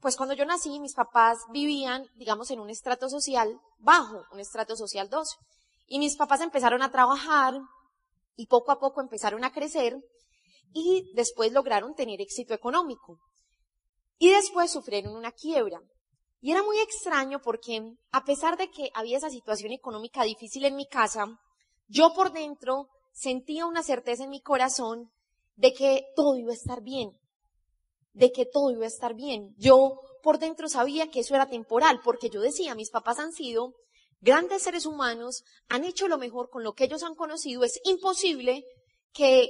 pues 0.00 0.16
cuando 0.16 0.34
yo 0.34 0.44
nací, 0.44 0.80
mis 0.80 0.94
papás 0.94 1.38
vivían, 1.50 2.06
digamos, 2.16 2.50
en 2.50 2.60
un 2.60 2.70
estrato 2.70 3.08
social 3.08 3.60
bajo, 3.78 4.24
un 4.32 4.40
estrato 4.40 4.76
social 4.76 5.08
2. 5.08 5.36
Y 5.86 5.98
mis 5.98 6.16
papás 6.16 6.40
empezaron 6.40 6.82
a 6.82 6.90
trabajar 6.90 7.54
y 8.36 8.46
poco 8.46 8.72
a 8.72 8.78
poco 8.78 9.00
empezaron 9.00 9.44
a 9.44 9.52
crecer 9.52 9.96
y 10.72 11.10
después 11.14 11.52
lograron 11.52 11.94
tener 11.94 12.20
éxito 12.20 12.54
económico. 12.54 13.18
Y 14.18 14.30
después 14.30 14.70
sufrieron 14.70 15.16
una 15.16 15.32
quiebra. 15.32 15.80
Y 16.40 16.52
era 16.52 16.62
muy 16.62 16.78
extraño 16.78 17.40
porque 17.40 17.94
a 18.12 18.24
pesar 18.24 18.56
de 18.56 18.70
que 18.70 18.90
había 18.94 19.18
esa 19.18 19.30
situación 19.30 19.72
económica 19.72 20.22
difícil 20.22 20.64
en 20.64 20.76
mi 20.76 20.86
casa, 20.86 21.26
yo 21.88 22.12
por 22.14 22.32
dentro 22.32 22.88
sentía 23.12 23.66
una 23.66 23.82
certeza 23.82 24.24
en 24.24 24.30
mi 24.30 24.40
corazón 24.40 25.10
de 25.56 25.72
que 25.72 26.06
todo 26.14 26.36
iba 26.36 26.52
a 26.52 26.54
estar 26.54 26.82
bien, 26.82 27.18
de 28.12 28.30
que 28.30 28.46
todo 28.46 28.70
iba 28.70 28.84
a 28.84 28.88
estar 28.88 29.14
bien. 29.14 29.54
Yo 29.58 30.00
por 30.22 30.38
dentro 30.38 30.68
sabía 30.68 31.10
que 31.10 31.20
eso 31.20 31.34
era 31.34 31.48
temporal, 31.48 32.00
porque 32.04 32.30
yo 32.30 32.40
decía, 32.40 32.76
mis 32.76 32.90
papás 32.90 33.18
han 33.18 33.32
sido 33.32 33.74
grandes 34.20 34.62
seres 34.62 34.86
humanos, 34.86 35.42
han 35.68 35.84
hecho 35.84 36.06
lo 36.06 36.18
mejor 36.18 36.50
con 36.50 36.62
lo 36.62 36.74
que 36.74 36.84
ellos 36.84 37.02
han 37.02 37.14
conocido, 37.14 37.64
es 37.64 37.80
imposible 37.84 38.64
que 39.12 39.48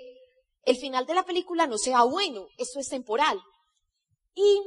el 0.64 0.77
final 0.77 1.07
de 1.07 1.14
la 1.14 1.24
película 1.24 1.66
no 1.66 1.79
sea 1.79 2.03
bueno, 2.05 2.46
esto 2.59 2.81
es 2.81 2.88
temporal. 2.88 3.38
Y 4.35 4.62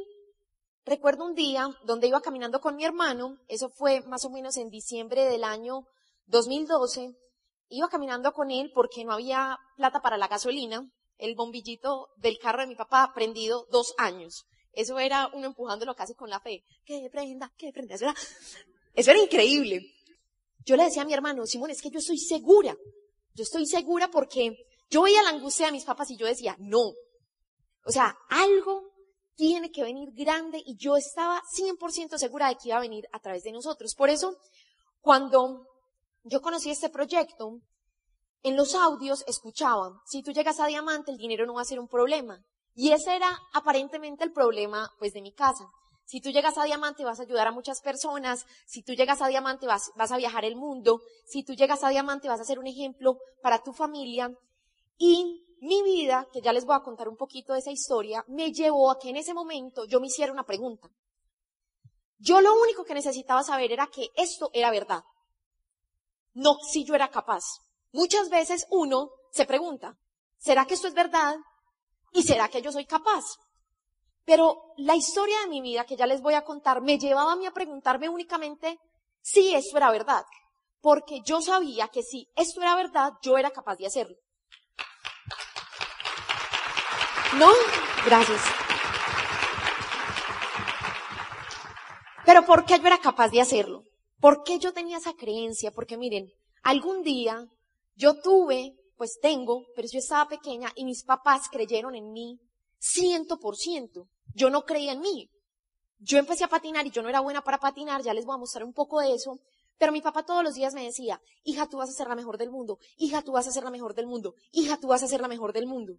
Recuerdo 0.83 1.25
un 1.25 1.35
día 1.35 1.69
donde 1.85 2.07
iba 2.07 2.21
caminando 2.21 2.59
con 2.59 2.75
mi 2.75 2.85
hermano, 2.85 3.37
eso 3.47 3.69
fue 3.69 4.01
más 4.01 4.25
o 4.25 4.29
menos 4.31 4.57
en 4.57 4.69
diciembre 4.69 5.25
del 5.25 5.43
año 5.43 5.85
2012, 6.25 7.13
iba 7.69 7.87
caminando 7.87 8.31
con 8.33 8.49
él 8.49 8.71
porque 8.73 9.05
no 9.05 9.13
había 9.13 9.57
plata 9.77 10.01
para 10.01 10.17
la 10.17 10.27
gasolina, 10.27 10.89
el 11.17 11.35
bombillito 11.35 12.09
del 12.17 12.39
carro 12.39 12.61
de 12.61 12.67
mi 12.67 12.75
papá 12.75 13.11
prendido 13.13 13.67
dos 13.71 13.93
años. 13.97 14.45
Eso 14.73 14.97
era 14.99 15.29
uno 15.33 15.47
empujándolo 15.47 15.93
casi 15.95 16.15
con 16.15 16.29
la 16.29 16.39
fe. 16.39 16.63
Que 16.85 17.09
prenda, 17.11 17.51
que 17.57 17.71
prenda. 17.71 17.95
Eso 17.95 18.05
era, 18.05 18.15
eso 18.93 19.11
era 19.11 19.19
increíble. 19.19 19.85
Yo 20.65 20.75
le 20.75 20.85
decía 20.85 21.03
a 21.03 21.05
mi 21.05 21.13
hermano, 21.13 21.45
Simón, 21.45 21.69
es 21.69 21.81
que 21.81 21.91
yo 21.91 21.99
estoy 21.99 22.17
segura. 22.17 22.75
Yo 23.33 23.43
estoy 23.43 23.67
segura 23.67 24.09
porque 24.09 24.55
yo 24.89 25.03
veía 25.03 25.21
la 25.21 25.29
angustia 25.29 25.67
de 25.67 25.73
mis 25.73 25.85
papás 25.85 26.09
y 26.11 26.17
yo 26.17 26.25
decía, 26.25 26.55
no. 26.59 26.93
O 27.85 27.91
sea, 27.91 28.15
algo 28.29 28.90
tiene 29.35 29.71
que 29.71 29.83
venir 29.83 30.09
grande 30.13 30.61
y 30.65 30.75
yo 30.77 30.95
estaba 30.97 31.41
100% 31.57 32.17
segura 32.17 32.49
de 32.49 32.55
que 32.55 32.69
iba 32.69 32.77
a 32.77 32.81
venir 32.81 33.07
a 33.11 33.19
través 33.19 33.43
de 33.43 33.51
nosotros. 33.51 33.95
Por 33.95 34.09
eso, 34.09 34.35
cuando 35.01 35.65
yo 36.23 36.41
conocí 36.41 36.69
este 36.69 36.89
proyecto, 36.89 37.59
en 38.43 38.55
los 38.55 38.75
audios 38.75 39.23
escuchaba, 39.27 40.01
si 40.05 40.23
tú 40.23 40.31
llegas 40.31 40.59
a 40.59 40.67
diamante, 40.67 41.11
el 41.11 41.17
dinero 41.17 41.45
no 41.45 41.55
va 41.55 41.61
a 41.61 41.65
ser 41.65 41.79
un 41.79 41.87
problema. 41.87 42.39
Y 42.73 42.91
ese 42.91 43.15
era 43.15 43.37
aparentemente 43.53 44.23
el 44.23 44.31
problema, 44.31 44.89
pues, 44.97 45.13
de 45.13 45.21
mi 45.21 45.33
casa. 45.33 45.65
Si 46.05 46.19
tú 46.19 46.29
llegas 46.29 46.57
a 46.57 46.65
diamante 46.65 47.05
vas 47.05 47.19
a 47.19 47.23
ayudar 47.23 47.47
a 47.47 47.51
muchas 47.51 47.81
personas, 47.81 48.45
si 48.65 48.83
tú 48.83 48.93
llegas 48.93 49.21
a 49.21 49.27
diamante 49.27 49.65
vas, 49.65 49.91
vas 49.95 50.11
a 50.11 50.17
viajar 50.17 50.43
el 50.43 50.55
mundo, 50.55 51.01
si 51.25 51.43
tú 51.43 51.53
llegas 51.53 51.83
a 51.83 51.89
diamante 51.89 52.27
vas 52.27 52.41
a 52.41 52.43
ser 52.43 52.59
un 52.59 52.67
ejemplo 52.67 53.17
para 53.41 53.63
tu 53.63 53.71
familia. 53.71 54.29
Y 54.97 55.41
mi 55.61 55.83
vida, 55.83 56.27
que 56.33 56.41
ya 56.41 56.53
les 56.53 56.65
voy 56.65 56.75
a 56.75 56.81
contar 56.81 57.07
un 57.07 57.15
poquito 57.15 57.53
de 57.53 57.59
esa 57.59 57.71
historia, 57.71 58.25
me 58.27 58.51
llevó 58.51 58.89
a 58.89 58.97
que 58.97 59.09
en 59.09 59.17
ese 59.17 59.33
momento 59.33 59.85
yo 59.85 59.99
me 59.99 60.07
hiciera 60.07 60.33
una 60.33 60.43
pregunta. 60.43 60.89
Yo 62.17 62.41
lo 62.41 62.59
único 62.59 62.83
que 62.83 62.95
necesitaba 62.95 63.43
saber 63.43 63.71
era 63.71 63.87
que 63.87 64.09
esto 64.15 64.49
era 64.53 64.71
verdad. 64.71 65.03
No 66.33 66.55
si 66.71 66.83
yo 66.83 66.95
era 66.95 67.09
capaz. 67.09 67.43
Muchas 67.91 68.29
veces 68.29 68.65
uno 68.71 69.11
se 69.31 69.45
pregunta, 69.45 69.97
¿será 70.37 70.65
que 70.65 70.73
esto 70.73 70.87
es 70.87 70.95
verdad? 70.95 71.35
¿Y 72.11 72.23
será 72.23 72.49
que 72.49 72.61
yo 72.61 72.71
soy 72.71 72.85
capaz? 72.85 73.23
Pero 74.25 74.73
la 74.77 74.95
historia 74.95 75.41
de 75.41 75.47
mi 75.47 75.61
vida 75.61 75.85
que 75.85 75.95
ya 75.95 76.07
les 76.07 76.21
voy 76.21 76.33
a 76.33 76.43
contar 76.43 76.81
me 76.81 76.97
llevaba 76.97 77.33
a 77.33 77.35
mí 77.35 77.45
a 77.45 77.51
preguntarme 77.51 78.09
únicamente 78.09 78.79
si 79.21 79.53
esto 79.53 79.77
era 79.77 79.91
verdad. 79.91 80.25
Porque 80.79 81.21
yo 81.23 81.39
sabía 81.39 81.87
que 81.89 82.01
si 82.01 82.27
esto 82.35 82.61
era 82.61 82.75
verdad, 82.75 83.13
yo 83.21 83.37
era 83.37 83.51
capaz 83.51 83.75
de 83.75 83.85
hacerlo. 83.85 84.17
No, 87.37 87.49
gracias. 88.05 88.41
Pero 92.25 92.45
¿por 92.45 92.65
qué 92.65 92.77
yo 92.77 92.87
era 92.87 92.97
capaz 92.97 93.29
de 93.29 93.39
hacerlo? 93.39 93.85
¿Por 94.19 94.43
qué 94.43 94.59
yo 94.59 94.73
tenía 94.73 94.97
esa 94.97 95.13
creencia? 95.13 95.71
Porque 95.71 95.97
miren, 95.97 96.31
algún 96.61 97.03
día 97.03 97.47
yo 97.95 98.19
tuve, 98.21 98.75
pues 98.97 99.17
tengo, 99.21 99.65
pero 99.75 99.87
yo 99.87 99.99
estaba 99.99 100.27
pequeña 100.27 100.71
y 100.75 100.83
mis 100.83 101.03
papás 101.03 101.47
creyeron 101.49 101.95
en 101.95 102.11
mí 102.11 102.39
ciento 102.79 103.39
por 103.39 103.55
ciento. 103.55 104.07
Yo 104.33 104.49
no 104.49 104.65
creía 104.65 104.91
en 104.91 105.01
mí. 105.01 105.29
Yo 105.99 106.17
empecé 106.17 106.43
a 106.43 106.49
patinar 106.49 106.85
y 106.85 106.91
yo 106.91 107.01
no 107.01 107.09
era 107.09 107.21
buena 107.21 107.43
para 107.43 107.59
patinar, 107.59 108.01
ya 108.01 108.13
les 108.13 108.25
voy 108.25 108.35
a 108.35 108.39
mostrar 108.39 108.65
un 108.65 108.73
poco 108.73 108.99
de 108.99 109.13
eso. 109.13 109.39
Pero 109.77 109.91
mi 109.91 110.01
papá 110.01 110.23
todos 110.23 110.43
los 110.43 110.55
días 110.55 110.73
me 110.73 110.83
decía, 110.83 111.21
hija, 111.43 111.67
tú 111.67 111.77
vas 111.77 111.89
a 111.89 111.93
ser 111.93 112.07
la 112.07 112.15
mejor 112.15 112.37
del 112.37 112.51
mundo, 112.51 112.77
hija, 112.97 113.21
tú 113.21 113.31
vas 113.31 113.47
a 113.47 113.51
ser 113.51 113.63
la 113.63 113.71
mejor 113.71 113.95
del 113.95 114.07
mundo, 114.07 114.35
hija, 114.51 114.77
tú 114.77 114.87
vas 114.87 115.01
a 115.01 115.07
ser 115.07 115.21
la 115.21 115.27
mejor 115.27 115.53
del 115.53 115.65
mundo. 115.65 115.97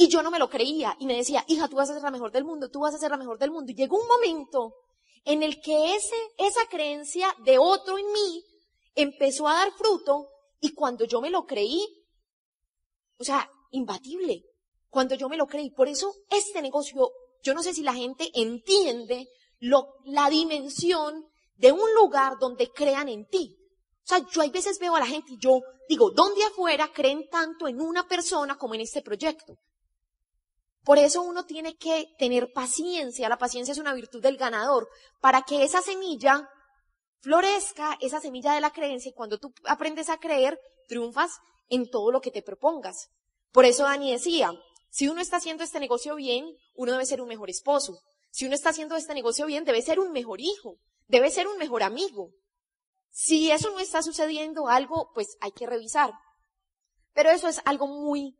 Y 0.00 0.08
yo 0.08 0.22
no 0.22 0.30
me 0.30 0.38
lo 0.38 0.48
creía 0.48 0.96
y 0.98 1.04
me 1.04 1.14
decía, 1.14 1.44
hija, 1.46 1.68
tú 1.68 1.76
vas 1.76 1.90
a 1.90 1.92
ser 1.92 2.02
la 2.02 2.10
mejor 2.10 2.32
del 2.32 2.46
mundo, 2.46 2.70
tú 2.70 2.80
vas 2.80 2.94
a 2.94 2.98
ser 2.98 3.10
la 3.10 3.18
mejor 3.18 3.38
del 3.38 3.50
mundo. 3.50 3.70
Y 3.70 3.74
llegó 3.74 4.00
un 4.00 4.08
momento 4.08 4.74
en 5.26 5.42
el 5.42 5.60
que 5.60 5.94
ese, 5.94 6.16
esa 6.38 6.66
creencia 6.70 7.28
de 7.44 7.58
otro 7.58 7.98
en 7.98 8.10
mí 8.10 8.42
empezó 8.94 9.46
a 9.46 9.52
dar 9.52 9.70
fruto 9.72 10.30
y 10.58 10.72
cuando 10.72 11.04
yo 11.04 11.20
me 11.20 11.28
lo 11.28 11.44
creí, 11.44 11.84
o 13.18 13.24
sea, 13.24 13.50
imbatible, 13.72 14.42
cuando 14.88 15.16
yo 15.16 15.28
me 15.28 15.36
lo 15.36 15.46
creí. 15.46 15.70
Por 15.70 15.86
eso 15.86 16.14
este 16.30 16.62
negocio, 16.62 17.12
yo 17.42 17.52
no 17.52 17.62
sé 17.62 17.74
si 17.74 17.82
la 17.82 17.92
gente 17.92 18.30
entiende 18.32 19.28
lo, 19.58 19.96
la 20.06 20.30
dimensión 20.30 21.26
de 21.56 21.72
un 21.72 21.94
lugar 21.94 22.38
donde 22.40 22.70
crean 22.70 23.10
en 23.10 23.26
ti. 23.26 23.54
O 24.02 24.06
sea, 24.06 24.26
yo 24.32 24.40
hay 24.40 24.48
veces 24.48 24.78
veo 24.78 24.96
a 24.96 25.00
la 25.00 25.04
gente 25.06 25.34
y 25.34 25.38
yo 25.38 25.60
digo, 25.90 26.10
¿dónde 26.10 26.42
afuera 26.42 26.90
creen 26.90 27.28
tanto 27.28 27.68
en 27.68 27.82
una 27.82 28.08
persona 28.08 28.56
como 28.56 28.74
en 28.74 28.80
este 28.80 29.02
proyecto? 29.02 29.58
Por 30.84 30.98
eso 30.98 31.22
uno 31.22 31.44
tiene 31.44 31.76
que 31.76 32.06
tener 32.18 32.52
paciencia. 32.52 33.28
La 33.28 33.38
paciencia 33.38 33.72
es 33.72 33.78
una 33.78 33.94
virtud 33.94 34.22
del 34.22 34.36
ganador. 34.36 34.88
Para 35.20 35.42
que 35.42 35.62
esa 35.62 35.82
semilla 35.82 36.48
florezca, 37.20 37.98
esa 38.00 38.20
semilla 38.20 38.54
de 38.54 38.60
la 38.60 38.70
creencia, 38.70 39.10
y 39.10 39.14
cuando 39.14 39.38
tú 39.38 39.52
aprendes 39.64 40.08
a 40.08 40.18
creer, 40.18 40.58
triunfas 40.88 41.32
en 41.68 41.88
todo 41.90 42.10
lo 42.10 42.20
que 42.20 42.30
te 42.30 42.42
propongas. 42.42 43.10
Por 43.52 43.64
eso 43.64 43.84
Dani 43.84 44.12
decía, 44.12 44.52
si 44.90 45.08
uno 45.08 45.20
está 45.20 45.36
haciendo 45.36 45.62
este 45.62 45.80
negocio 45.80 46.16
bien, 46.16 46.46
uno 46.74 46.92
debe 46.92 47.06
ser 47.06 47.20
un 47.20 47.28
mejor 47.28 47.50
esposo. 47.50 47.98
Si 48.30 48.46
uno 48.46 48.54
está 48.54 48.70
haciendo 48.70 48.96
este 48.96 49.14
negocio 49.14 49.46
bien, 49.46 49.64
debe 49.64 49.82
ser 49.82 50.00
un 50.00 50.12
mejor 50.12 50.40
hijo, 50.40 50.76
debe 51.08 51.30
ser 51.30 51.46
un 51.46 51.58
mejor 51.58 51.82
amigo. 51.82 52.30
Si 53.10 53.50
eso 53.50 53.70
no 53.70 53.80
está 53.80 54.02
sucediendo 54.02 54.68
algo, 54.68 55.10
pues 55.14 55.36
hay 55.40 55.52
que 55.52 55.66
revisar. 55.66 56.12
Pero 57.12 57.30
eso 57.30 57.48
es 57.48 57.60
algo 57.64 57.86
muy, 57.86 58.36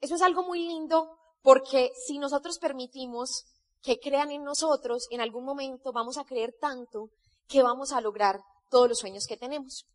eso 0.00 0.16
es 0.16 0.22
algo 0.22 0.42
muy 0.42 0.66
lindo 0.66 1.17
porque 1.48 1.92
si 2.06 2.18
nosotros 2.18 2.58
permitimos 2.58 3.46
que 3.80 3.98
crean 3.98 4.30
en 4.30 4.44
nosotros, 4.44 5.06
en 5.10 5.22
algún 5.22 5.46
momento 5.46 5.92
vamos 5.94 6.18
a 6.18 6.24
creer 6.24 6.54
tanto 6.60 7.08
que 7.46 7.62
vamos 7.62 7.92
a 7.92 8.02
lograr 8.02 8.38
todos 8.68 8.86
los 8.86 8.98
sueños 8.98 9.24
que 9.26 9.38
tenemos. 9.38 9.86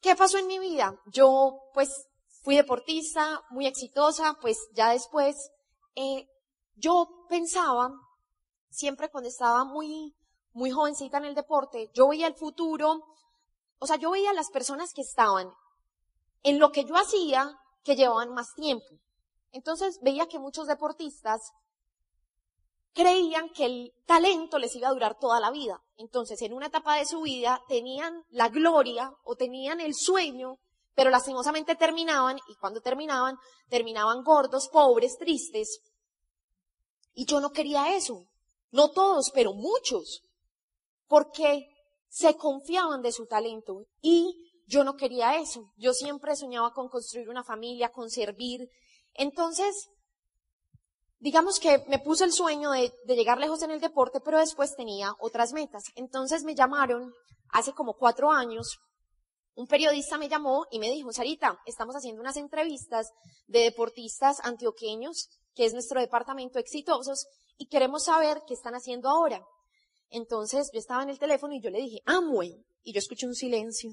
¿Qué 0.00 0.14
pasó 0.14 0.38
en 0.38 0.46
mi 0.46 0.60
vida? 0.60 0.94
Yo, 1.06 1.58
pues, 1.74 2.06
fui 2.44 2.54
deportista, 2.54 3.42
muy 3.50 3.66
exitosa, 3.66 4.38
pues 4.40 4.56
ya 4.72 4.90
después, 4.90 5.50
eh, 5.96 6.28
yo 6.76 7.08
pensaba, 7.28 7.90
siempre 8.70 9.10
cuando 9.10 9.30
estaba 9.30 9.64
muy, 9.64 10.14
muy 10.52 10.70
jovencita 10.70 11.18
en 11.18 11.24
el 11.24 11.34
deporte, 11.34 11.90
yo 11.92 12.06
veía 12.06 12.28
el 12.28 12.36
futuro, 12.36 13.02
o 13.80 13.86
sea, 13.88 13.96
yo 13.96 14.12
veía 14.12 14.32
las 14.32 14.48
personas 14.50 14.92
que 14.94 15.02
estaban 15.02 15.50
en 16.44 16.60
lo 16.60 16.70
que 16.70 16.84
yo 16.84 16.94
hacía 16.94 17.50
que 17.82 17.96
llevaban 17.96 18.32
más 18.32 18.54
tiempo. 18.54 19.02
Entonces 19.52 20.00
veía 20.02 20.26
que 20.26 20.38
muchos 20.38 20.66
deportistas 20.66 21.52
creían 22.94 23.50
que 23.50 23.64
el 23.64 23.94
talento 24.06 24.58
les 24.58 24.74
iba 24.76 24.88
a 24.88 24.92
durar 24.92 25.18
toda 25.18 25.40
la 25.40 25.50
vida. 25.50 25.82
Entonces, 25.96 26.40
en 26.42 26.52
una 26.52 26.66
etapa 26.66 26.96
de 26.96 27.06
su 27.06 27.22
vida 27.22 27.62
tenían 27.68 28.24
la 28.30 28.48
gloria 28.48 29.12
o 29.24 29.36
tenían 29.36 29.80
el 29.80 29.94
sueño, 29.94 30.58
pero 30.94 31.10
lastimosamente 31.10 31.74
terminaban, 31.74 32.38
y 32.48 32.54
cuando 32.56 32.80
terminaban, 32.80 33.36
terminaban 33.68 34.22
gordos, 34.22 34.68
pobres, 34.68 35.16
tristes. 35.16 35.80
Y 37.14 37.24
yo 37.24 37.40
no 37.40 37.50
quería 37.50 37.96
eso. 37.96 38.26
No 38.70 38.90
todos, 38.90 39.30
pero 39.32 39.52
muchos. 39.54 40.22
Porque 41.06 41.68
se 42.08 42.36
confiaban 42.36 43.02
de 43.02 43.12
su 43.12 43.26
talento. 43.26 43.86
Y 44.00 44.50
yo 44.66 44.84
no 44.84 44.96
quería 44.96 45.36
eso. 45.36 45.72
Yo 45.76 45.92
siempre 45.92 46.36
soñaba 46.36 46.72
con 46.72 46.88
construir 46.88 47.28
una 47.28 47.44
familia, 47.44 47.90
con 47.90 48.10
servir, 48.10 48.68
entonces, 49.14 49.88
digamos 51.18 51.60
que 51.60 51.84
me 51.88 51.98
puse 51.98 52.24
el 52.24 52.32
sueño 52.32 52.70
de, 52.70 52.92
llegar 53.06 53.38
lejos 53.38 53.62
en 53.62 53.70
el 53.70 53.80
deporte, 53.80 54.20
pero 54.20 54.38
después 54.38 54.74
tenía 54.74 55.12
otras 55.20 55.52
metas. 55.52 55.84
Entonces 55.94 56.44
me 56.44 56.54
llamaron 56.54 57.12
hace 57.50 57.72
como 57.72 57.94
cuatro 57.94 58.30
años, 58.30 58.78
un 59.54 59.66
periodista 59.66 60.16
me 60.16 60.28
llamó 60.28 60.66
y 60.70 60.78
me 60.78 60.90
dijo, 60.90 61.12
Sarita, 61.12 61.60
estamos 61.66 61.94
haciendo 61.94 62.22
unas 62.22 62.38
entrevistas 62.38 63.10
de 63.46 63.60
deportistas 63.60 64.40
antioqueños, 64.44 65.28
que 65.54 65.66
es 65.66 65.74
nuestro 65.74 66.00
departamento 66.00 66.58
exitosos, 66.58 67.26
y 67.58 67.66
queremos 67.66 68.04
saber 68.04 68.42
qué 68.46 68.54
están 68.54 68.74
haciendo 68.74 69.10
ahora. 69.10 69.44
Entonces 70.08 70.70
yo 70.72 70.78
estaba 70.78 71.02
en 71.02 71.10
el 71.10 71.18
teléfono 71.18 71.54
y 71.54 71.60
yo 71.60 71.70
le 71.70 71.80
dije, 71.80 72.00
Amway. 72.06 72.64
Y 72.84 72.92
yo 72.92 72.98
escuché 72.98 73.26
un 73.26 73.34
silencio. 73.34 73.92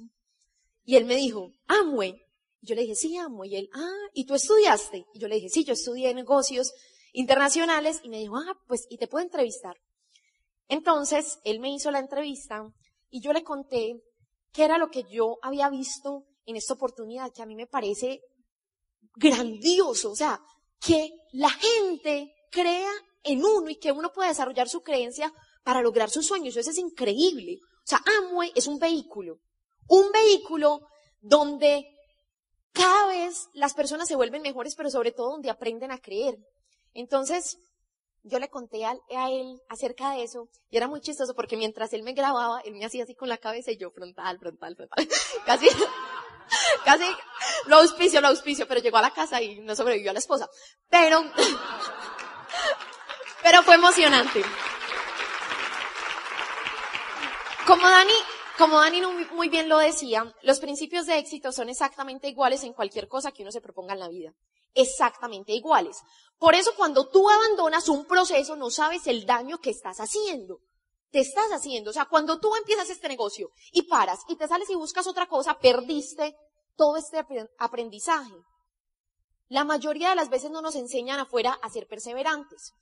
Y 0.83 0.95
él 0.95 1.05
me 1.05 1.15
dijo, 1.15 1.51
Amway. 1.67 2.21
Yo 2.61 2.75
le 2.75 2.81
dije, 2.81 2.95
sí, 2.95 3.17
amo. 3.17 3.45
Y 3.45 3.55
él, 3.55 3.69
ah, 3.73 4.07
¿y 4.13 4.25
tú 4.25 4.35
estudiaste? 4.35 5.05
Y 5.13 5.19
yo 5.19 5.27
le 5.27 5.35
dije, 5.35 5.49
sí, 5.49 5.63
yo 5.63 5.73
estudié 5.73 6.13
negocios 6.13 6.73
internacionales. 7.13 7.99
Y 8.03 8.09
me 8.09 8.19
dijo, 8.19 8.37
ah, 8.37 8.57
pues, 8.67 8.85
¿y 8.89 8.97
te 8.97 9.07
puedo 9.07 9.23
entrevistar? 9.23 9.75
Entonces, 10.67 11.39
él 11.43 11.59
me 11.59 11.73
hizo 11.73 11.89
la 11.91 11.99
entrevista 11.99 12.63
y 13.09 13.21
yo 13.21 13.33
le 13.33 13.43
conté 13.43 14.01
qué 14.51 14.63
era 14.63 14.77
lo 14.77 14.89
que 14.89 15.03
yo 15.09 15.37
había 15.41 15.69
visto 15.69 16.25
en 16.45 16.55
esta 16.55 16.73
oportunidad, 16.73 17.31
que 17.33 17.41
a 17.41 17.45
mí 17.45 17.55
me 17.55 17.67
parece 17.67 18.21
grandioso. 19.15 20.11
O 20.11 20.15
sea, 20.15 20.39
que 20.79 21.11
la 21.31 21.49
gente 21.49 22.33
crea 22.51 22.91
en 23.23 23.43
uno 23.43 23.69
y 23.69 23.77
que 23.77 23.91
uno 23.91 24.11
pueda 24.11 24.29
desarrollar 24.29 24.69
su 24.69 24.81
creencia 24.81 25.33
para 25.63 25.81
lograr 25.81 26.09
sus 26.09 26.25
sueños. 26.25 26.55
Eso 26.55 26.71
es 26.71 26.77
increíble. 26.77 27.57
O 27.61 27.87
sea, 27.89 28.01
Amway 28.19 28.51
es 28.55 28.67
un 28.67 28.79
vehículo. 28.79 29.39
Un 29.87 30.11
vehículo 30.11 30.81
donde 31.19 31.85
cada 32.73 33.07
vez 33.07 33.49
las 33.53 33.73
personas 33.73 34.07
se 34.07 34.15
vuelven 34.15 34.41
mejores, 34.41 34.75
pero 34.75 34.89
sobre 34.89 35.11
todo 35.11 35.31
donde 35.31 35.49
aprenden 35.49 35.91
a 35.91 35.99
creer. 35.99 36.37
Entonces, 36.93 37.57
yo 38.23 38.39
le 38.39 38.49
conté 38.49 38.85
a, 38.85 38.93
él 39.29 39.61
acerca 39.69 40.11
de 40.11 40.23
eso 40.23 40.49
y 40.69 40.77
era 40.77 40.87
muy 40.87 41.01
chistoso 41.01 41.33
porque 41.33 41.57
mientras 41.57 41.93
él 41.93 42.03
me 42.03 42.13
grababa, 42.13 42.61
él 42.61 42.75
me 42.75 42.85
hacía 42.85 43.03
así 43.03 43.15
con 43.15 43.29
la 43.29 43.37
cabeza 43.37 43.71
y 43.71 43.77
yo 43.77 43.91
frontal, 43.91 44.39
frontal, 44.39 44.75
frontal. 44.75 45.07
casi, 45.45 45.67
casi 46.85 47.05
lo 47.65 47.77
auspicio, 47.77 48.21
lo 48.21 48.27
auspicio, 48.27 48.67
pero 48.67 48.81
llegó 48.81 48.97
a 48.97 49.03
la 49.03 49.11
casa 49.11 49.41
y 49.41 49.59
no 49.59 49.75
sobrevivió 49.75 50.11
a 50.11 50.13
la 50.13 50.19
esposa. 50.19 50.49
Pero, 50.89 51.21
pero 53.43 53.63
fue 53.63 53.75
emocionante. 53.75 54.43
Como 57.65 57.87
Dani 57.87 58.13
como 58.59 58.81
Dani 58.81 59.01
muy 59.31 59.47
bien 59.47 59.69
lo 59.69 59.77
decía, 59.77 60.35
los 60.41 60.59
principios 60.59 61.05
de 61.05 61.17
éxito 61.17 61.53
son 61.53 61.69
exactamente 61.69 62.27
iguales 62.27 62.61
en 62.65 62.73
cualquier 62.73 63.07
cosa 63.07 63.31
que 63.31 63.41
uno 63.41 63.53
se 63.53 63.61
proponga 63.61 63.93
en 63.93 64.01
la 64.01 64.09
vida. 64.09 64.33
Exactamente 64.73 65.53
iguales. 65.53 65.97
Por 66.37 66.55
eso 66.55 66.73
cuando 66.75 67.07
tú 67.07 67.29
abandonas 67.29 67.87
un 67.87 68.05
proceso 68.05 68.57
no 68.57 68.69
sabes 68.69 69.07
el 69.07 69.25
daño 69.25 69.59
que 69.59 69.69
estás 69.69 70.01
haciendo. 70.01 70.59
Te 71.09 71.21
estás 71.21 71.49
haciendo. 71.53 71.91
O 71.91 71.93
sea, 71.93 72.05
cuando 72.05 72.37
tú 72.41 72.53
empiezas 72.53 72.89
este 72.89 73.07
negocio 73.07 73.49
y 73.71 73.83
paras 73.83 74.19
y 74.27 74.35
te 74.35 74.45
sales 74.45 74.69
y 74.69 74.75
buscas 74.75 75.07
otra 75.07 75.27
cosa, 75.27 75.57
perdiste 75.57 76.35
todo 76.75 76.97
este 76.97 77.25
aprendizaje. 77.57 78.35
La 79.47 79.63
mayoría 79.63 80.09
de 80.09 80.15
las 80.15 80.29
veces 80.29 80.51
no 80.51 80.61
nos 80.61 80.75
enseñan 80.75 81.21
afuera 81.21 81.57
a 81.61 81.69
ser 81.69 81.87
perseverantes. 81.87 82.73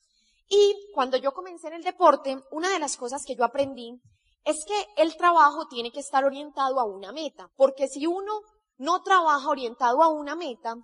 Y 0.49 0.75
cuando 0.95 1.17
yo 1.17 1.33
comencé 1.33 1.67
en 1.67 1.73
el 1.73 1.83
deporte, 1.83 2.35
una 2.49 2.69
de 2.71 2.79
las 2.79 2.97
cosas 2.97 3.23
que 3.23 3.35
yo 3.35 3.43
aprendí 3.43 4.01
es 4.47 4.63
que 4.65 4.87
el 4.95 5.17
trabajo 5.17 5.67
tiene 5.67 5.91
que 5.91 5.99
estar 5.99 6.23
orientado 6.23 6.79
a 6.79 6.85
una 6.85 7.11
meta, 7.11 7.51
porque 7.57 7.89
si 7.89 8.07
uno 8.07 8.39
no 8.77 9.03
trabaja 9.03 9.49
orientado 9.49 10.01
a 10.01 10.07
una 10.07 10.37
meta, 10.37 10.75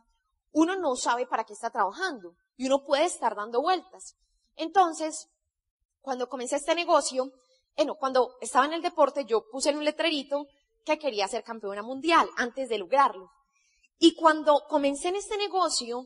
uno 0.51 0.75
no 0.75 0.97
sabe 0.97 1.25
para 1.25 1.45
qué 1.45 1.53
está 1.53 1.69
trabajando 1.69 2.35
y 2.57 2.65
uno 2.65 2.83
puede 2.83 3.05
estar 3.05 3.35
dando 3.37 3.61
vueltas. 3.61 4.17
Entonces, 4.57 5.29
cuando 6.01 6.27
comencé 6.27 6.57
este 6.57 6.75
negocio, 6.75 7.31
bueno, 7.77 7.95
cuando 7.95 8.35
estaba 8.41 8.65
en 8.65 8.73
el 8.73 8.81
deporte, 8.81 9.23
yo 9.23 9.45
puse 9.49 9.69
en 9.69 9.77
un 9.77 9.85
letrerito 9.85 10.45
que 10.83 10.99
quería 10.99 11.29
ser 11.29 11.45
campeona 11.45 11.81
mundial 11.81 12.27
antes 12.35 12.67
de 12.67 12.77
lograrlo. 12.77 13.31
Y 13.97 14.13
cuando 14.15 14.65
comencé 14.67 15.07
en 15.07 15.15
este 15.15 15.37
negocio, 15.37 16.05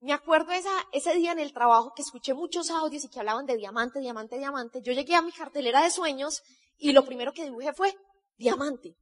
me 0.00 0.12
acuerdo 0.12 0.50
esa, 0.50 0.72
ese 0.90 1.14
día 1.14 1.30
en 1.30 1.38
el 1.38 1.52
trabajo 1.52 1.92
que 1.94 2.02
escuché 2.02 2.34
muchos 2.34 2.70
audios 2.70 3.04
y 3.04 3.08
que 3.08 3.20
hablaban 3.20 3.46
de 3.46 3.56
diamante, 3.56 4.00
diamante, 4.00 4.36
diamante. 4.36 4.82
Yo 4.82 4.92
llegué 4.92 5.14
a 5.14 5.22
mi 5.22 5.30
cartelera 5.30 5.80
de 5.80 5.92
sueños 5.92 6.42
y 6.82 6.92
lo 6.92 7.04
primero 7.04 7.32
que 7.32 7.44
dibujé 7.44 7.72
fue 7.72 7.94
diamante. 8.36 8.96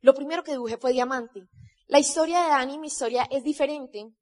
Lo 0.00 0.14
primero 0.14 0.44
que 0.44 0.52
dibujé 0.52 0.76
fue 0.76 0.92
diamante. 0.92 1.42
La 1.88 1.98
historia 1.98 2.40
de 2.42 2.48
Dani, 2.50 2.78
mi 2.78 2.86
historia 2.86 3.26
es 3.32 3.42
diferente, 3.42 4.12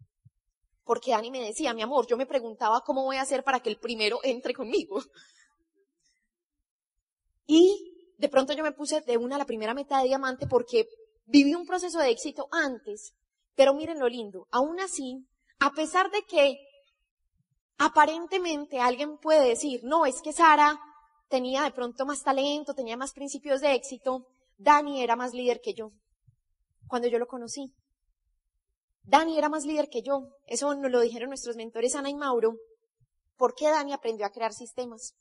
porque 0.82 1.10
Dani 1.10 1.30
me 1.30 1.40
decía, 1.40 1.74
mi 1.74 1.82
amor, 1.82 2.06
yo 2.06 2.16
me 2.16 2.24
preguntaba 2.24 2.80
cómo 2.80 3.04
voy 3.04 3.16
a 3.16 3.22
hacer 3.22 3.44
para 3.44 3.60
que 3.60 3.68
el 3.68 3.78
primero 3.78 4.20
entre 4.22 4.54
conmigo. 4.54 5.02
Y 7.46 8.14
de 8.16 8.28
pronto 8.30 8.54
yo 8.54 8.62
me 8.62 8.72
puse 8.72 9.02
de 9.02 9.18
una 9.18 9.34
a 9.34 9.38
la 9.38 9.44
primera 9.44 9.74
meta 9.74 9.98
de 9.98 10.06
diamante 10.06 10.46
porque 10.46 10.88
viví 11.26 11.54
un 11.54 11.66
proceso 11.66 11.98
de 11.98 12.08
éxito 12.08 12.48
antes. 12.52 13.12
Pero 13.54 13.74
miren 13.74 13.98
lo 13.98 14.08
lindo, 14.08 14.48
aún 14.50 14.80
así, 14.80 15.26
a 15.58 15.72
pesar 15.72 16.10
de 16.10 16.22
que 16.22 16.56
aparentemente 17.76 18.80
alguien 18.80 19.18
puede 19.18 19.46
decir, 19.46 19.80
no, 19.84 20.06
es 20.06 20.22
que 20.22 20.32
Sara 20.32 20.80
tenía 21.32 21.62
de 21.62 21.70
pronto 21.70 22.04
más 22.04 22.22
talento, 22.22 22.74
tenía 22.74 22.98
más 22.98 23.14
principios 23.14 23.62
de 23.62 23.72
éxito, 23.72 24.26
Dani 24.58 25.02
era 25.02 25.16
más 25.16 25.32
líder 25.32 25.62
que 25.62 25.72
yo, 25.72 25.90
cuando 26.86 27.08
yo 27.08 27.18
lo 27.18 27.26
conocí. 27.26 27.72
Dani 29.04 29.38
era 29.38 29.48
más 29.48 29.64
líder 29.64 29.88
que 29.88 30.02
yo. 30.02 30.28
Eso 30.46 30.74
nos 30.74 30.90
lo 30.90 31.00
dijeron 31.00 31.30
nuestros 31.30 31.56
mentores 31.56 31.94
Ana 31.94 32.10
y 32.10 32.14
Mauro. 32.14 32.56
¿Por 33.38 33.54
qué 33.54 33.70
Dani 33.70 33.94
aprendió 33.94 34.26
a 34.26 34.30
crear 34.30 34.52
sistemas? 34.52 35.14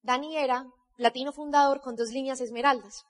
Dani 0.00 0.38
era 0.38 0.64
platino 0.96 1.34
fundador 1.34 1.82
con 1.82 1.96
dos 1.96 2.08
líneas 2.08 2.40
esmeraldas. 2.40 3.04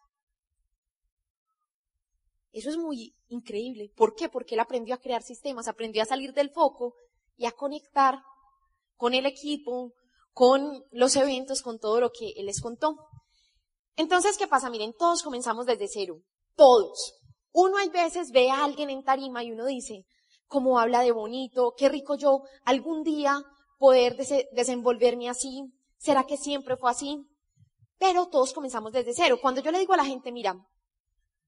Eso 2.51 2.71
es 2.71 2.77
muy 2.77 3.15
increíble. 3.29 3.93
¿Por 3.95 4.17
qué? 4.17 4.29
Porque 4.29 4.57
él 4.57 4.61
aprendió 4.61 4.97
a 4.97 5.01
crear 5.01 5.23
sistemas, 5.23 5.69
aprendió 5.69 6.03
a 6.03 6.07
salir 6.07 6.33
del 6.33 6.51
foco 6.51 6.97
y 7.37 7.47
a 7.47 7.53
conectar 7.53 8.19
con 8.97 9.15
el 9.15 9.27
equipo, 9.27 9.93
con 10.33 10.85
los 10.91 11.17
eventos, 11.17 11.63
con 11.63 11.79
todo 11.79 12.01
lo 12.01 12.11
que 12.11 12.33
él 12.37 12.47
les 12.47 12.61
contó. 12.61 12.97
Entonces, 13.97 14.39
¿qué 14.39 14.47
pasa? 14.47 14.71
Miren, 14.71 14.95
todos 14.99 15.23
comenzamos 15.23 15.67
desde 15.67 15.89
cero. 15.89 16.17
Todos. 16.57 17.15
Uno 17.53 17.77
hay 17.77 17.91
veces 17.91 18.31
ve 18.31 18.51
a 18.51 18.65
alguien 18.65 18.91
en 18.91 19.05
tarima 19.05 19.45
y 19.45 19.53
uno 19.53 19.67
dice, 19.67 20.07
cómo 20.47 20.79
habla 20.79 21.01
de 21.01 21.13
bonito, 21.13 21.75
qué 21.77 21.89
rico 21.89 22.15
yo 22.15 22.43
algún 22.65 23.03
día 23.03 23.43
poder 23.79 24.17
desenvolverme 24.53 25.29
así. 25.29 25.65
¿Será 25.99 26.25
que 26.25 26.37
siempre 26.37 26.77
fue 26.77 26.91
así? 26.91 27.27
Pero 27.99 28.27
todos 28.29 28.53
comenzamos 28.53 28.93
desde 28.93 29.15
cero. 29.15 29.39
Cuando 29.41 29.61
yo 29.61 29.71
le 29.71 29.79
digo 29.79 29.93
a 29.93 29.99
la 29.99 30.05
gente, 30.05 30.33
mira, 30.33 30.57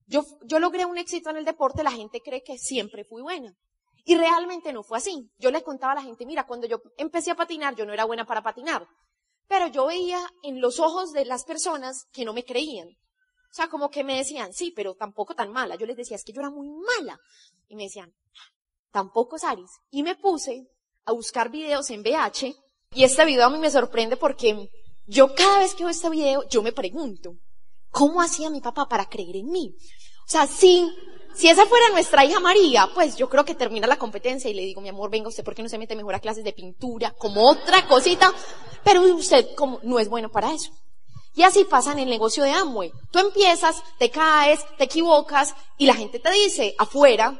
yo, 0.07 0.23
yo 0.45 0.59
logré 0.59 0.85
un 0.85 0.97
éxito 0.97 1.29
en 1.29 1.37
el 1.37 1.45
deporte, 1.45 1.83
la 1.83 1.91
gente 1.91 2.21
cree 2.21 2.43
que 2.43 2.57
siempre 2.57 3.03
fui 3.03 3.21
buena. 3.21 3.55
Y 4.05 4.15
realmente 4.15 4.71
no 4.71 4.83
fue 4.83 4.99
así. 4.99 5.31
Yo 5.39 5.51
le 5.51 5.63
contaba 5.63 5.93
a 5.93 5.95
la 5.95 6.03
gente, 6.03 6.25
mira, 6.25 6.45
cuando 6.45 6.67
yo 6.67 6.81
empecé 6.97 7.31
a 7.31 7.35
patinar, 7.35 7.75
yo 7.75 7.85
no 7.85 7.93
era 7.93 8.05
buena 8.05 8.25
para 8.25 8.43
patinar. 8.43 8.87
Pero 9.47 9.67
yo 9.67 9.87
veía 9.87 10.19
en 10.43 10.61
los 10.61 10.79
ojos 10.79 11.11
de 11.11 11.25
las 11.25 11.43
personas 11.43 12.05
que 12.13 12.23
no 12.23 12.33
me 12.33 12.45
creían. 12.45 12.87
O 12.87 13.53
sea, 13.55 13.67
como 13.67 13.89
que 13.89 14.03
me 14.03 14.17
decían, 14.17 14.53
sí, 14.53 14.71
pero 14.75 14.95
tampoco 14.95 15.33
tan 15.33 15.51
mala. 15.51 15.75
Yo 15.75 15.87
les 15.87 15.97
decía, 15.97 16.15
es 16.15 16.23
que 16.23 16.33
yo 16.33 16.41
era 16.41 16.51
muy 16.51 16.69
mala. 16.69 17.19
Y 17.67 17.75
me 17.75 17.83
decían, 17.83 18.13
tampoco 18.91 19.39
Saris. 19.39 19.71
Y 19.89 20.03
me 20.03 20.15
puse 20.15 20.67
a 21.05 21.11
buscar 21.11 21.49
videos 21.49 21.89
en 21.89 22.01
VH. 22.01 22.55
Y 22.93 23.03
este 23.03 23.25
video 23.25 23.45
a 23.45 23.49
mí 23.49 23.57
me 23.57 23.71
sorprende 23.71 24.17
porque 24.17 24.69
yo 25.07 25.33
cada 25.33 25.59
vez 25.59 25.73
que 25.73 25.83
veo 25.83 25.89
este 25.89 26.09
video, 26.09 26.47
yo 26.47 26.61
me 26.61 26.73
pregunto, 26.73 27.37
¿cómo 27.89 28.21
hacía 28.21 28.49
mi 28.49 28.61
papá 28.61 28.87
para 28.87 29.09
creer 29.09 29.37
en 29.37 29.47
mí? 29.47 29.75
O 30.25 30.27
sea, 30.27 30.47
si, 30.47 30.89
si 31.35 31.49
esa 31.49 31.65
fuera 31.65 31.89
nuestra 31.89 32.23
hija 32.23 32.39
María, 32.39 32.89
pues 32.93 33.17
yo 33.17 33.29
creo 33.29 33.43
que 33.43 33.55
termina 33.55 33.87
la 33.87 33.97
competencia 33.97 34.49
y 34.49 34.53
le 34.53 34.63
digo, 34.63 34.81
mi 34.81 34.89
amor, 34.89 35.09
venga 35.09 35.27
usted, 35.27 35.43
¿por 35.43 35.53
qué 35.53 35.61
no 35.61 35.69
se 35.69 35.77
mete 35.77 35.95
mejor 35.95 36.15
a 36.15 36.19
clases 36.19 36.43
de 36.43 36.53
pintura? 36.53 37.11
Como 37.11 37.49
otra 37.49 37.85
cosita. 37.87 38.33
Pero 38.83 39.01
usted 39.01 39.53
como 39.55 39.79
no 39.83 39.99
es 39.99 40.07
bueno 40.07 40.29
para 40.29 40.53
eso. 40.53 40.71
Y 41.35 41.43
así 41.43 41.65
pasa 41.65 41.91
en 41.91 41.99
el 41.99 42.09
negocio 42.09 42.43
de 42.43 42.51
Amway. 42.51 42.91
Tú 43.11 43.19
empiezas, 43.19 43.83
te 43.99 44.09
caes, 44.09 44.61
te 44.77 44.85
equivocas 44.85 45.53
y 45.77 45.85
la 45.85 45.93
gente 45.93 46.19
te 46.19 46.31
dice 46.31 46.73
afuera, 46.77 47.37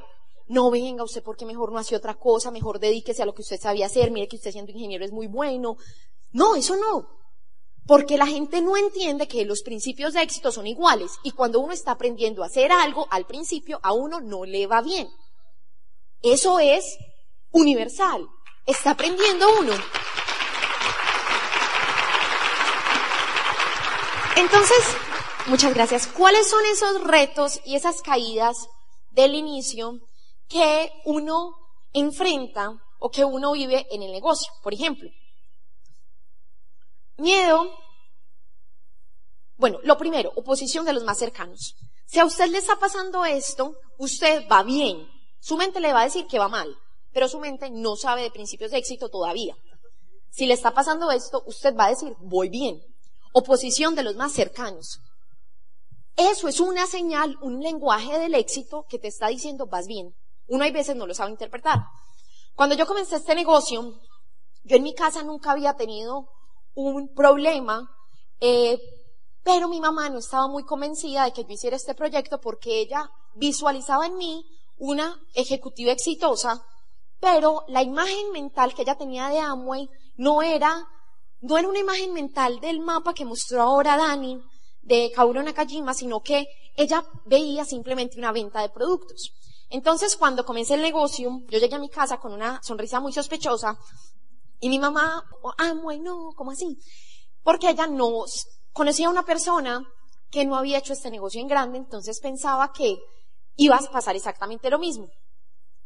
no 0.47 0.69
venga 0.69 1.03
usted 1.03 1.23
porque 1.23 1.45
mejor 1.45 1.71
no 1.71 1.79
hace 1.79 1.95
otra 1.95 2.15
cosa, 2.15 2.51
mejor 2.51 2.79
dedíquese 2.79 3.23
a 3.23 3.25
lo 3.25 3.33
que 3.33 3.41
usted 3.41 3.59
sabía 3.59 3.85
hacer, 3.85 4.11
mire 4.11 4.27
que 4.27 4.35
usted 4.35 4.51
siendo 4.51 4.73
ingeniero 4.73 5.05
es 5.05 5.13
muy 5.13 5.27
bueno. 5.27 5.77
No, 6.33 6.55
eso 6.55 6.75
no. 6.75 7.07
Porque 7.87 8.17
la 8.17 8.25
gente 8.25 8.61
no 8.61 8.77
entiende 8.77 9.27
que 9.27 9.45
los 9.45 9.61
principios 9.61 10.13
de 10.13 10.23
éxito 10.23 10.51
son 10.51 10.65
iguales 10.65 11.11
y 11.23 11.31
cuando 11.31 11.59
uno 11.59 11.71
está 11.71 11.91
aprendiendo 11.91 12.43
a 12.43 12.47
hacer 12.47 12.71
algo, 12.71 13.07
al 13.11 13.25
principio 13.25 13.79
a 13.83 13.93
uno 13.93 14.21
no 14.21 14.45
le 14.45 14.65
va 14.65 14.81
bien. 14.81 15.07
Eso 16.23 16.57
es 16.59 16.83
universal. 17.51 18.27
Está 18.65 18.91
aprendiendo 18.91 19.45
uno. 19.59 19.73
Entonces, 24.35 24.97
muchas 25.45 25.73
gracias. 25.73 26.07
¿Cuáles 26.07 26.49
son 26.49 26.65
esos 26.65 27.03
retos 27.03 27.61
y 27.65 27.75
esas 27.75 28.01
caídas 28.01 28.57
del 29.11 29.35
inicio 29.35 29.99
que 30.49 30.91
uno 31.05 31.55
enfrenta 31.93 32.73
o 32.99 33.11
que 33.11 33.23
uno 33.23 33.51
vive 33.51 33.85
en 33.91 34.01
el 34.01 34.11
negocio? 34.11 34.51
Por 34.63 34.73
ejemplo, 34.73 35.09
Miedo. 37.17 37.69
Bueno, 39.57 39.79
lo 39.83 39.97
primero, 39.97 40.31
oposición 40.35 40.85
de 40.85 40.93
los 40.93 41.03
más 41.03 41.17
cercanos. 41.17 41.75
Si 42.05 42.19
a 42.19 42.25
usted 42.25 42.49
le 42.49 42.57
está 42.57 42.75
pasando 42.77 43.25
esto, 43.25 43.75
usted 43.97 44.43
va 44.51 44.63
bien. 44.63 45.07
Su 45.39 45.57
mente 45.57 45.79
le 45.79 45.93
va 45.93 46.01
a 46.01 46.05
decir 46.05 46.27
que 46.27 46.39
va 46.39 46.47
mal, 46.47 46.75
pero 47.13 47.27
su 47.29 47.39
mente 47.39 47.69
no 47.69 47.95
sabe 47.95 48.23
de 48.23 48.31
principios 48.31 48.71
de 48.71 48.77
éxito 48.77 49.09
todavía. 49.09 49.55
Si 50.29 50.45
le 50.45 50.53
está 50.53 50.71
pasando 50.71 51.11
esto, 51.11 51.43
usted 51.45 51.75
va 51.75 51.85
a 51.85 51.89
decir, 51.89 52.13
voy 52.19 52.49
bien. 52.49 52.81
Oposición 53.31 53.95
de 53.95 54.03
los 54.03 54.15
más 54.15 54.33
cercanos. 54.33 54.99
Eso 56.17 56.47
es 56.47 56.59
una 56.59 56.85
señal, 56.87 57.37
un 57.41 57.61
lenguaje 57.61 58.19
del 58.19 58.35
éxito 58.35 58.85
que 58.89 58.99
te 58.99 59.07
está 59.07 59.27
diciendo, 59.27 59.67
vas 59.67 59.87
bien. 59.87 60.13
Uno 60.47 60.63
hay 60.63 60.71
veces 60.71 60.95
no 60.95 61.07
lo 61.07 61.13
sabe 61.13 61.31
interpretar. 61.31 61.79
Cuando 62.55 62.75
yo 62.75 62.85
comencé 62.85 63.15
este 63.15 63.35
negocio, 63.35 63.99
yo 64.63 64.75
en 64.75 64.83
mi 64.83 64.93
casa 64.93 65.23
nunca 65.23 65.51
había 65.51 65.75
tenido 65.75 66.29
un 66.75 67.13
problema, 67.13 67.89
eh, 68.39 68.79
pero 69.43 69.67
mi 69.67 69.79
mamá 69.79 70.09
no 70.09 70.19
estaba 70.19 70.47
muy 70.47 70.63
convencida 70.63 71.25
de 71.25 71.33
que 71.33 71.43
yo 71.43 71.51
hiciera 71.51 71.75
este 71.75 71.95
proyecto 71.95 72.39
porque 72.39 72.81
ella 72.81 73.09
visualizaba 73.35 74.05
en 74.05 74.17
mí 74.17 74.45
una 74.77 75.19
ejecutiva 75.33 75.91
exitosa, 75.91 76.63
pero 77.19 77.63
la 77.67 77.81
imagen 77.81 78.31
mental 78.31 78.73
que 78.73 78.81
ella 78.81 78.97
tenía 78.97 79.29
de 79.29 79.39
Amway 79.39 79.89
no 80.17 80.41
era, 80.41 80.87
no 81.41 81.57
era 81.57 81.67
una 81.67 81.79
imagen 81.79 82.13
mental 82.13 82.59
del 82.59 82.79
mapa 82.79 83.13
que 83.13 83.25
mostró 83.25 83.61
ahora 83.61 83.97
Dani 83.97 84.41
de 84.81 85.11
Kaoru 85.15 85.41
Nakajima, 85.41 85.93
sino 85.93 86.21
que 86.21 86.45
ella 86.75 87.03
veía 87.25 87.65
simplemente 87.65 88.17
una 88.17 88.31
venta 88.31 88.61
de 88.61 88.69
productos. 88.69 89.31
Entonces, 89.69 90.15
cuando 90.15 90.45
comencé 90.45 90.75
el 90.75 90.81
negocio, 90.81 91.41
yo 91.49 91.59
llegué 91.59 91.75
a 91.75 91.79
mi 91.79 91.89
casa 91.89 92.17
con 92.17 92.33
una 92.33 92.61
sonrisa 92.61 92.99
muy 92.99 93.13
sospechosa 93.13 93.77
y 94.59 94.69
mi 94.69 94.79
mamá, 94.79 95.23
ah, 95.57 95.73
bueno, 95.81 96.31
¿cómo 96.35 96.51
así? 96.51 96.77
Porque 97.43 97.69
ella 97.69 97.87
no 97.87 98.25
conocía 98.73 99.07
a 99.07 99.11
una 99.11 99.25
persona 99.25 99.87
que 100.29 100.45
no 100.45 100.55
había 100.55 100.79
hecho 100.79 100.93
este 100.93 101.11
negocio 101.11 101.39
en 101.41 101.47
grande, 101.47 101.77
entonces 101.77 102.19
pensaba 102.19 102.71
que 102.73 102.97
iba 103.55 103.77
a 103.77 103.91
pasar 103.91 104.15
exactamente 104.15 104.69
lo 104.69 104.79
mismo. 104.79 105.09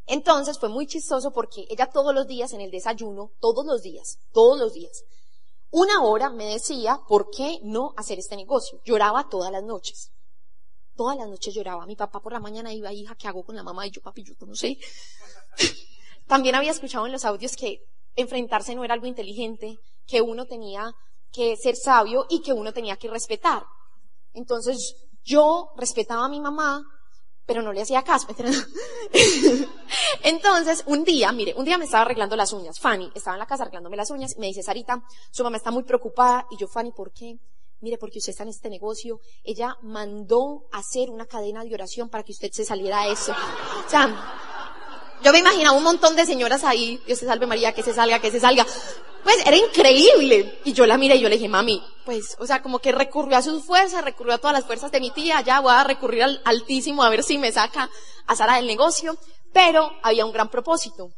Entonces 0.05 0.57
fue 0.57 0.69
muy 0.69 0.87
chistoso 0.87 1.31
porque 1.31 1.65
ella 1.69 1.87
todos 1.87 2.15
los 2.15 2.25
días 2.25 2.53
en 2.53 2.61
el 2.61 2.71
desayuno, 2.71 3.31
todos 3.39 3.65
los 3.65 3.83
días, 3.83 4.17
todos 4.31 4.59
los 4.59 4.73
días, 4.73 5.03
una 5.71 6.01
hora 6.01 6.31
me 6.31 6.45
decía, 6.45 6.99
¿por 7.07 7.29
qué 7.29 7.59
no 7.63 7.93
hacer 7.95 8.17
este 8.17 8.35
negocio? 8.35 8.81
Lloraba 8.85 9.29
todas 9.29 9.51
las 9.51 9.63
noches. 9.63 10.11
Todas 10.95 11.15
las 11.15 11.29
noches 11.29 11.53
lloraba. 11.53 11.85
Mi 11.85 11.95
papá 11.95 12.21
por 12.21 12.33
la 12.33 12.39
mañana 12.39 12.73
iba, 12.73 12.91
hija, 12.91 13.15
¿qué 13.15 13.27
hago 13.27 13.43
con 13.43 13.55
la 13.55 13.63
mamá? 13.63 13.85
Y 13.85 13.91
yo, 13.91 14.01
papi, 14.01 14.23
yo 14.23 14.33
no 14.47 14.55
sé. 14.55 14.79
También 16.27 16.55
había 16.55 16.71
escuchado 16.71 17.05
en 17.05 17.11
los 17.11 17.23
audios 17.23 17.55
que 17.55 17.85
enfrentarse 18.15 18.75
no 18.75 18.83
era 18.83 18.93
algo 18.93 19.07
inteligente, 19.07 19.77
que 20.05 20.21
uno 20.21 20.45
tenía 20.45 20.91
que 21.31 21.55
ser 21.57 21.75
sabio 21.75 22.25
y 22.29 22.41
que 22.41 22.53
uno 22.53 22.73
tenía 22.73 22.97
que 22.97 23.09
respetar. 23.09 23.63
Entonces 24.33 24.95
yo 25.23 25.69
respetaba 25.77 26.25
a 26.25 26.29
mi 26.29 26.39
mamá, 26.39 26.83
pero 27.45 27.61
no 27.61 27.73
le 27.73 27.81
hacía 27.81 28.03
caso. 28.03 28.27
Entonces, 30.23 30.83
un 30.85 31.03
día, 31.03 31.31
mire, 31.31 31.53
un 31.55 31.65
día 31.65 31.77
me 31.77 31.85
estaba 31.85 32.03
arreglando 32.03 32.35
las 32.35 32.53
uñas. 32.53 32.79
Fanny 32.79 33.11
estaba 33.15 33.35
en 33.35 33.39
la 33.39 33.47
casa 33.47 33.63
arreglándome 33.63 33.97
las 33.97 34.11
uñas 34.11 34.35
y 34.35 34.39
me 34.39 34.47
dice, 34.47 34.61
Sarita, 34.61 35.03
su 35.31 35.43
mamá 35.43 35.57
está 35.57 35.71
muy 35.71 35.83
preocupada. 35.83 36.45
Y 36.51 36.57
yo, 36.57 36.67
Fanny, 36.67 36.91
¿por 36.91 37.11
qué? 37.11 37.37
Mire, 37.81 37.97
porque 37.97 38.19
usted 38.19 38.31
está 38.31 38.43
en 38.43 38.49
este 38.49 38.69
negocio. 38.69 39.19
Ella 39.43 39.75
mandó 39.81 40.67
hacer 40.71 41.09
una 41.09 41.25
cadena 41.25 41.63
de 41.63 41.73
oración 41.73 42.09
para 42.09 42.23
que 42.23 42.33
usted 42.33 42.51
se 42.51 42.65
saliera 42.65 43.05
de 43.05 43.13
eso. 43.13 43.33
Yo 45.23 45.31
me 45.31 45.39
imaginaba 45.39 45.77
un 45.77 45.83
montón 45.83 46.15
de 46.15 46.25
señoras 46.25 46.63
ahí, 46.63 47.01
Dios 47.05 47.19
te 47.19 47.25
salve 47.25 47.45
María, 47.45 47.73
que 47.73 47.83
se 47.83 47.93
salga, 47.93 48.19
que 48.19 48.31
se 48.31 48.39
salga. 48.39 48.65
Pues 49.23 49.37
era 49.45 49.55
increíble. 49.55 50.59
Y 50.63 50.73
yo 50.73 50.85
la 50.85 50.97
miré 50.97 51.15
y 51.15 51.21
yo 51.21 51.29
le 51.29 51.35
dije, 51.35 51.49
mami, 51.49 51.83
pues, 52.05 52.35
o 52.39 52.47
sea, 52.47 52.61
como 52.61 52.79
que 52.79 52.91
recurrió 52.91 53.37
a 53.37 53.41
sus 53.41 53.63
fuerzas, 53.63 54.03
recurrió 54.03 54.33
a 54.33 54.37
todas 54.37 54.53
las 54.53 54.65
fuerzas 54.65 54.91
de 54.91 54.99
mi 54.99 55.11
tía, 55.11 55.41
ya 55.41 55.59
voy 55.59 55.73
a 55.73 55.83
recurrir 55.83 56.23
al 56.23 56.41
altísimo 56.45 57.03
a 57.03 57.09
ver 57.09 57.23
si 57.23 57.37
me 57.37 57.51
saca 57.51 57.89
a 58.27 58.35
Sara 58.35 58.55
del 58.55 58.67
negocio. 58.67 59.17
Pero 59.51 59.91
había 60.03 60.25
un 60.25 60.31
gran 60.31 60.49
propósito. 60.49 61.09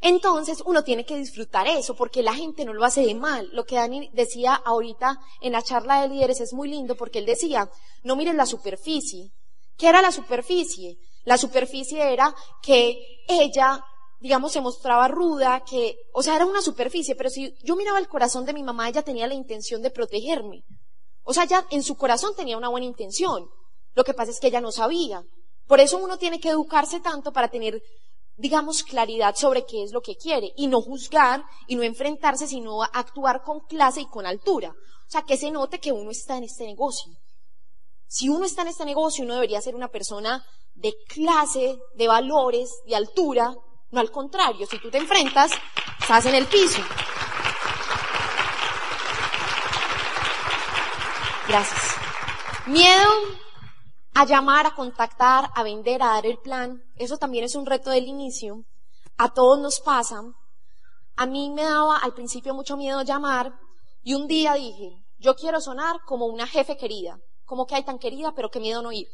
Entonces 0.00 0.62
uno 0.64 0.84
tiene 0.84 1.04
que 1.04 1.16
disfrutar 1.16 1.66
eso 1.66 1.96
porque 1.96 2.22
la 2.22 2.34
gente 2.34 2.64
no 2.64 2.72
lo 2.72 2.84
hace 2.84 3.04
de 3.04 3.14
mal. 3.14 3.48
Lo 3.52 3.64
que 3.64 3.76
Dani 3.76 4.10
decía 4.12 4.54
ahorita 4.54 5.18
en 5.40 5.52
la 5.52 5.62
charla 5.62 6.02
de 6.02 6.08
líderes 6.08 6.40
es 6.40 6.52
muy 6.52 6.68
lindo 6.68 6.94
porque 6.96 7.18
él 7.18 7.26
decía, 7.26 7.68
no 8.04 8.14
mires 8.14 8.34
la 8.34 8.46
superficie. 8.46 9.32
¿Qué 9.76 9.88
era 9.88 10.02
la 10.02 10.12
superficie? 10.12 10.98
La 11.28 11.36
superficie 11.36 12.10
era 12.10 12.34
que 12.62 12.98
ella, 13.28 13.84
digamos, 14.18 14.50
se 14.50 14.62
mostraba 14.62 15.08
ruda, 15.08 15.62
que, 15.62 15.98
o 16.14 16.22
sea, 16.22 16.36
era 16.36 16.46
una 16.46 16.62
superficie, 16.62 17.14
pero 17.16 17.28
si 17.28 17.54
yo 17.62 17.76
miraba 17.76 17.98
el 17.98 18.08
corazón 18.08 18.46
de 18.46 18.54
mi 18.54 18.62
mamá, 18.62 18.88
ella 18.88 19.02
tenía 19.02 19.26
la 19.26 19.34
intención 19.34 19.82
de 19.82 19.90
protegerme. 19.90 20.64
O 21.24 21.34
sea, 21.34 21.44
ella 21.44 21.66
en 21.70 21.82
su 21.82 21.98
corazón 21.98 22.34
tenía 22.34 22.56
una 22.56 22.70
buena 22.70 22.86
intención. 22.86 23.46
Lo 23.94 24.04
que 24.04 24.14
pasa 24.14 24.30
es 24.30 24.40
que 24.40 24.46
ella 24.46 24.62
no 24.62 24.72
sabía. 24.72 25.22
Por 25.66 25.80
eso 25.80 25.98
uno 25.98 26.16
tiene 26.16 26.40
que 26.40 26.48
educarse 26.48 26.98
tanto 27.00 27.30
para 27.30 27.48
tener, 27.48 27.82
digamos, 28.38 28.82
claridad 28.82 29.34
sobre 29.36 29.66
qué 29.66 29.82
es 29.82 29.92
lo 29.92 30.00
que 30.00 30.16
quiere 30.16 30.54
y 30.56 30.66
no 30.66 30.80
juzgar 30.80 31.44
y 31.66 31.76
no 31.76 31.82
enfrentarse, 31.82 32.46
sino 32.46 32.84
actuar 32.84 33.42
con 33.42 33.60
clase 33.66 34.00
y 34.00 34.06
con 34.06 34.24
altura. 34.24 34.70
O 34.70 35.10
sea, 35.10 35.24
que 35.24 35.36
se 35.36 35.50
note 35.50 35.78
que 35.78 35.92
uno 35.92 36.10
está 36.10 36.38
en 36.38 36.44
este 36.44 36.64
negocio. 36.64 37.12
Si 38.06 38.30
uno 38.30 38.46
está 38.46 38.62
en 38.62 38.68
este 38.68 38.86
negocio, 38.86 39.24
uno 39.24 39.34
debería 39.34 39.60
ser 39.60 39.74
una 39.74 39.88
persona 39.88 40.42
de 40.78 40.94
clase, 41.08 41.76
de 41.94 42.06
valores, 42.06 42.70
de 42.86 42.94
altura, 42.94 43.52
no 43.90 44.00
al 44.00 44.10
contrario, 44.10 44.66
si 44.66 44.78
tú 44.78 44.90
te 44.90 44.98
enfrentas, 44.98 45.50
estás 46.00 46.26
en 46.26 46.36
el 46.36 46.46
piso. 46.46 46.80
Gracias. 51.48 51.82
Miedo 52.66 53.10
a 54.14 54.24
llamar, 54.24 54.66
a 54.66 54.74
contactar, 54.74 55.50
a 55.54 55.62
vender, 55.62 56.02
a 56.02 56.12
dar 56.14 56.26
el 56.26 56.38
plan, 56.38 56.82
eso 56.96 57.16
también 57.16 57.44
es 57.44 57.56
un 57.56 57.66
reto 57.66 57.90
del 57.90 58.06
inicio. 58.06 58.64
A 59.16 59.32
todos 59.32 59.58
nos 59.58 59.80
pasa. 59.80 60.22
A 61.16 61.26
mí 61.26 61.50
me 61.50 61.64
daba 61.64 61.98
al 61.98 62.14
principio 62.14 62.54
mucho 62.54 62.76
miedo 62.76 63.02
llamar 63.02 63.52
y 64.04 64.14
un 64.14 64.28
día 64.28 64.54
dije, 64.54 65.02
yo 65.18 65.34
quiero 65.34 65.60
sonar 65.60 65.96
como 66.04 66.26
una 66.26 66.46
jefe 66.46 66.76
querida 66.76 67.18
como 67.48 67.66
que 67.66 67.74
hay 67.74 67.82
tan 67.82 67.98
querida, 67.98 68.32
pero 68.36 68.50
qué 68.50 68.60
miedo 68.60 68.82
no 68.82 68.92
ir. 68.92 69.08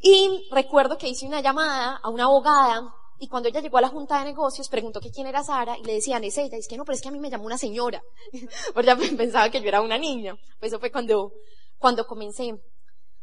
Y 0.00 0.48
recuerdo 0.50 0.96
que 0.96 1.08
hice 1.08 1.26
una 1.26 1.40
llamada 1.40 1.96
a 2.02 2.08
una 2.08 2.24
abogada 2.24 2.94
y 3.22 3.28
cuando 3.28 3.50
ella 3.50 3.60
llegó 3.60 3.76
a 3.76 3.82
la 3.82 3.88
junta 3.88 4.18
de 4.18 4.24
negocios 4.24 4.70
preguntó 4.70 4.98
que 4.98 5.10
quién 5.10 5.26
era 5.26 5.44
Sara 5.44 5.76
y 5.76 5.84
le 5.84 5.92
decían, 5.92 6.24
es 6.24 6.38
ella. 6.38 6.56
Y 6.56 6.60
es 6.60 6.66
que 6.66 6.78
no, 6.78 6.86
pero 6.86 6.96
es 6.96 7.02
que 7.02 7.08
a 7.08 7.12
mí 7.12 7.20
me 7.20 7.28
llamó 7.28 7.44
una 7.44 7.58
señora. 7.58 8.02
Porque 8.74 8.96
pensaba 9.14 9.50
que 9.50 9.60
yo 9.60 9.68
era 9.68 9.82
una 9.82 9.98
niña. 9.98 10.38
Pues 10.58 10.72
eso 10.72 10.80
fue 10.80 10.90
cuando, 10.90 11.34
cuando 11.78 12.06
comencé. 12.06 12.58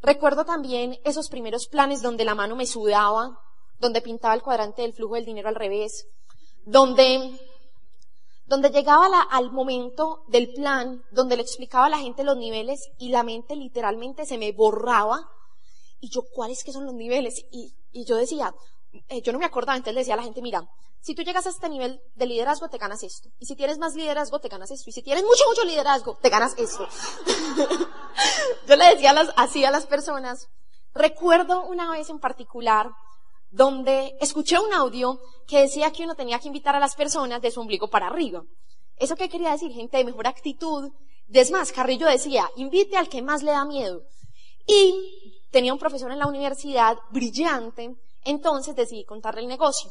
Recuerdo 0.03 0.45
también 0.45 0.99
esos 1.03 1.29
primeros 1.29 1.67
planes 1.67 2.03
donde 2.03 2.25
la 2.25 2.35
mano 2.35 2.55
me 2.55 2.67
sudaba, 2.67 3.39
donde 3.79 4.03
pintaba 4.03 4.35
el 4.35 4.43
cuadrante 4.43 4.83
del 4.83 4.93
flujo 4.93 5.15
del 5.15 5.25
dinero 5.25 5.49
al 5.49 5.55
revés, 5.55 6.07
donde, 6.63 7.31
donde 8.45 8.69
llegaba 8.69 9.09
la, 9.09 9.21
al 9.21 9.51
momento 9.51 10.25
del 10.27 10.53
plan, 10.53 11.01
donde 11.11 11.37
le 11.37 11.41
explicaba 11.41 11.87
a 11.87 11.89
la 11.89 11.97
gente 11.97 12.23
los 12.23 12.37
niveles 12.37 12.87
y 12.99 13.09
la 13.09 13.23
mente 13.23 13.55
literalmente 13.55 14.27
se 14.27 14.37
me 14.37 14.51
borraba. 14.51 15.27
Y 15.99 16.09
yo, 16.09 16.23
¿cuáles 16.33 16.63
que 16.63 16.71
son 16.71 16.85
los 16.85 16.93
niveles? 16.93 17.43
Y, 17.51 17.73
y 17.91 18.05
yo 18.05 18.15
decía, 18.15 18.53
eh, 19.09 19.21
yo 19.21 19.31
no 19.31 19.39
me 19.39 19.45
acordaba, 19.45 19.75
entonces 19.75 19.95
le 19.95 20.01
decía 20.01 20.13
a 20.13 20.17
la 20.17 20.23
gente, 20.23 20.41
mira, 20.41 20.67
si 21.01 21.15
tú 21.15 21.21
llegas 21.21 21.45
a 21.45 21.49
este 21.49 21.69
nivel 21.69 22.01
de 22.15 22.25
liderazgo, 22.25 22.69
te 22.69 22.77
ganas 22.77 23.03
esto. 23.03 23.29
Y 23.39 23.45
si 23.45 23.55
tienes 23.55 23.77
más 23.77 23.95
liderazgo, 23.95 24.39
te 24.39 24.49
ganas 24.49 24.71
esto. 24.71 24.89
Y 24.89 24.93
si 24.93 25.01
tienes 25.01 25.23
mucho, 25.23 25.43
mucho 25.47 25.63
liderazgo, 25.63 26.17
te 26.21 26.29
ganas 26.29 26.53
esto. 26.57 26.87
yo 28.67 28.75
le 28.75 28.85
decía 28.93 29.13
las, 29.13 29.31
así 29.37 29.63
a 29.63 29.71
las 29.71 29.85
personas. 29.85 30.47
Recuerdo 30.93 31.65
una 31.65 31.91
vez 31.91 32.09
en 32.09 32.19
particular 32.19 32.91
donde 33.49 34.17
escuché 34.19 34.59
un 34.59 34.73
audio 34.73 35.21
que 35.47 35.61
decía 35.61 35.91
que 35.91 36.03
uno 36.03 36.15
tenía 36.15 36.39
que 36.39 36.47
invitar 36.47 36.75
a 36.75 36.79
las 36.79 36.95
personas 36.95 37.41
de 37.41 37.51
su 37.51 37.61
ombligo 37.61 37.89
para 37.89 38.07
arriba. 38.07 38.43
¿Eso 38.97 39.15
qué 39.15 39.29
quería 39.29 39.51
decir? 39.51 39.71
Gente 39.71 39.97
de 39.97 40.05
mejor 40.05 40.27
actitud. 40.27 40.91
Es 41.29 41.51
más, 41.51 41.71
Carrillo 41.71 42.07
decía, 42.07 42.49
invite 42.55 42.97
al 42.97 43.09
que 43.09 43.21
más 43.21 43.43
le 43.43 43.51
da 43.51 43.63
miedo. 43.63 44.01
Y 44.65 45.36
tenía 45.51 45.73
un 45.73 45.79
profesor 45.79 46.11
en 46.11 46.19
la 46.19 46.27
universidad 46.27 46.97
brillante 47.11 47.95
entonces 48.27 48.75
decidí 48.75 49.05
contarle 49.05 49.41
el 49.41 49.47
negocio. 49.47 49.89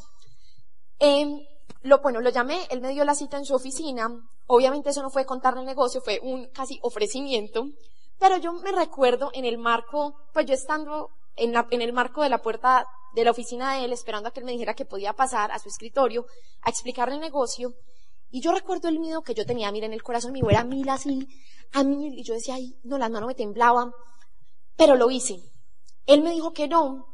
Eh, 0.99 1.25
lo, 1.81 1.99
bueno, 1.99 2.21
lo 2.21 2.29
llamé, 2.29 2.67
él 2.69 2.81
me 2.81 2.89
dio 2.89 3.03
la 3.03 3.15
cita 3.15 3.37
en 3.37 3.45
su 3.45 3.55
oficina. 3.55 4.09
Obviamente 4.45 4.91
eso 4.91 5.01
no 5.01 5.09
fue 5.09 5.25
contarle 5.25 5.61
el 5.61 5.65
negocio, 5.65 6.01
fue 6.01 6.19
un 6.21 6.47
casi 6.49 6.79
ofrecimiento. 6.83 7.67
Pero 8.19 8.37
yo 8.37 8.53
me 8.53 8.71
recuerdo 8.71 9.31
en 9.33 9.45
el 9.45 9.57
marco, 9.57 10.15
pues 10.33 10.45
yo 10.45 10.53
estando 10.53 11.09
en, 11.35 11.51
la, 11.51 11.67
en 11.71 11.81
el 11.81 11.93
marco 11.93 12.21
de 12.21 12.29
la 12.29 12.37
puerta 12.37 12.85
de 13.15 13.23
la 13.23 13.31
oficina 13.31 13.73
de 13.73 13.85
él, 13.85 13.93
esperando 13.93 14.29
a 14.29 14.31
que 14.31 14.39
él 14.39 14.45
me 14.45 14.51
dijera 14.51 14.75
que 14.75 14.85
podía 14.85 15.13
pasar 15.13 15.51
a 15.51 15.57
su 15.57 15.69
escritorio 15.69 16.25
a 16.61 16.69
explicarle 16.69 17.15
el 17.15 17.21
negocio. 17.21 17.73
Y 18.29 18.41
yo 18.41 18.51
recuerdo 18.51 18.87
el 18.87 18.99
miedo 18.99 19.21
que 19.21 19.33
yo 19.33 19.45
tenía, 19.47 19.71
mira, 19.71 19.87
en 19.87 19.93
el 19.93 20.03
corazón 20.03 20.31
mío 20.31 20.47
era 20.49 20.63
mil 20.63 20.87
así, 20.89 21.27
a 21.73 21.83
mil, 21.83 22.13
y 22.19 22.23
yo 22.23 22.33
decía, 22.33 22.55
ay, 22.55 22.75
no, 22.83 22.97
las 22.97 23.09
manos 23.09 23.27
me 23.27 23.35
temblaban, 23.35 23.91
pero 24.77 24.95
lo 24.95 25.11
hice. 25.11 25.41
Él 26.05 26.21
me 26.21 26.31
dijo 26.31 26.53
que 26.53 26.69
no, 26.69 27.05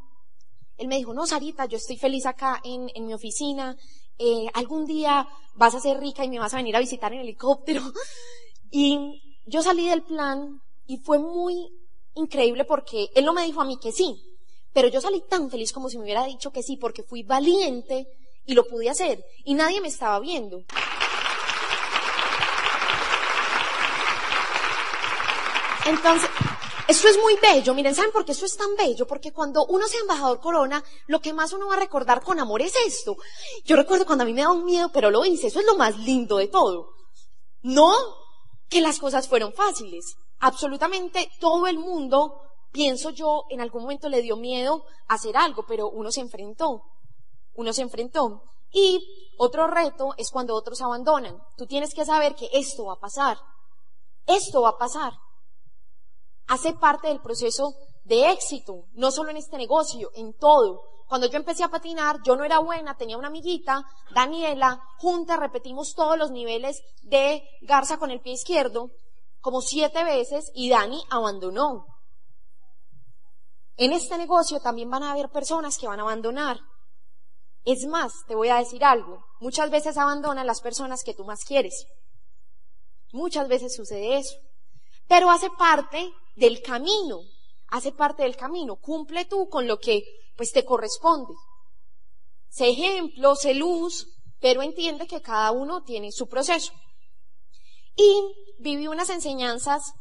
él 0.76 0.88
me 0.88 0.96
dijo, 0.96 1.14
no, 1.14 1.26
Sarita, 1.26 1.66
yo 1.66 1.76
estoy 1.76 1.96
feliz 1.96 2.26
acá 2.26 2.60
en, 2.62 3.06
mi 3.06 3.14
oficina, 3.14 3.76
eh, 4.18 4.46
algún 4.54 4.86
día 4.86 5.26
vas 5.54 5.74
a 5.74 5.80
ser 5.80 5.98
rica 5.98 6.24
y 6.24 6.28
me 6.28 6.38
vas 6.38 6.54
a 6.54 6.58
venir 6.58 6.76
a 6.76 6.80
visitar 6.80 7.12
en 7.12 7.20
helicóptero. 7.20 7.82
Y 8.76 9.22
yo 9.46 9.62
salí 9.62 9.88
del 9.88 10.02
plan 10.02 10.60
y 10.88 10.96
fue 10.96 11.20
muy 11.20 11.70
increíble 12.14 12.64
porque 12.64 13.08
él 13.14 13.24
no 13.24 13.32
me 13.32 13.44
dijo 13.44 13.60
a 13.60 13.64
mí 13.64 13.78
que 13.78 13.92
sí, 13.92 14.20
pero 14.72 14.88
yo 14.88 15.00
salí 15.00 15.22
tan 15.30 15.48
feliz 15.48 15.72
como 15.72 15.88
si 15.88 15.96
me 15.96 16.02
hubiera 16.02 16.24
dicho 16.24 16.50
que 16.50 16.64
sí 16.64 16.76
porque 16.76 17.04
fui 17.04 17.22
valiente 17.22 18.08
y 18.44 18.54
lo 18.54 18.66
pude 18.66 18.90
hacer 18.90 19.24
y 19.44 19.54
nadie 19.54 19.80
me 19.80 19.86
estaba 19.86 20.18
viendo. 20.18 20.64
Entonces, 25.86 26.30
esto 26.86 27.08
es 27.08 27.18
muy 27.20 27.36
bello, 27.36 27.72
miren, 27.72 27.94
¿saben 27.94 28.12
por 28.12 28.24
qué 28.24 28.32
esto 28.32 28.44
es 28.44 28.56
tan 28.56 28.74
bello? 28.76 29.06
Porque 29.06 29.32
cuando 29.32 29.64
uno 29.66 29.86
sea 29.88 30.00
embajador 30.00 30.40
corona, 30.40 30.84
lo 31.06 31.20
que 31.20 31.32
más 31.32 31.52
uno 31.52 31.68
va 31.68 31.74
a 31.74 31.80
recordar 31.80 32.22
con 32.22 32.38
amor 32.38 32.60
es 32.60 32.74
esto. 32.86 33.16
Yo 33.64 33.76
recuerdo 33.76 34.04
cuando 34.04 34.24
a 34.24 34.26
mí 34.26 34.34
me 34.34 34.42
da 34.42 34.50
un 34.50 34.64
miedo, 34.64 34.90
pero 34.92 35.10
lo 35.10 35.24
hice, 35.24 35.46
eso 35.46 35.60
es 35.60 35.66
lo 35.66 35.76
más 35.76 35.98
lindo 35.98 36.36
de 36.36 36.48
todo. 36.48 36.90
No 37.62 37.94
que 38.68 38.80
las 38.80 38.98
cosas 38.98 39.28
fueron 39.28 39.54
fáciles. 39.54 40.16
Absolutamente 40.40 41.30
todo 41.40 41.66
el 41.66 41.78
mundo, 41.78 42.40
pienso 42.70 43.10
yo, 43.10 43.44
en 43.48 43.60
algún 43.60 43.82
momento 43.82 44.08
le 44.08 44.20
dio 44.20 44.36
miedo 44.36 44.84
hacer 45.08 45.36
algo, 45.36 45.64
pero 45.66 45.88
uno 45.88 46.12
se 46.12 46.20
enfrentó. 46.20 46.82
Uno 47.54 47.72
se 47.72 47.82
enfrentó. 47.82 48.42
Y 48.70 49.32
otro 49.38 49.68
reto 49.68 50.10
es 50.18 50.30
cuando 50.30 50.54
otros 50.54 50.82
abandonan. 50.82 51.38
Tú 51.56 51.66
tienes 51.66 51.94
que 51.94 52.04
saber 52.04 52.34
que 52.34 52.50
esto 52.52 52.86
va 52.86 52.94
a 52.94 53.00
pasar. 53.00 53.38
Esto 54.26 54.62
va 54.62 54.70
a 54.70 54.78
pasar 54.78 55.14
hace 56.46 56.72
parte 56.74 57.08
del 57.08 57.20
proceso 57.20 57.74
de 58.04 58.30
éxito, 58.30 58.86
no 58.92 59.10
solo 59.10 59.30
en 59.30 59.36
este 59.36 59.56
negocio, 59.56 60.10
en 60.14 60.34
todo. 60.34 60.82
Cuando 61.08 61.26
yo 61.26 61.36
empecé 61.36 61.64
a 61.64 61.68
patinar, 61.68 62.18
yo 62.24 62.36
no 62.36 62.44
era 62.44 62.58
buena, 62.58 62.96
tenía 62.96 63.18
una 63.18 63.28
amiguita, 63.28 63.84
Daniela, 64.14 64.82
juntas 64.98 65.38
repetimos 65.38 65.94
todos 65.94 66.18
los 66.18 66.30
niveles 66.30 66.82
de 67.02 67.42
garza 67.62 67.98
con 67.98 68.10
el 68.10 68.20
pie 68.20 68.34
izquierdo, 68.34 68.90
como 69.40 69.60
siete 69.60 70.04
veces, 70.04 70.50
y 70.54 70.70
Dani 70.70 71.02
abandonó. 71.10 71.86
En 73.76 73.92
este 73.92 74.16
negocio 74.16 74.60
también 74.60 74.88
van 74.90 75.02
a 75.02 75.12
haber 75.12 75.30
personas 75.30 75.76
que 75.78 75.86
van 75.86 75.98
a 75.98 76.02
abandonar. 76.02 76.60
Es 77.64 77.86
más, 77.86 78.12
te 78.26 78.34
voy 78.34 78.48
a 78.48 78.56
decir 78.56 78.84
algo, 78.84 79.24
muchas 79.40 79.70
veces 79.70 79.96
abandonan 79.96 80.46
las 80.46 80.60
personas 80.60 81.02
que 81.02 81.14
tú 81.14 81.24
más 81.24 81.44
quieres. 81.44 81.86
Muchas 83.12 83.48
veces 83.48 83.74
sucede 83.74 84.18
eso. 84.18 84.36
Pero 85.08 85.30
hace 85.30 85.50
parte 85.50 86.12
del 86.36 86.62
camino, 86.62 87.20
hace 87.68 87.92
parte 87.92 88.22
del 88.22 88.36
camino. 88.36 88.76
Cumple 88.76 89.24
tú 89.24 89.48
con 89.48 89.66
lo 89.66 89.78
que 89.78 90.02
pues 90.36 90.52
te 90.52 90.64
corresponde. 90.64 91.34
Sé 92.48 92.68
ejemplo, 92.68 93.34
sé 93.34 93.54
luz, 93.54 94.08
pero 94.40 94.62
entiende 94.62 95.06
que 95.06 95.22
cada 95.22 95.50
uno 95.52 95.82
tiene 95.82 96.12
su 96.12 96.28
proceso. 96.28 96.72
Y 97.96 98.54
viví 98.58 98.88
unas 98.88 99.10
enseñanzas 99.10 99.92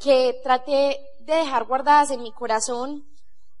que 0.00 0.38
traté 0.42 0.98
de 1.20 1.34
dejar 1.34 1.64
guardadas 1.64 2.10
en 2.10 2.22
mi 2.22 2.32
corazón 2.32 3.06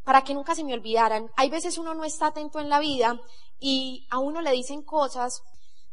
para 0.04 0.22
que 0.22 0.34
nunca 0.34 0.54
se 0.54 0.64
me 0.64 0.74
olvidaran. 0.74 1.30
Hay 1.36 1.50
veces 1.50 1.78
uno 1.78 1.94
no 1.94 2.04
está 2.04 2.26
atento 2.26 2.60
en 2.60 2.68
la 2.68 2.78
vida 2.80 3.18
y 3.58 4.06
a 4.10 4.18
uno 4.18 4.42
le 4.42 4.52
dicen 4.52 4.82
cosas, 4.82 5.42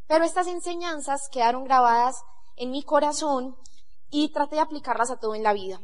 pero 0.07 0.25
estas 0.25 0.47
enseñanzas 0.47 1.29
quedaron 1.31 1.63
grabadas 1.63 2.17
en 2.57 2.71
mi 2.71 2.83
corazón 2.83 3.55
y 4.11 4.29
traté 4.29 4.55
de 4.55 4.61
aplicarlas 4.61 5.09
a 5.09 5.19
todo 5.19 5.33
en 5.33 5.43
la 5.43 5.53
vida. 5.53 5.79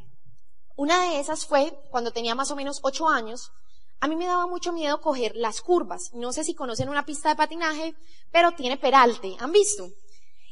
Una 0.75 1.01
de 1.01 1.19
esas 1.19 1.45
fue 1.45 1.73
cuando 1.89 2.11
tenía 2.11 2.35
más 2.35 2.51
o 2.51 2.55
menos 2.55 2.79
ocho 2.83 3.07
años. 3.07 3.51
A 3.99 4.07
mí 4.07 4.15
me 4.15 4.27
daba 4.27 4.45
mucho 4.45 4.71
miedo 4.73 5.01
coger 5.01 5.35
las 5.35 5.61
curvas. 5.61 6.11
No 6.13 6.31
sé 6.31 6.43
si 6.43 6.53
conocen 6.53 6.89
una 6.89 7.05
pista 7.05 7.29
de 7.29 7.35
patinaje, 7.35 7.95
pero 8.31 8.51
tiene 8.51 8.77
peralte. 8.77 9.35
¿Han 9.39 9.51
visto? 9.51 9.87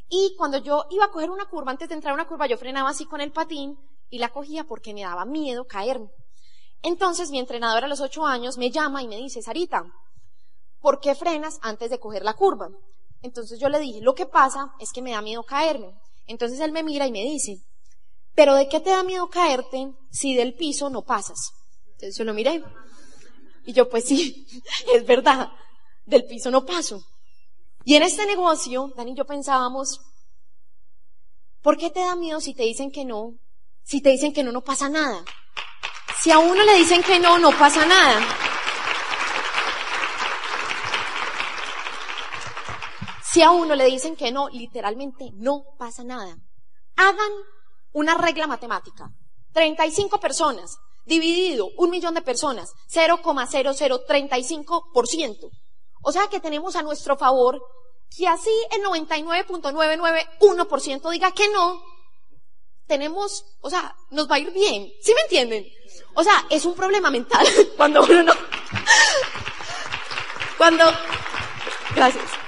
Y 0.10 0.34
cuando 0.38 0.58
yo 0.58 0.86
iba 0.90 1.06
a 1.06 1.12
coger 1.12 1.30
una 1.30 1.46
curva, 1.46 1.72
antes 1.72 1.90
de 1.90 1.96
entrar 1.96 2.12
a 2.12 2.16
una 2.16 2.28
curva, 2.28 2.48
yo 2.48 2.58
frenaba 2.58 2.90
así 2.90 3.06
con 3.06 3.22
el 3.22 3.32
patín 3.32 3.78
y 4.10 4.18
la 4.18 4.30
cogía 4.30 4.64
porque 4.64 4.94
me 4.94 5.02
daba 5.02 5.26
miedo 5.26 5.66
caerme. 5.68 6.10
Entonces 6.82 7.32
mi 7.32 7.40
entrenador 7.40 7.84
a 7.84 7.88
los 7.88 8.02
ocho 8.02 8.26
años 8.26 8.58
me 8.58 8.72
llama 8.72 9.02
y 9.02 9.08
me 9.08 9.18
dice, 9.18 9.42
Sarita, 9.42 9.84
¿por 10.80 11.00
qué 11.00 11.16
frenas 11.16 11.60
antes 11.62 11.90
de 11.90 12.00
coger 12.00 12.24
la 12.24 12.34
curva? 12.34 12.70
Entonces 13.22 13.60
yo 13.60 13.70
le 13.70 13.80
dije, 13.80 14.02
lo 14.02 14.14
que 14.14 14.28
pasa 14.28 14.74
es 14.80 14.92
que 14.92 15.02
me 15.02 15.12
da 15.12 15.22
miedo 15.22 15.44
caerme. 15.44 16.00
Entonces 16.28 16.60
él 16.60 16.72
me 16.72 16.84
mira 16.84 17.08
y 17.08 17.12
me 17.12 17.24
dice, 17.24 17.58
pero 18.36 18.56
¿de 18.56 18.68
qué 18.68 18.80
te 18.80 18.90
da 18.90 19.04
miedo 19.04 19.30
caerte 19.30 19.94
si 20.12 20.36
del 20.36 20.54
piso 20.54 20.90
no 20.90 21.04
pasas? 21.04 21.54
Entonces 21.94 22.18
yo 22.18 22.24
lo 22.24 22.34
miré. 22.34 22.64
Y 23.66 23.74
yo, 23.74 23.90
pues 23.90 24.06
sí, 24.06 24.46
es 24.94 25.06
verdad, 25.06 25.50
del 26.06 26.26
piso 26.26 26.52
no 26.52 26.66
paso. 26.66 27.04
Y 27.84 27.96
en 27.96 28.04
este 28.04 28.26
negocio, 28.26 28.92
Dani 28.96 29.12
y 29.12 29.16
yo 29.16 29.26
pensábamos, 29.26 30.02
¿por 31.62 31.78
qué 31.78 31.90
te 31.90 32.00
da 32.00 32.16
miedo 32.16 32.42
si 32.42 32.54
te 32.54 32.64
dicen 32.64 32.92
que 32.92 33.06
no? 33.06 33.36
Si 33.84 34.02
te 34.02 34.10
dicen 34.10 34.34
que 34.34 34.44
no, 34.44 34.52
no 34.52 34.62
pasa 34.62 34.90
nada. 34.90 35.24
Si 36.20 36.32
a 36.32 36.40
uno 36.40 36.64
le 36.64 36.76
dicen 36.76 37.04
que 37.04 37.20
no, 37.20 37.38
no 37.38 37.52
pasa 37.52 37.86
nada. 37.86 38.45
Si 43.36 43.44
a 43.44 43.52
uno 43.52 43.76
le 43.76 43.84
dicen 43.84 44.16
que 44.16 44.32
no, 44.32 44.48
literalmente 44.48 45.30
no 45.34 45.66
pasa 45.78 46.06
nada. 46.06 46.38
Hagan 46.96 47.32
una 47.92 48.16
regla 48.16 48.48
matemática. 48.48 49.12
35 49.52 50.22
personas 50.22 50.78
dividido 51.06 51.68
un 51.78 51.90
millón 51.90 52.14
de 52.14 52.22
personas, 52.22 52.72
0,0035%. 52.90 55.50
O 56.02 56.14
sea 56.14 56.30
que 56.30 56.40
tenemos 56.40 56.78
a 56.78 56.82
nuestro 56.82 57.18
favor 57.18 57.62
que 58.18 58.26
así 58.26 58.54
el 58.72 58.82
99.991% 58.84 61.12
diga 61.12 61.34
que 61.34 61.50
no, 61.50 61.84
tenemos, 62.88 63.44
o 63.60 63.70
sea, 63.70 63.98
nos 64.12 64.32
va 64.32 64.36
a 64.36 64.40
ir 64.40 64.54
bien. 64.54 64.90
¿Sí 65.02 65.14
me 65.14 65.24
entienden? 65.24 65.68
O 66.14 66.24
sea, 66.24 66.46
es 66.50 66.64
un 66.64 66.74
problema 66.74 67.12
mental 67.12 67.46
cuando 67.76 68.02
uno 68.02 68.24
no, 68.24 68.34
cuando, 70.58 70.86
gracias. 71.94 72.45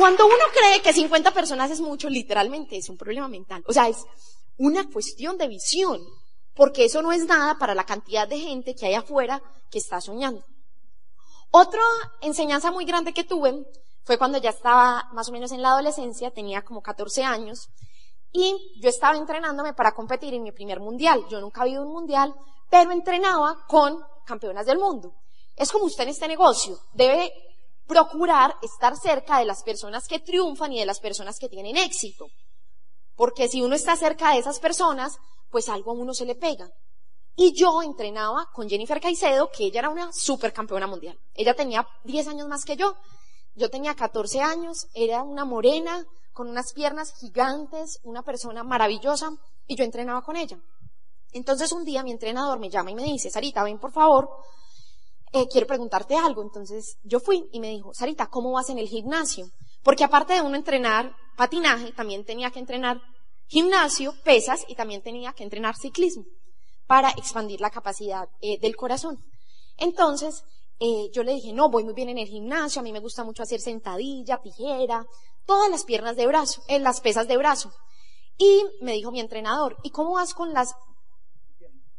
Cuando 0.00 0.24
uno 0.24 0.44
cree 0.50 0.80
que 0.80 0.94
50 0.94 1.30
personas 1.30 1.70
es 1.70 1.78
mucho, 1.78 2.08
literalmente 2.08 2.74
es 2.74 2.88
un 2.88 2.96
problema 2.96 3.28
mental. 3.28 3.62
O 3.66 3.72
sea, 3.74 3.86
es 3.86 3.98
una 4.56 4.88
cuestión 4.88 5.36
de 5.36 5.46
visión. 5.46 6.00
porque 6.54 6.84
eso 6.84 7.02
no 7.02 7.12
es 7.12 7.26
nada 7.26 7.58
para 7.58 7.74
la 7.74 7.84
cantidad 7.84 8.26
de 8.26 8.38
gente 8.38 8.74
que 8.74 8.86
hay 8.86 8.94
afuera 8.94 9.42
que 9.70 9.78
está 9.78 10.00
soñando. 10.00 10.44
Otra 11.50 11.82
enseñanza 12.20 12.70
muy 12.70 12.84
grande 12.84 13.12
que 13.12 13.24
tuve 13.24 13.66
fue 14.04 14.18
cuando 14.18 14.38
ya 14.38 14.50
estaba 14.50 15.08
más 15.12 15.28
o 15.28 15.32
menos 15.32 15.52
en 15.52 15.62
la 15.62 15.70
adolescencia, 15.70 16.30
tenía 16.30 16.62
como 16.62 16.82
14 16.82 17.22
años, 17.24 17.68
y 18.32 18.78
yo 18.80 18.88
estaba 18.88 19.16
entrenándome 19.16 19.74
para 19.74 19.92
competir 19.92 20.34
en 20.34 20.42
mi 20.42 20.52
primer 20.52 20.80
mundial. 20.80 21.24
Yo 21.30 21.40
nunca 21.40 21.62
había 21.62 21.74
ido 21.74 21.82
a 21.82 21.86
un 21.86 21.92
mundial, 21.92 22.34
pero 22.70 22.90
entrenaba 22.90 23.66
con 23.66 23.98
campeonas 24.26 24.66
del 24.66 24.78
mundo. 24.78 25.14
Es 25.56 25.70
como 25.70 25.84
usted 25.84 26.04
en 26.04 26.10
este 26.10 26.28
negocio, 26.28 26.78
debe 26.94 27.32
procurar 27.90 28.54
estar 28.62 28.96
cerca 28.96 29.40
de 29.40 29.44
las 29.44 29.64
personas 29.64 30.06
que 30.06 30.20
triunfan 30.20 30.72
y 30.72 30.78
de 30.78 30.86
las 30.86 31.00
personas 31.00 31.40
que 31.40 31.48
tienen 31.48 31.76
éxito. 31.76 32.28
Porque 33.16 33.48
si 33.48 33.62
uno 33.62 33.74
está 33.74 33.96
cerca 33.96 34.30
de 34.30 34.38
esas 34.38 34.60
personas, 34.60 35.18
pues 35.50 35.68
algo 35.68 35.90
a 35.90 35.94
uno 35.94 36.14
se 36.14 36.24
le 36.24 36.36
pega. 36.36 36.70
Y 37.34 37.52
yo 37.52 37.82
entrenaba 37.82 38.48
con 38.52 38.68
Jennifer 38.68 39.00
Caicedo, 39.00 39.50
que 39.50 39.64
ella 39.64 39.80
era 39.80 39.88
una 39.88 40.12
supercampeona 40.12 40.86
mundial. 40.86 41.18
Ella 41.34 41.54
tenía 41.54 41.84
10 42.04 42.28
años 42.28 42.46
más 42.46 42.64
que 42.64 42.76
yo. 42.76 42.94
Yo 43.56 43.68
tenía 43.70 43.96
14 43.96 44.40
años, 44.40 44.86
era 44.94 45.24
una 45.24 45.44
morena, 45.44 46.06
con 46.32 46.48
unas 46.48 46.72
piernas 46.72 47.12
gigantes, 47.18 47.98
una 48.04 48.22
persona 48.22 48.62
maravillosa, 48.62 49.32
y 49.66 49.74
yo 49.74 49.82
entrenaba 49.82 50.22
con 50.22 50.36
ella. 50.36 50.60
Entonces 51.32 51.72
un 51.72 51.84
día 51.84 52.04
mi 52.04 52.12
entrenador 52.12 52.60
me 52.60 52.70
llama 52.70 52.92
y 52.92 52.94
me 52.94 53.02
dice, 53.02 53.30
Sarita, 53.30 53.64
ven 53.64 53.80
por 53.80 53.90
favor, 53.90 54.30
eh, 55.32 55.46
quiero 55.48 55.66
preguntarte 55.66 56.16
algo. 56.16 56.42
Entonces 56.42 56.98
yo 57.02 57.20
fui 57.20 57.48
y 57.52 57.60
me 57.60 57.68
dijo, 57.68 57.92
Sarita, 57.94 58.26
¿cómo 58.26 58.52
vas 58.52 58.70
en 58.70 58.78
el 58.78 58.88
gimnasio? 58.88 59.50
Porque 59.82 60.04
aparte 60.04 60.34
de 60.34 60.42
uno 60.42 60.56
entrenar 60.56 61.14
patinaje, 61.36 61.92
también 61.92 62.24
tenía 62.24 62.50
que 62.50 62.58
entrenar 62.58 63.00
gimnasio, 63.46 64.14
pesas 64.22 64.64
y 64.68 64.74
también 64.74 65.02
tenía 65.02 65.32
que 65.32 65.42
entrenar 65.42 65.76
ciclismo 65.76 66.24
para 66.86 67.10
expandir 67.10 67.60
la 67.60 67.70
capacidad 67.70 68.28
eh, 68.40 68.58
del 68.60 68.76
corazón. 68.76 69.18
Entonces, 69.76 70.44
eh, 70.78 71.10
yo 71.12 71.22
le 71.22 71.34
dije, 71.34 71.52
no, 71.52 71.70
voy 71.70 71.84
muy 71.84 71.94
bien 71.94 72.08
en 72.08 72.18
el 72.18 72.28
gimnasio, 72.28 72.80
a 72.80 72.82
mí 72.82 72.92
me 72.92 73.00
gusta 73.00 73.24
mucho 73.24 73.42
hacer 73.42 73.60
sentadilla, 73.60 74.38
tijera, 74.38 75.06
todas 75.46 75.70
las 75.70 75.84
piernas 75.84 76.16
de 76.16 76.26
brazo, 76.26 76.62
en 76.68 76.82
las 76.82 77.00
pesas 77.00 77.28
de 77.28 77.36
brazo. 77.36 77.72
Y 78.38 78.64
me 78.80 78.92
dijo 78.92 79.10
mi 79.10 79.20
entrenador, 79.20 79.76
¿y 79.82 79.90
cómo 79.90 80.14
vas 80.14 80.32
con 80.32 80.52
las, 80.52 80.74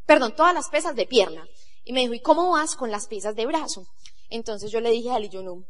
perdón, 0.05 0.35
todas 0.35 0.53
las 0.53 0.69
pesas 0.69 0.95
de 0.95 1.05
pierna? 1.05 1.45
Y 1.83 1.93
me 1.93 2.01
dijo, 2.01 2.13
¿y 2.13 2.21
cómo 2.21 2.51
vas 2.51 2.75
con 2.75 2.91
las 2.91 3.07
pesas 3.07 3.35
de 3.35 3.45
brazo? 3.45 3.87
Entonces 4.29 4.71
yo 4.71 4.79
le 4.79 4.91
dije 4.91 5.11
a 5.11 5.17
él, 5.17 5.25
y 5.25 5.29
yo 5.29 5.41
no, 5.41 5.65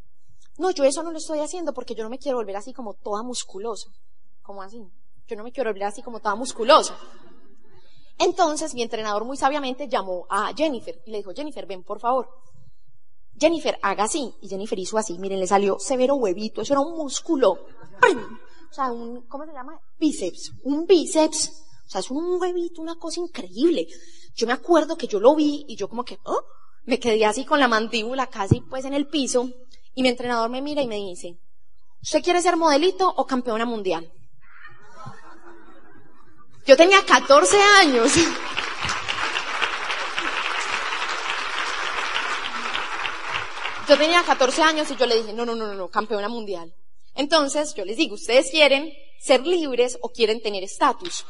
no, 0.58 0.72
yo 0.72 0.84
eso 0.84 1.02
no 1.04 1.12
lo 1.12 1.18
estoy 1.18 1.40
haciendo 1.40 1.74
porque 1.74 1.96
yo 1.96 2.04
no 2.04 2.10
me 2.10 2.20
quiero 2.20 2.38
volver 2.38 2.56
así 2.56 2.74
como 2.74 2.94
toda 2.94 3.24
musculosa. 3.24 3.90
¿Cómo 4.42 4.62
así? 4.62 4.84
Yo 5.28 5.36
no 5.36 5.44
me 5.44 5.52
quiero 5.52 5.70
volver 5.70 5.86
así 5.86 6.02
como 6.02 6.20
toda 6.20 6.36
musculosa. 6.36 6.98
Entonces 8.20 8.74
mi 8.76 8.84
entrenador 8.84 9.26
muy 9.26 9.38
sabiamente 9.38 9.88
llamó 9.88 10.28
a 10.30 10.54
Jennifer 10.56 11.02
y 11.06 11.12
le 11.12 11.18
dijo, 11.18 11.32
Jennifer, 11.34 11.66
ven 11.66 11.84
por 11.84 12.00
favor. 12.00 12.30
Jennifer, 13.40 13.80
haga 13.82 14.04
así. 14.04 14.32
Y 14.42 14.50
Jennifer 14.50 14.78
hizo 14.78 14.98
así. 14.98 15.18
Miren, 15.18 15.40
le 15.40 15.48
salió 15.48 15.80
severo 15.80 16.16
huevito. 16.16 16.62
Eso 16.62 16.74
era 16.74 16.82
un 16.82 16.96
músculo. 16.96 17.54
O 17.54 18.74
sea, 18.74 18.92
un, 18.92 19.24
¿cómo 19.24 19.46
se 19.46 19.54
llama? 19.54 19.80
Bíceps. 20.00 20.52
Un 20.64 20.86
bíceps. 20.86 21.50
O 21.88 21.90
sea, 21.90 22.02
es 22.02 22.12
un 22.12 22.40
huevito, 22.40 22.82
una 22.82 22.96
cosa 22.96 23.20
increíble. 23.20 23.88
Yo 24.36 24.48
me 24.48 24.54
acuerdo 24.54 24.98
que 24.98 25.08
yo 25.08 25.20
lo 25.20 25.36
vi 25.36 25.66
y 25.68 25.76
yo 25.76 25.88
como 25.88 26.04
que, 26.04 26.20
¿oh? 26.24 26.44
Me 26.86 27.00
quedé 27.00 27.26
así 27.26 27.46
con 27.46 27.60
la 27.60 27.68
mandíbula 27.68 28.28
casi 28.28 28.62
pues 28.62 28.86
en 28.86 28.94
el 28.94 29.08
piso. 29.08 29.50
Y 29.94 30.02
mi 30.02 30.10
entrenador 30.10 30.50
me 30.50 30.62
mira 30.62 30.82
y 30.82 30.88
me 30.88 30.96
dice, 30.96 31.38
¿usted 32.02 32.24
quiere 32.24 32.42
ser 32.42 32.56
modelito 32.58 33.08
o 33.08 33.26
campeona 33.28 33.66
mundial? 33.66 34.12
Yo 36.66 36.78
tenía 36.78 37.04
14 37.06 37.58
años. 37.80 38.14
Yo 43.88 43.98
tenía 43.98 44.24
14 44.24 44.62
años 44.62 44.90
y 44.90 44.96
yo 44.96 45.06
le 45.06 45.18
dije, 45.18 45.34
no, 45.34 45.46
no, 45.46 45.54
no, 45.54 45.74
no, 45.74 45.90
campeona 45.90 46.30
mundial. 46.30 46.74
Entonces, 47.14 47.74
yo 47.74 47.84
les 47.84 47.98
digo, 47.98 48.16
ustedes 48.16 48.50
quieren 48.50 48.94
ser 49.20 49.46
libres 49.46 49.98
o 50.02 50.08
quieren 50.08 50.42
tener 50.42 50.64
estatus. 50.64 51.26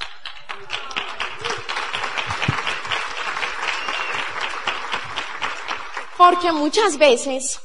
Porque 6.22 6.52
muchas 6.52 7.00
veces 7.00 7.60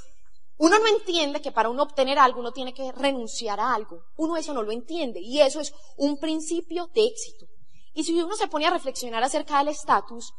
uno 0.57 0.79
no 0.79 0.87
entiende 0.87 1.43
que 1.43 1.53
para 1.53 1.69
uno 1.69 1.83
obtener 1.83 2.19
algo 2.19 2.41
uno 2.41 2.53
tiene 2.53 2.73
que 2.73 2.91
renunciar 2.91 3.61
a 3.61 3.75
algo. 3.75 4.05
Uno 4.17 4.39
eso 4.39 4.55
no 4.55 4.63
lo 4.63 4.73
entiende 4.73 5.21
y 5.21 5.43
eso 5.43 5.61
es 5.61 5.75
un 5.99 6.19
principio 6.19 6.89
de 6.95 7.05
éxito. 7.05 7.45
Y 7.93 8.05
si 8.05 8.19
uno 8.19 8.35
se 8.35 8.49
pone 8.49 8.65
a 8.65 8.71
reflexionar 8.71 9.23
acerca 9.23 9.59
del 9.59 9.69
estatus, 9.69 10.33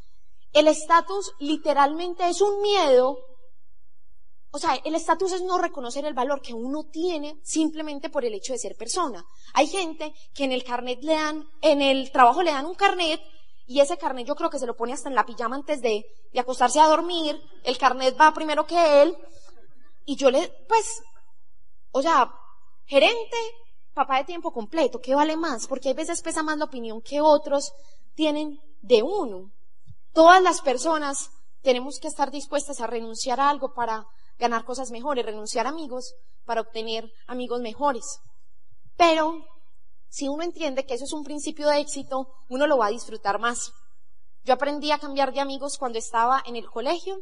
el 0.52 0.68
estatus 0.68 1.32
literalmente 1.38 2.28
es 2.28 2.42
un 2.42 2.60
miedo 2.60 3.20
o 4.50 4.60
sea, 4.60 4.74
el 4.84 4.96
estatus 4.96 5.34
es 5.34 5.44
no 5.44 5.60
reconocer 5.60 6.06
el 6.06 6.16
valor 6.16 6.42
que 6.42 6.56
uno 6.56 6.86
tiene 6.86 7.40
simplemente 7.44 8.10
por 8.10 8.26
el 8.26 8.34
hecho 8.34 8.54
de 8.54 8.60
ser 8.60 8.76
persona. 8.76 9.24
Hay 9.54 9.68
gente 9.68 10.12
que 10.34 10.46
en 10.46 10.54
el 10.54 10.64
carnet 10.64 11.04
le 11.04 11.14
dan, 11.14 11.48
en 11.62 11.84
el 11.84 12.12
trabajo 12.12 12.42
le 12.42 12.52
dan 12.52 12.66
un 12.66 12.74
carnet 12.74 13.22
y 13.68 13.82
ese 13.82 13.98
carnet 13.98 14.26
yo 14.26 14.36
creo 14.36 14.50
que 14.50 14.60
se 14.60 14.66
lo 14.66 14.78
pone 14.78 14.94
hasta 14.94 15.10
en 15.10 15.16
la 15.16 15.26
pijama 15.26 15.58
antes 15.58 15.82
de, 15.82 16.06
de 16.32 16.40
acostarse 16.40 16.80
a 16.80 16.88
dormir. 16.88 17.40
El 17.64 17.78
carnet 17.78 18.20
va 18.20 18.34
primero 18.34 18.66
que 18.66 19.02
él. 19.04 19.16
Y 20.06 20.16
yo 20.16 20.32
le, 20.32 20.48
pues, 20.70 21.04
o 21.92 22.02
sea, 22.02 22.32
gerente, 22.86 23.38
papá 23.94 24.18
de 24.20 24.24
tiempo 24.24 24.54
completo, 24.54 25.02
¿qué 25.02 25.14
vale 25.16 25.36
más? 25.36 25.68
Porque 25.68 25.90
hay 25.90 25.96
veces 25.96 26.22
pesa 26.22 26.44
más 26.44 26.58
la 26.58 26.66
opinión 26.66 27.02
que 27.02 27.20
otros 27.20 27.74
tienen 28.16 28.58
de 28.82 29.04
uno. 29.04 29.52
Todas 30.14 30.42
las 30.42 30.62
personas 30.62 31.30
tenemos 31.62 32.00
que 32.00 32.08
estar 32.08 32.32
dispuestas 32.32 32.80
a 32.80 32.88
renunciar 32.88 33.42
a 33.42 33.50
algo 33.50 33.74
para 33.74 34.06
ganar 34.40 34.64
cosas 34.64 34.92
mejores, 34.92 35.26
renunciar 35.26 35.66
a 35.66 35.70
amigos 35.70 36.16
para 36.46 36.62
obtener 36.62 37.12
amigos 37.28 37.60
mejores. 37.60 38.22
Pero 38.96 39.44
si 40.10 40.28
uno 40.28 40.44
entiende 40.44 40.86
que 40.86 40.94
eso 40.94 41.06
es 41.06 41.14
un 41.14 41.24
principio 41.24 41.68
de 41.68 41.80
éxito, 41.80 42.28
uno 42.50 42.68
lo 42.68 42.78
va 42.78 42.88
a 42.88 42.92
disfrutar 42.92 43.40
más. 43.40 43.72
Yo 44.44 44.54
aprendí 44.54 44.92
a 44.92 45.00
cambiar 45.00 45.34
de 45.34 45.42
amigos 45.42 45.78
cuando 45.78 46.00
estaba 46.00 46.42
en 46.46 46.56
el 46.56 46.70
colegio 46.70 47.22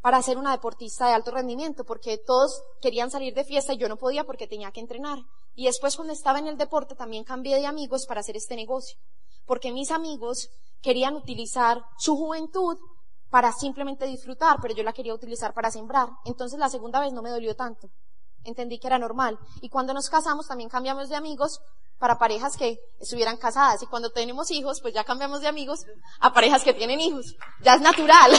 para 0.00 0.22
ser 0.22 0.38
una 0.38 0.52
deportista 0.52 1.06
de 1.06 1.12
alto 1.12 1.30
rendimiento, 1.32 1.84
porque 1.84 2.18
todos 2.18 2.62
querían 2.80 3.10
salir 3.10 3.34
de 3.34 3.44
fiesta 3.44 3.74
y 3.74 3.78
yo 3.78 3.88
no 3.88 3.96
podía 3.96 4.24
porque 4.24 4.46
tenía 4.46 4.70
que 4.70 4.80
entrenar. 4.80 5.18
Y 5.54 5.66
después 5.66 5.96
cuando 5.96 6.14
estaba 6.14 6.38
en 6.38 6.46
el 6.46 6.56
deporte 6.56 6.94
también 6.94 7.24
cambié 7.24 7.56
de 7.56 7.66
amigos 7.66 8.06
para 8.06 8.20
hacer 8.20 8.36
este 8.36 8.56
negocio, 8.56 8.98
porque 9.44 9.72
mis 9.72 9.90
amigos 9.90 10.48
querían 10.80 11.14
utilizar 11.14 11.82
su 11.98 12.16
juventud 12.16 12.78
para 13.28 13.52
simplemente 13.52 14.06
disfrutar, 14.06 14.58
pero 14.62 14.74
yo 14.74 14.82
la 14.82 14.92
quería 14.92 15.14
utilizar 15.14 15.52
para 15.52 15.70
sembrar. 15.70 16.08
Entonces 16.24 16.58
la 16.58 16.68
segunda 16.68 17.00
vez 17.00 17.12
no 17.12 17.22
me 17.22 17.30
dolió 17.30 17.54
tanto. 17.54 17.90
Entendí 18.44 18.78
que 18.78 18.86
era 18.86 18.98
normal. 18.98 19.38
Y 19.60 19.68
cuando 19.68 19.94
nos 19.94 20.08
casamos 20.08 20.46
también 20.46 20.70
cambiamos 20.70 21.08
de 21.08 21.16
amigos 21.16 21.60
para 21.98 22.18
parejas 22.18 22.56
que 22.56 22.78
estuvieran 23.00 23.36
casadas. 23.36 23.82
Y 23.82 23.86
cuando 23.86 24.10
tenemos 24.10 24.50
hijos, 24.50 24.80
pues 24.80 24.94
ya 24.94 25.04
cambiamos 25.04 25.40
de 25.40 25.48
amigos 25.48 25.80
a 26.20 26.32
parejas 26.32 26.62
que 26.62 26.74
tienen 26.74 27.00
hijos. 27.00 27.36
Ya 27.62 27.74
es 27.74 27.80
natural. 27.80 28.32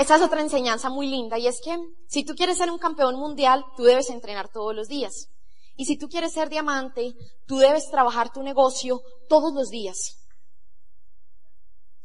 Esa 0.00 0.16
es 0.16 0.22
otra 0.22 0.40
enseñanza 0.40 0.88
muy 0.88 1.08
linda 1.08 1.38
y 1.38 1.46
es 1.46 1.60
que 1.62 1.76
si 2.06 2.24
tú 2.24 2.34
quieres 2.34 2.56
ser 2.56 2.70
un 2.70 2.78
campeón 2.78 3.16
mundial, 3.16 3.66
tú 3.76 3.82
debes 3.82 4.08
entrenar 4.08 4.48
todos 4.48 4.74
los 4.74 4.88
días. 4.88 5.28
Y 5.76 5.84
si 5.84 5.98
tú 5.98 6.08
quieres 6.08 6.32
ser 6.32 6.48
diamante, 6.48 7.14
tú 7.46 7.58
debes 7.58 7.90
trabajar 7.90 8.32
tu 8.32 8.42
negocio 8.42 9.02
todos 9.28 9.52
los 9.52 9.68
días. 9.68 10.16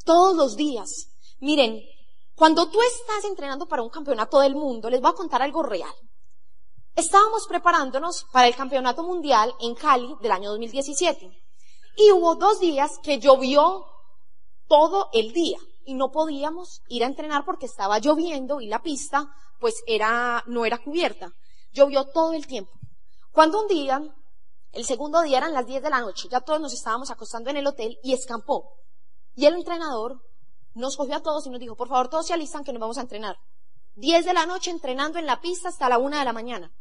Todos 0.04 0.36
los 0.36 0.58
días. 0.58 1.08
Miren, 1.40 1.82
cuando 2.36 2.70
tú 2.70 2.80
estás 2.82 3.24
entrenando 3.24 3.66
para 3.66 3.82
un 3.82 3.90
campeonato 3.90 4.40
del 4.40 4.56
mundo, 4.56 4.90
les 4.90 5.00
voy 5.00 5.12
a 5.12 5.16
contar 5.16 5.42
algo 5.42 5.64
real. 5.64 5.94
Estábamos 6.94 7.48
preparándonos 7.48 8.26
para 8.32 8.48
el 8.48 8.56
campeonato 8.56 9.04
mundial 9.04 9.54
en 9.62 9.74
Cali 9.74 10.16
del 10.22 10.32
año 10.32 10.50
2017. 10.50 11.30
Y 11.98 12.12
hubo 12.12 12.36
dos 12.36 12.60
días 12.60 13.00
que 13.02 13.20
llovió 13.20 13.86
todo 14.68 15.10
el 15.14 15.32
día 15.32 15.58
y 15.86 15.94
no 15.94 16.12
podíamos 16.12 16.82
ir 16.90 17.04
a 17.04 17.08
entrenar 17.08 17.46
porque 17.46 17.68
estaba 17.68 18.00
lloviendo 18.00 18.60
y 18.60 18.68
la 18.68 18.82
pista 18.82 19.30
pues 19.60 19.76
era, 19.88 20.44
no 20.48 20.66
era 20.66 20.78
cubierta. 20.78 21.32
Llovió 21.72 22.06
todo 22.06 22.34
el 22.34 22.48
tiempo. 22.48 22.72
Cuando 23.32 23.62
un 23.62 23.68
día, 23.68 24.02
el 24.74 24.86
segundo 24.86 25.22
día 25.22 25.38
eran 25.38 25.54
las 25.54 25.66
10 25.66 25.84
de 25.84 25.90
la 25.90 26.02
noche, 26.02 26.28
ya 26.30 26.42
todos 26.42 26.60
nos 26.60 26.74
estábamos 26.74 27.12
acostando 27.12 27.50
en 27.50 27.58
el 27.58 27.68
hotel 27.68 27.98
y 28.04 28.14
escampó. 28.14 28.74
Y 29.36 29.46
el 29.46 29.56
entrenador 29.56 30.22
nos 30.76 30.98
cogió 30.98 31.16
a 31.16 31.22
todos 31.22 31.48
y 31.48 31.50
nos 31.50 31.60
dijo, 31.60 31.76
por 31.76 31.88
favor, 31.88 32.10
todos 32.10 32.28
se 32.28 32.34
alistan 32.34 32.64
que 32.64 32.74
nos 32.74 32.82
vamos 32.82 32.98
a 32.98 33.02
entrenar. 33.02 33.38
10 33.96 34.26
de 34.26 34.34
la 34.34 34.46
noche 34.46 34.72
entrenando 34.72 35.18
en 35.18 35.26
la 35.26 35.42
pista 35.42 35.70
hasta 35.70 35.90
la 35.90 35.98
1 35.98 36.20
de 36.20 36.26
la 36.26 36.34
mañana. 36.34 36.72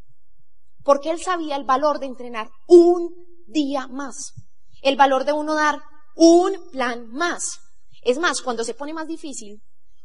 Porque 0.82 1.10
él 1.10 1.20
sabía 1.20 1.56
el 1.56 1.64
valor 1.64 2.00
de 2.00 2.06
entrenar 2.06 2.50
un 2.66 3.14
día 3.46 3.86
más. 3.86 4.34
El 4.82 4.96
valor 4.96 5.24
de 5.24 5.32
uno 5.32 5.54
dar 5.54 5.80
un 6.16 6.70
plan 6.70 7.08
más. 7.10 7.60
Es 8.02 8.18
más, 8.18 8.42
cuando 8.42 8.64
se 8.64 8.74
pone 8.74 8.92
más 8.92 9.06
difícil, 9.06 9.62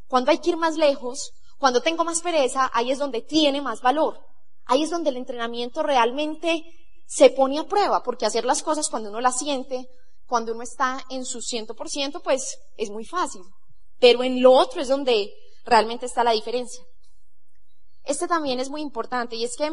cuando 0.08 0.32
hay 0.32 0.40
que 0.40 0.52
ir 0.52 0.58
más 0.58 0.78
lejos, 0.78 1.32
cuando 1.58 1.82
tengo 1.82 2.06
más 2.06 2.22
pereza, 2.22 2.70
ahí 2.74 2.92
es 2.92 3.00
donde 3.00 3.22
tiene 3.22 3.62
más 3.62 3.82
valor. 3.82 4.20
Ahí 4.66 4.84
es 4.84 4.92
donde 4.92 5.10
el 5.10 5.18
entrenamiento 5.18 5.84
realmente 5.84 6.64
se 7.08 7.32
pone 7.32 7.58
a 7.58 7.64
prueba, 7.64 8.04
porque 8.04 8.28
hacer 8.28 8.46
las 8.46 8.62
cosas 8.62 8.88
cuando 8.88 9.10
uno 9.10 9.20
las 9.20 9.40
siente, 9.40 9.90
cuando 10.28 10.54
uno 10.54 10.62
está 10.62 11.04
en 11.10 11.26
su 11.26 11.40
100%, 11.40 12.22
pues 12.22 12.60
es 12.78 12.92
muy 12.92 13.04
fácil. 13.04 13.42
Pero 14.00 14.24
en 14.24 14.42
lo 14.42 14.54
otro 14.54 14.82
es 14.82 14.88
donde 14.88 15.34
realmente 15.66 16.06
está 16.06 16.24
la 16.24 16.32
diferencia. 16.32 16.84
Este 18.04 18.28
también 18.28 18.60
es 18.60 18.70
muy 18.70 18.82
importante 18.82 19.36
y 19.36 19.44
es 19.44 19.56
que 19.56 19.72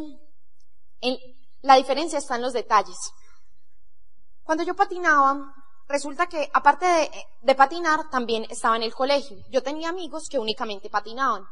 la 1.63 1.77
diferencia 1.77 2.19
está 2.19 2.37
en 2.37 2.43
los 2.43 2.53
detalles. 2.53 2.97
Cuando 4.43 4.65
yo 4.65 4.75
patinaba, 4.75 5.55
resulta 5.89 6.27
que 6.27 6.51
aparte 6.53 6.87
de, 6.87 7.11
de, 7.43 7.55
patinar, 7.55 8.11
también 8.11 8.47
estaba 8.51 8.77
en 8.77 8.83
el 8.83 8.95
colegio. 8.95 9.39
Yo 9.51 9.63
tenía 9.63 9.89
amigos 9.89 10.29
que 10.29 10.39
únicamente 10.39 10.91
patinaban. 10.91 11.47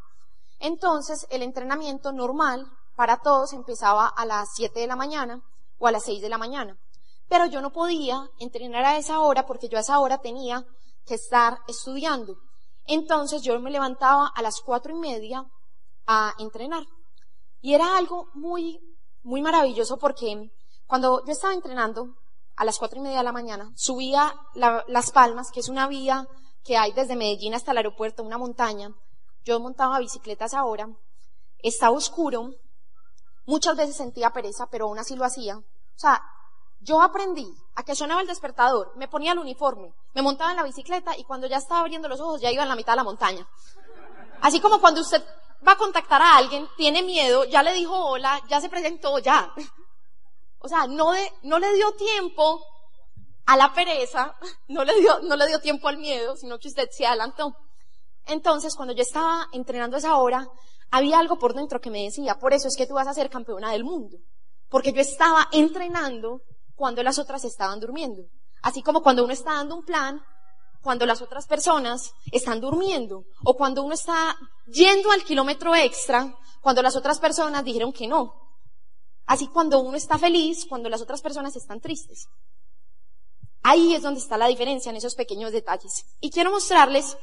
Entonces, 0.60 1.26
el 1.30 1.42
entrenamiento 1.42 2.12
normal 2.12 2.70
para 2.96 3.18
todos 3.18 3.52
empezaba 3.52 4.06
a 4.06 4.24
las 4.24 4.54
7 4.54 4.78
de 4.78 4.86
la 4.86 4.96
mañana 4.96 5.42
o 5.78 5.86
a 5.86 5.92
las 5.92 6.04
6 6.04 6.22
de 6.22 6.28
la 6.28 6.38
mañana. 6.38 6.78
Pero 7.28 7.46
yo 7.46 7.60
no 7.60 7.72
podía 7.72 8.30
entrenar 8.38 8.84
a 8.84 8.96
esa 8.96 9.20
hora 9.20 9.46
porque 9.46 9.68
yo 9.68 9.78
a 9.78 9.80
esa 9.80 9.98
hora 9.98 10.18
tenía 10.18 10.64
que 11.06 11.14
estar 11.14 11.58
estudiando. 11.66 12.36
Entonces 12.86 13.42
yo 13.42 13.58
me 13.60 13.70
levantaba 13.70 14.30
a 14.34 14.42
las 14.42 14.60
cuatro 14.60 14.92
y 14.92 14.98
media 14.98 15.46
a 16.06 16.34
entrenar. 16.38 16.86
Y 17.60 17.74
era 17.74 17.96
algo 17.96 18.28
muy, 18.34 18.78
muy 19.22 19.40
maravilloso 19.40 19.98
porque 19.98 20.50
cuando 20.86 21.24
yo 21.24 21.32
estaba 21.32 21.54
entrenando 21.54 22.14
a 22.56 22.64
las 22.64 22.78
cuatro 22.78 22.98
y 22.98 23.02
media 23.02 23.18
de 23.18 23.24
la 23.24 23.32
mañana, 23.32 23.72
subía 23.74 24.34
Las 24.54 25.10
Palmas, 25.10 25.50
que 25.50 25.60
es 25.60 25.68
una 25.68 25.88
vía 25.88 26.28
que 26.62 26.76
hay 26.76 26.92
desde 26.92 27.16
Medellín 27.16 27.54
hasta 27.54 27.72
el 27.72 27.78
aeropuerto, 27.78 28.22
una 28.22 28.38
montaña. 28.38 28.94
Yo 29.44 29.60
montaba 29.60 29.98
bicicletas 29.98 30.54
ahora, 30.54 30.88
estaba 31.58 31.96
oscuro, 31.96 32.50
muchas 33.46 33.76
veces 33.76 33.96
sentía 33.96 34.32
pereza, 34.32 34.66
pero 34.70 34.86
aún 34.86 34.98
así 34.98 35.16
lo 35.16 35.24
hacía. 35.24 35.56
O 35.56 35.98
sea, 35.98 36.22
yo 36.84 37.00
aprendí 37.00 37.50
a 37.74 37.82
que 37.82 37.96
sonaba 37.96 38.20
el 38.20 38.26
despertador, 38.26 38.92
me 38.96 39.08
ponía 39.08 39.32
el 39.32 39.38
uniforme, 39.38 39.92
me 40.14 40.22
montaba 40.22 40.50
en 40.50 40.58
la 40.58 40.62
bicicleta 40.62 41.16
y 41.16 41.24
cuando 41.24 41.46
ya 41.46 41.56
estaba 41.56 41.80
abriendo 41.80 42.08
los 42.08 42.20
ojos 42.20 42.40
ya 42.40 42.52
iba 42.52 42.62
en 42.62 42.68
la 42.68 42.76
mitad 42.76 42.92
de 42.92 42.98
la 42.98 43.04
montaña. 43.04 43.46
Así 44.42 44.60
como 44.60 44.80
cuando 44.80 45.00
usted 45.00 45.24
va 45.66 45.72
a 45.72 45.76
contactar 45.76 46.20
a 46.20 46.36
alguien, 46.36 46.68
tiene 46.76 47.02
miedo, 47.02 47.44
ya 47.44 47.62
le 47.62 47.72
dijo 47.72 47.94
hola, 47.94 48.40
ya 48.48 48.60
se 48.60 48.68
presentó, 48.68 49.18
ya. 49.18 49.52
O 50.58 50.68
sea, 50.68 50.86
no, 50.86 51.12
le 51.12 51.74
dio 51.74 51.92
tiempo 51.92 52.64
a 53.46 53.56
la 53.56 53.72
pereza, 53.72 54.34
no 54.68 54.84
le, 54.84 54.98
dio, 55.00 55.20
no 55.20 55.36
le 55.36 55.46
dio 55.46 55.60
tiempo 55.60 55.88
al 55.88 55.98
miedo, 55.98 56.36
sino 56.36 56.58
que 56.58 56.68
usted 56.68 56.88
se 56.90 57.06
adelantó. 57.06 57.54
Entonces, 58.26 58.74
cuando 58.74 58.94
yo 58.94 59.02
estaba 59.02 59.46
entrenando 59.52 59.96
esa 59.96 60.16
hora, 60.16 60.46
había 60.90 61.18
algo 61.18 61.38
por 61.38 61.54
dentro 61.54 61.80
que 61.80 61.90
me 61.90 62.04
decía, 62.04 62.38
por 62.38 62.54
eso 62.54 62.68
es 62.68 62.76
que 62.76 62.86
tú 62.86 62.94
vas 62.94 63.06
a 63.06 63.14
ser 63.14 63.28
campeona 63.28 63.72
del 63.72 63.84
mundo. 63.84 64.16
Porque 64.70 64.92
yo 64.92 65.02
estaba 65.02 65.48
entrenando 65.52 66.40
cuando 66.74 67.02
las 67.02 67.18
otras 67.18 67.44
estaban 67.44 67.80
durmiendo. 67.80 68.24
Así 68.62 68.82
como 68.82 69.02
cuando 69.02 69.24
uno 69.24 69.32
está 69.32 69.54
dando 69.54 69.76
un 69.76 69.84
plan, 69.84 70.20
cuando 70.80 71.06
las 71.06 71.22
otras 71.22 71.46
personas 71.46 72.12
están 72.30 72.60
durmiendo, 72.60 73.24
o 73.44 73.56
cuando 73.56 73.82
uno 73.82 73.94
está 73.94 74.36
yendo 74.66 75.10
al 75.10 75.24
kilómetro 75.24 75.74
extra, 75.74 76.34
cuando 76.60 76.82
las 76.82 76.96
otras 76.96 77.18
personas 77.18 77.64
dijeron 77.64 77.92
que 77.92 78.06
no. 78.06 78.34
Así 79.26 79.48
cuando 79.48 79.80
uno 79.80 79.96
está 79.96 80.18
feliz, 80.18 80.66
cuando 80.68 80.88
las 80.88 81.00
otras 81.00 81.22
personas 81.22 81.56
están 81.56 81.80
tristes. 81.80 82.26
Ahí 83.62 83.94
es 83.94 84.02
donde 84.02 84.20
está 84.20 84.36
la 84.36 84.46
diferencia 84.46 84.90
en 84.90 84.96
esos 84.96 85.14
pequeños 85.14 85.52
detalles. 85.52 86.04
Y 86.20 86.30
quiero 86.30 86.50
mostrarles 86.50 87.16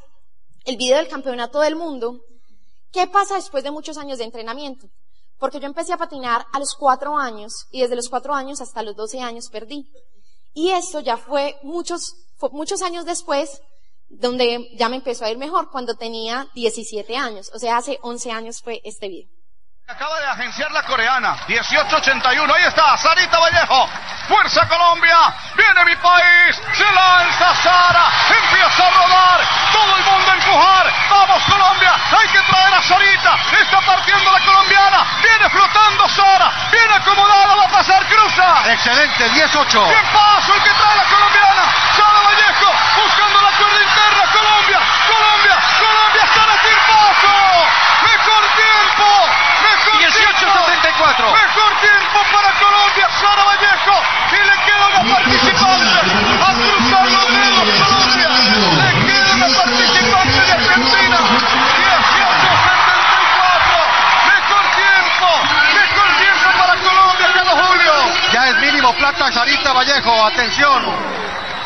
el 0.65 0.77
video 0.77 0.97
del 0.97 1.07
campeonato 1.07 1.59
del 1.59 1.75
mundo. 1.75 2.19
¿Qué 2.91 3.05
pasa 3.07 3.35
después 3.35 3.63
de 3.63 3.71
muchos 3.71 3.97
años 3.97 4.17
de 4.17 4.23
entrenamiento? 4.23 4.89
Porque 5.41 5.59
yo 5.59 5.65
empecé 5.65 5.91
a 5.91 5.97
patinar 5.97 6.45
a 6.53 6.59
los 6.59 6.75
cuatro 6.75 7.17
años 7.17 7.65
y 7.71 7.81
desde 7.81 7.95
los 7.95 8.09
cuatro 8.09 8.35
años 8.35 8.61
hasta 8.61 8.83
los 8.83 8.95
doce 8.95 9.21
años 9.21 9.49
perdí. 9.49 9.91
Y 10.53 10.69
esto 10.69 10.99
ya 10.99 11.17
fue 11.17 11.55
muchos, 11.63 12.13
muchos 12.51 12.83
años 12.83 13.05
después 13.05 13.59
donde 14.07 14.69
ya 14.77 14.87
me 14.87 14.97
empezó 14.97 15.25
a 15.25 15.31
ir 15.31 15.39
mejor 15.39 15.71
cuando 15.71 15.95
tenía 15.95 16.47
17 16.53 17.15
años. 17.15 17.49
O 17.55 17.57
sea, 17.57 17.77
hace 17.77 17.97
11 18.03 18.29
años 18.29 18.61
fue 18.61 18.81
este 18.83 19.09
video. 19.09 19.40
Acaba 19.91 20.17
de 20.21 20.27
agenciar 20.27 20.71
la 20.71 20.83
coreana. 20.83 21.35
1881. 21.49 22.53
Ahí 22.53 22.63
está. 22.63 22.95
Sarita 22.97 23.37
Vallejo. 23.39 23.89
Fuerza 24.25 24.65
Colombia. 24.65 25.17
Viene 25.53 25.83
mi 25.83 25.97
país. 25.97 26.55
Se 26.71 26.89
lanza 26.93 27.53
Sara. 27.61 28.05
Empieza 28.29 28.87
a 28.87 28.89
rodar. 28.89 29.41
Todo 29.73 29.97
el 29.97 30.03
mundo 30.05 30.31
a 30.31 30.35
empujar. 30.35 30.93
Vamos 31.09 31.43
Colombia. 31.43 31.91
Hay 31.91 32.27
que 32.29 32.39
traer 32.39 32.73
a 32.73 32.81
Sarita. 32.81 33.35
Está 33.59 33.81
partiendo 33.81 34.31
la 34.31 34.39
colombiana. 34.39 35.05
Viene 35.21 35.49
flotando 35.49 36.07
Sara. 36.07 36.49
Viene 36.71 36.93
acomodada. 36.95 37.53
Va 37.55 37.65
a 37.65 37.67
pasar. 37.67 38.05
Cruza. 38.07 38.71
Excelente. 38.71 39.27
18. 39.27 39.87
Bien 39.89 40.07
paso 40.13 40.55
el 40.55 40.63
que 40.63 40.71
trae 40.71 40.95
la 40.95 41.03
colombiana. 41.03 41.63
Sara 41.97 42.21
Vallejo. 42.31 42.71
Buscando 42.95 43.41
la 43.41 43.51
cuerda 43.59 43.81
interna. 43.83 44.23
Colombia. 44.31 44.79
Colombia. 45.11 45.57
Colombia. 45.83 46.23
Sara 46.33 46.55
sin 46.63 46.79
paso. 46.87 47.35
Mejor 48.07 48.43
tiempo. 48.55 49.27
18.74. 49.81 51.33
Mejor 51.33 51.71
tiempo 51.81 52.19
para 52.31 52.51
Colombia, 52.59 53.07
Sara 53.19 53.43
Vallejo. 53.43 54.01
Y 54.31 54.35
le 54.35 54.55
queda 54.65 54.87
una 54.87 55.03
participante. 55.13 55.99
A 56.41 56.53
cruzar 56.53 57.05
los 57.05 57.27
dedos, 57.27 57.69
Colombia. 57.81 58.29
Le 58.77 58.89
queda 59.05 59.33
una 59.35 59.47
participante 59.47 60.39
de 60.41 60.51
Argentina. 60.51 61.17
18.74. 61.17 61.21
Mejor 64.31 64.63
tiempo. 64.75 65.27
Mejor 65.73 66.07
tiempo 66.17 66.47
para 66.57 66.73
Colombia, 66.77 67.27
Carlos 67.33 67.57
Julio. 67.67 67.93
Ya 68.31 68.41
es 68.49 68.55
mínimo 68.57 68.90
plata 69.01 69.31
Sarita 69.31 69.73
Vallejo. 69.73 70.25
Atención. 70.25 70.85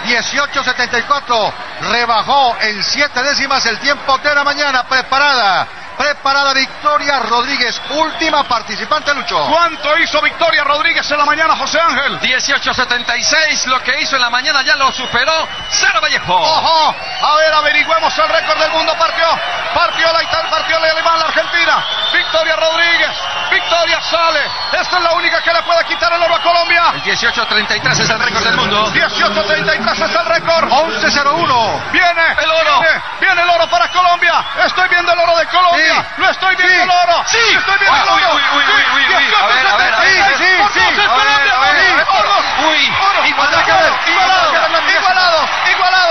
18.74. 0.05 1.53
Rebajó 1.91 2.55
en 2.61 2.81
siete 2.81 3.21
décimas 3.23 3.65
el 3.65 3.77
tiempo 3.79 4.17
de 4.19 4.33
la 4.33 4.43
mañana. 4.45 4.83
Preparada. 4.87 5.67
Preparada 5.97 6.53
Victoria 6.53 7.19
Rodríguez, 7.19 7.79
última 7.89 8.43
participante, 8.43 9.13
Lucho. 9.13 9.47
¿Cuánto 9.47 9.97
hizo 9.97 10.21
Victoria 10.21 10.63
Rodríguez 10.65 11.09
en 11.09 11.17
la 11.17 11.25
mañana, 11.25 11.55
José 11.55 11.79
Ángel? 11.79 12.19
18.76, 12.19 13.65
lo 13.67 13.81
que 13.81 14.01
hizo 14.01 14.17
en 14.17 14.21
la 14.21 14.29
mañana 14.29 14.61
ya 14.61 14.75
lo 14.75 14.91
superó 14.91 15.47
Sara 15.71 16.01
Vallejo. 16.01 16.35
¡Ojo! 16.35 16.95
A 17.21 17.35
ver, 17.37 17.53
averigüemos 17.53 18.17
el 18.17 18.27
récord 18.27 18.59
del 18.59 18.71
mundo. 18.71 18.93
Partió, 18.97 19.25
partió 19.73 20.11
la 20.11 20.23
Italia, 20.23 20.49
partió 20.49 20.79
la 20.79 20.91
alemán, 20.91 21.17
la 21.17 21.25
Argentina. 21.25 21.85
Victoria 22.11 22.55
Rodríguez, 22.57 23.11
Victoria 23.55 24.01
sale. 24.01 24.41
Esta 24.73 24.97
es 24.97 25.03
la 25.03 25.13
única 25.13 25.41
que 25.41 25.53
le 25.53 25.61
puede 25.63 25.85
quitar 25.85 26.11
el 26.11 26.21
oro 26.21 26.35
a 26.35 26.41
Colombia. 26.41 26.91
El 26.95 27.03
18.33 27.03 27.99
es 28.01 28.09
el 28.09 28.19
récord 28.19 28.43
del 28.43 28.57
mundo. 28.57 28.91
18.33 28.91 29.91
es 30.03 30.15
el 30.15 30.25
récord. 30.25 30.69
11.01. 30.69 31.91
Viene 31.91 32.23
el 32.43 32.51
oro. 32.51 32.81
Viene, 32.81 33.01
viene 33.21 33.41
el 33.43 33.49
oro 33.49 33.67
para 33.69 33.87
Colombia. 33.89 34.43
Estoy 34.65 34.89
viendo 34.89 35.11
el 35.13 35.19
oro 35.19 35.37
de 35.37 35.45
Colombia. 35.47 35.93
Sí. 35.95 36.21
Lo 36.21 36.29
estoy 36.29 36.55
viendo 36.57 36.75
Sí. 36.75 36.81
el 36.83 36.89
oro. 36.89 37.23
Sí. 37.27 37.37
Estoy 37.57 37.77
viendo 37.79 37.97
el 37.97 38.09
Uy, 38.09 38.23
oro. 38.23 38.35
uy, 38.35 38.41
uy, 38.55 38.63
uy, 38.63 38.63
Sí. 38.65 38.85
uy, 38.93 39.15
uy. 39.15 39.33
A 39.39 39.45
ver, 39.47 39.67
a 39.67 39.77
ver, 39.77 39.93
a 39.93 39.99
ver, 39.99 40.05
Sí, 40.05 40.43
sí, 40.73 40.79
Sí, 40.95 41.07
Colombia. 41.07 41.55
dos. 41.55 42.45
Uy. 42.67 42.93
Oro. 43.09 43.25
Igualdad. 43.25 43.59
Habrá 43.59 43.65
que 43.65 44.05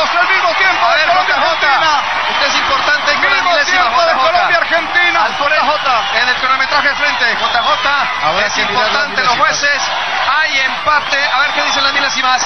El 0.04 0.28
mismo 0.28 0.52
tiempo 0.54 0.86
A 0.86 0.90
de 0.90 0.96
ver, 0.96 1.08
Colombia 1.08 1.36
JJ. 1.36 1.48
Argentina. 1.48 2.02
Este 2.28 2.46
es 2.46 2.54
importante 2.56 3.14
con 3.14 3.22
la 3.22 3.30
Mismo 3.30 3.50
milésima 3.50 3.82
tiempo 3.82 4.02
de. 4.02 4.12
Colombia 4.14 4.58
Argentina. 4.58 5.24
Al 5.24 5.32
por 5.36 5.52
el 5.52 5.60
J 5.60 6.04
en 6.20 6.28
el 6.28 6.36
cronometraje 6.36 6.88
de 6.88 6.94
frente. 6.94 7.24
JJ. 7.34 7.88
Habrá 8.22 8.46
es 8.46 8.58
importante 8.58 9.24
los 9.24 9.38
jueces. 9.38 9.82
Hay 10.28 10.60
empate. 10.60 11.18
A 11.32 11.38
ver 11.40 11.52
qué 11.52 11.62
dicen 11.62 11.84
las 11.84 11.92
milésimas. 11.94 12.42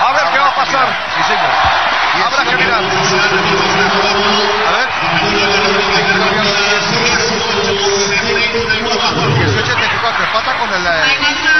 A 0.00 0.12
ver 0.12 0.24
qué 0.32 0.38
va 0.38 0.46
a 0.46 0.54
pasar. 0.54 0.86
Sí, 1.16 1.22
señor. 1.24 1.50
Habrá 2.24 2.44
que 2.44 2.56
mirar. 2.56 2.82
Empata 10.32 10.54
con 10.56 10.72
el 10.72 10.86
eh, 10.86 10.90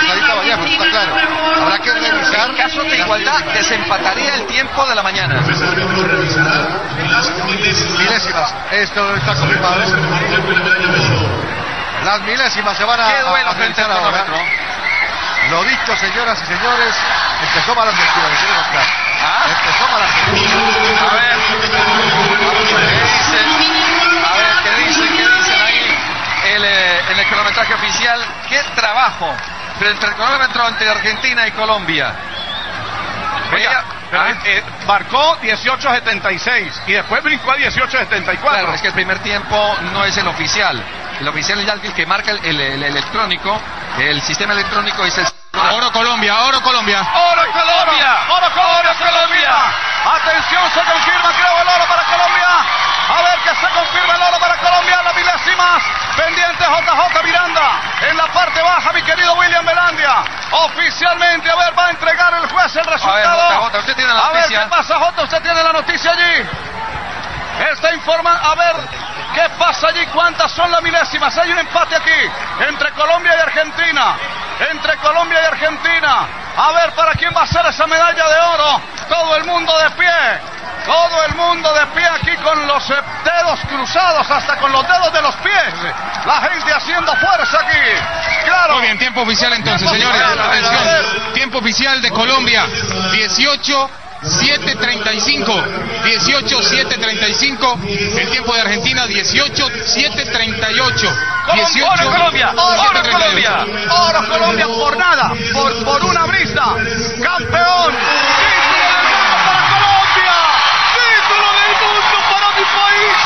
Sarita 0.08 0.34
Vallejo, 0.34 0.64
está 0.64 0.84
claro. 0.88 1.14
Habrá 1.60 1.78
que 1.78 1.92
revisar. 1.92 2.48
En 2.48 2.56
caso 2.56 2.82
de 2.82 2.96
igualdad, 2.96 3.40
desempataría 3.52 4.34
el 4.36 4.46
tiempo 4.46 4.86
de 4.86 4.94
la 4.94 5.02
mañana. 5.02 5.42
Milésimas. 7.98 8.54
Esto 8.70 9.14
está 9.16 9.34
confirmado. 9.34 9.76
Las 12.04 12.20
milésimas 12.22 12.76
se 12.76 12.84
van 12.84 12.98
a, 13.00 13.06
Qué 13.08 13.14
a- 13.16 13.22
duelo 13.24 13.52
frente 13.52 13.82
al 13.82 13.92
ahora. 13.92 14.24
Lo 15.50 15.64
dicho, 15.64 15.94
señoras 15.96 16.38
y 16.42 16.46
señores, 16.46 16.94
empezó 17.42 17.74
Argentina, 17.88 18.26
me 18.30 18.36
quiero 18.38 18.54
mostrar. 18.54 18.84
Ah. 19.22 19.44
Empezó 19.50 19.88
mal 19.92 20.02
Argentina. 20.02 20.54
A 21.10 21.14
ver. 21.14 21.36
¿Qué 23.30 23.38
dicen? 23.44 23.71
En 27.12 27.18
el 27.18 27.26
cronometraje 27.26 27.74
oficial, 27.74 28.20
qué 28.48 28.62
trabajo 28.74 29.34
frente 29.78 30.06
al 30.06 30.14
cronómetro 30.14 30.68
entre 30.68 30.88
Argentina 30.88 31.46
y 31.46 31.50
Colombia. 31.52 32.14
Oiga, 33.52 33.84
pero, 34.10 34.22
Ah, 34.24 34.32
eh, 34.44 34.62
marcó 34.86 35.38
18.76 35.40 36.82
y 36.86 36.92
después 36.92 37.22
brincó 37.22 37.50
a 37.52 37.56
18.74. 37.56 38.40
Claro, 38.40 38.74
es 38.74 38.82
que 38.82 38.88
el 38.88 38.94
primer 38.94 39.18
tiempo 39.20 39.76
no 39.92 40.04
es 40.04 40.16
el 40.18 40.28
oficial. 40.28 40.82
el 41.20 41.28
oficial 41.28 41.60
es 41.60 41.84
el 41.84 41.92
que 41.94 42.04
marca 42.06 42.30
el, 42.32 42.60
el 42.60 42.82
electrónico, 42.82 43.58
el 43.98 44.20
sistema 44.22 44.52
electrónico 44.52 45.04
es 45.04 45.16
el... 45.18 45.26
Oro 45.54 45.92
Colombia, 45.92 46.40
oro 46.44 46.60
Colombia. 46.62 47.00
Oro 47.00 47.42
Colombia, 47.52 48.16
oro 48.28 48.50
Colombia, 48.52 48.94
Colombia. 48.98 49.54
Atención, 50.04 50.62
se 50.72 50.80
confirma, 50.80 51.32
creo, 51.32 51.62
el 51.62 51.68
oro 51.68 51.84
para 51.88 52.04
Colombia. 52.04 52.48
A 53.08 53.22
ver 53.22 53.38
que 53.44 53.50
se 53.60 53.68
confirma 53.72 54.14
el 54.14 54.22
oro 54.22 54.38
para 54.40 54.56
Colombia, 54.56 55.02
las 55.04 55.14
milésimas. 55.14 55.82
Pendiente 56.16 56.64
JJ 56.64 57.22
Miranda. 57.24 57.80
En 58.08 58.16
la 58.16 58.26
parte 58.28 58.60
baja, 58.62 58.92
mi 58.92 59.02
querido 59.02 59.34
William 59.34 59.64
Belandia. 59.64 60.24
Oficialmente, 60.50 61.50
a 61.50 61.56
ver, 61.56 61.78
va 61.78 61.86
a 61.86 61.90
entregar 61.90 62.34
el 62.34 62.46
juez 62.48 62.76
el 62.76 62.84
resultado. 62.84 63.40
A 63.40 63.68
ver, 63.70 63.80
usted 63.80 63.94
tiene 63.96 64.12
la 64.12 64.20
A 64.20 64.28
ver 64.32 64.42
noticia. 64.42 64.62
qué 64.64 64.66
pasa, 64.68 64.98
Jota, 64.98 65.22
usted 65.22 65.42
tiene 65.42 65.62
la 65.62 65.72
noticia 65.72 66.10
allí. 66.10 66.48
Está 67.72 67.92
informando, 67.94 68.40
a 68.50 68.54
ver, 68.54 68.76
¿qué 69.34 69.48
pasa 69.58 69.88
allí? 69.88 70.04
¿Cuántas 70.06 70.50
son 70.52 70.70
las 70.70 70.82
milésimas? 70.82 71.36
Hay 71.38 71.50
un 71.52 71.58
empate 71.58 71.96
aquí, 71.96 72.30
entre 72.68 72.90
Colombia 72.92 73.34
y 73.36 73.40
Argentina. 73.40 74.14
Entre 74.70 74.96
Colombia 74.98 75.40
y 75.42 75.46
Argentina. 75.46 76.26
A 76.56 76.72
ver, 76.72 76.92
¿para 76.92 77.12
quién 77.12 77.32
va 77.36 77.42
a 77.42 77.46
ser 77.46 77.64
esa 77.66 77.86
medalla 77.86 78.28
de 78.28 78.40
oro? 78.40 78.80
Todo 79.08 79.36
el 79.36 79.44
mundo 79.44 79.76
de 79.78 79.90
pie. 79.92 80.40
Todo 80.86 81.24
el 81.28 81.34
mundo 81.36 81.72
de 81.74 81.86
pie 81.88 82.06
aquí 82.06 82.36
con 82.42 82.66
los 82.66 82.88
dedos 82.88 83.60
cruzados, 83.68 84.28
hasta 84.30 84.56
con 84.56 84.72
los 84.72 84.82
dedos 84.86 85.12
de 85.12 85.22
los 85.22 85.34
pies. 85.36 85.74
La 86.26 86.40
gente 86.50 86.72
haciendo 86.72 87.14
fuerza 87.16 87.58
aquí. 87.60 88.44
Claro. 88.44 88.74
Muy 88.74 88.82
bien, 88.82 88.98
tiempo 88.98 89.22
oficial 89.22 89.52
entonces, 89.52 89.88
señores. 89.88 90.20
A 90.22 90.28
ver, 90.28 90.40
a 90.40 90.48
ver, 90.48 90.64
a 90.64 90.68
Atención. 90.68 90.84
ver. 90.84 91.32
Tiempo 91.34 91.58
oficial 91.58 92.02
de 92.02 92.10
Colombia. 92.10 92.66
18 93.12 93.90
735. 94.22 95.64
18 96.04 96.62
735. 96.62 97.78
El 98.18 98.30
tiempo 98.30 98.54
de 98.54 98.60
Argentina 98.60 99.06
18 99.06 99.68
738. 99.84 101.16
18 101.54 101.86
Oro 101.90 102.10
Colombia, 102.10 102.52
oro 102.56 102.82
738. 102.82 103.10
Colombia, 103.10 103.66
oro 103.90 104.28
Colombia 104.28 104.66
por 104.68 104.96
nada, 104.96 105.32
por, 105.52 105.84
por 105.84 106.04
una 106.04 106.24
brisa. 106.26 106.64
Campeón, 107.22 107.92
título 107.98 108.72
del 108.78 109.02
mundo 109.10 109.34
para 109.44 109.62
Colombia, 109.74 110.36
título 110.94 111.48
del 111.58 111.72
mundo 111.82 112.16
para 112.30 112.48
mi 112.54 112.64
país. 112.78 113.16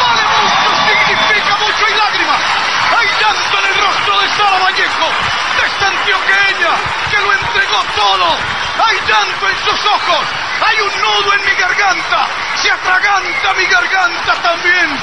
Vale 0.00 0.24
mucho, 0.32 0.68
significa 0.88 1.54
mucho 1.60 1.84
y 1.86 1.94
lágrimas. 1.98 2.40
Hay 2.96 3.08
llanto 3.20 3.58
en 3.60 3.64
el 3.68 3.76
rostro 3.84 4.20
de 4.20 4.28
Sara 4.36 4.59
Vallejo, 4.70 5.08
de 5.58 5.66
esta 5.66 5.86
antioqueña 5.88 6.70
que 7.10 7.18
lo 7.18 7.32
entregó 7.32 7.82
todo. 7.96 8.36
Hay 8.86 8.96
llanto 9.04 9.48
en 9.48 9.58
sus 9.64 9.84
ojos, 9.84 10.26
hay 10.64 10.80
un 10.80 11.00
nudo 11.00 11.34
en 11.34 11.44
mi 11.44 11.54
garganta, 11.56 12.26
se 12.54 12.70
atraganta 12.70 13.54
mi 13.54 13.66
garganta 13.66 14.32
también. 14.42 14.98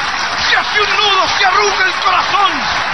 Se 0.47 0.55
hace 0.55 0.82
un 0.82 0.89
nudo, 0.95 1.28
se 1.38 1.45
arruga 1.45 1.86
el 1.86 1.93
corazón, 1.95 2.51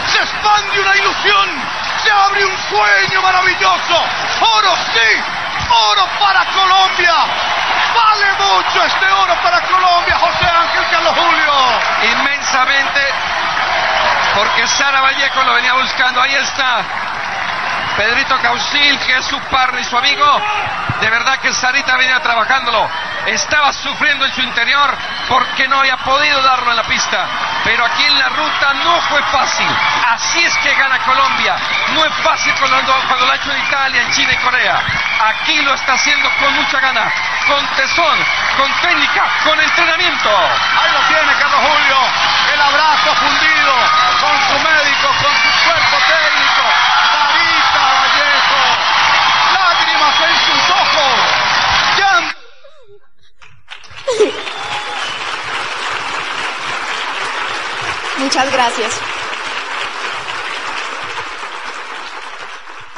se 0.08 0.18
expande 0.18 0.80
una 0.80 0.96
ilusión, 0.96 1.64
se 2.04 2.12
abre 2.12 2.44
un 2.44 2.58
sueño 2.58 3.22
maravilloso. 3.22 4.06
Oro 4.42 4.76
sí, 4.94 5.22
oro 5.70 6.10
para 6.20 6.44
Colombia. 6.46 7.16
Vale 7.94 8.34
mucho 8.34 8.84
este 8.84 9.12
oro 9.12 9.36
para 9.44 9.62
Colombia, 9.62 10.18
José 10.18 10.46
Ángel 10.50 10.86
Carlos 10.90 11.14
Julio. 11.16 11.54
Inmensamente, 12.14 13.02
porque 14.36 14.68
Sara 14.68 15.02
Vallejo 15.02 15.44
lo 15.44 15.54
venía 15.54 15.74
buscando. 15.74 16.22
Ahí 16.22 16.36
está. 16.36 16.84
Pedrito 17.98 18.38
Causil, 18.40 19.00
que 19.00 19.18
es 19.18 19.26
su 19.26 19.40
partner 19.40 19.82
y 19.82 19.86
su 19.86 19.98
amigo. 19.98 20.26
De 21.00 21.10
verdad 21.10 21.40
que 21.40 21.54
Sarita 21.54 21.96
venía 21.98 22.20
trabajándolo. 22.22 22.90
Estaba 23.26 23.72
sufriendo 23.72 24.26
en 24.26 24.34
su 24.34 24.42
interior 24.42 24.98
porque 25.28 25.68
no 25.68 25.80
había 25.80 25.98
podido 25.98 26.42
darlo 26.42 26.72
en 26.72 26.78
la 26.78 26.84
pista. 26.84 27.26
Pero 27.64 27.86
aquí 27.86 28.04
en 28.04 28.20
la 28.20 28.30
ruta 28.30 28.74
no 28.84 29.02
fue 29.04 29.24
fácil. 29.24 29.68
Así 30.10 30.44
es 30.44 30.58
que 30.58 30.76
gana 30.76 31.00
Colombia. 31.00 31.56
No 31.94 32.06
es 32.06 32.14
fácil 32.24 32.54
cuando, 32.60 32.78
cuando 33.08 33.26
lo 33.26 33.32
ha 33.32 33.36
hecho 33.36 33.52
en 33.52 33.64
Italia, 33.66 34.02
en 34.02 34.12
China 34.12 34.34
y 34.34 34.38
Corea. 34.38 34.82
Aquí 35.24 35.62
lo 35.62 35.74
está 35.74 35.94
haciendo 35.94 36.30
con 36.38 36.54
mucha 36.56 36.80
gana, 36.82 37.12
con 37.48 37.66
tesón, 37.76 38.18
con 38.58 38.72
técnica, 38.82 39.24
con 39.46 39.60
entrenamiento. 39.60 40.30
Ahí 40.30 40.92
lo 40.92 41.00
tiene 41.08 41.34
Carlos 41.40 41.62
Julio, 41.62 41.98
el 42.54 42.62
abrazo 42.62 43.16
fundido 43.16 43.74
con 44.20 44.36
su 44.48 44.60
médico, 44.68 45.08
con 45.24 45.34
su 45.34 45.50
cuerpo 45.64 45.98
técnico. 46.12 46.64
Sarita 47.14 47.84
Vallejo, 47.94 48.62
lágrimas 49.54 50.16
en 50.28 50.36
sus 50.46 50.64
ojos. 50.70 51.16
Llanto 51.98 52.36
Muchas 58.20 58.52
gracias. 58.54 58.94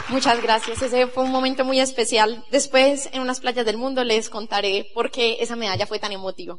Muchas 0.10 0.42
gracias. 0.42 0.82
Ese 0.82 1.08
fue 1.08 1.24
un 1.24 1.32
momento 1.32 1.66
muy 1.66 1.80
especial. 1.80 2.46
Después, 2.52 3.10
en 3.12 3.22
unas 3.22 3.40
playas 3.40 3.66
del 3.66 3.78
mundo, 3.78 4.04
les 4.04 4.30
contaré 4.30 4.92
por 4.94 5.10
qué 5.10 5.38
esa 5.40 5.56
medalla 5.56 5.88
fue 5.88 6.00
tan 6.00 6.12
emotiva. 6.12 6.58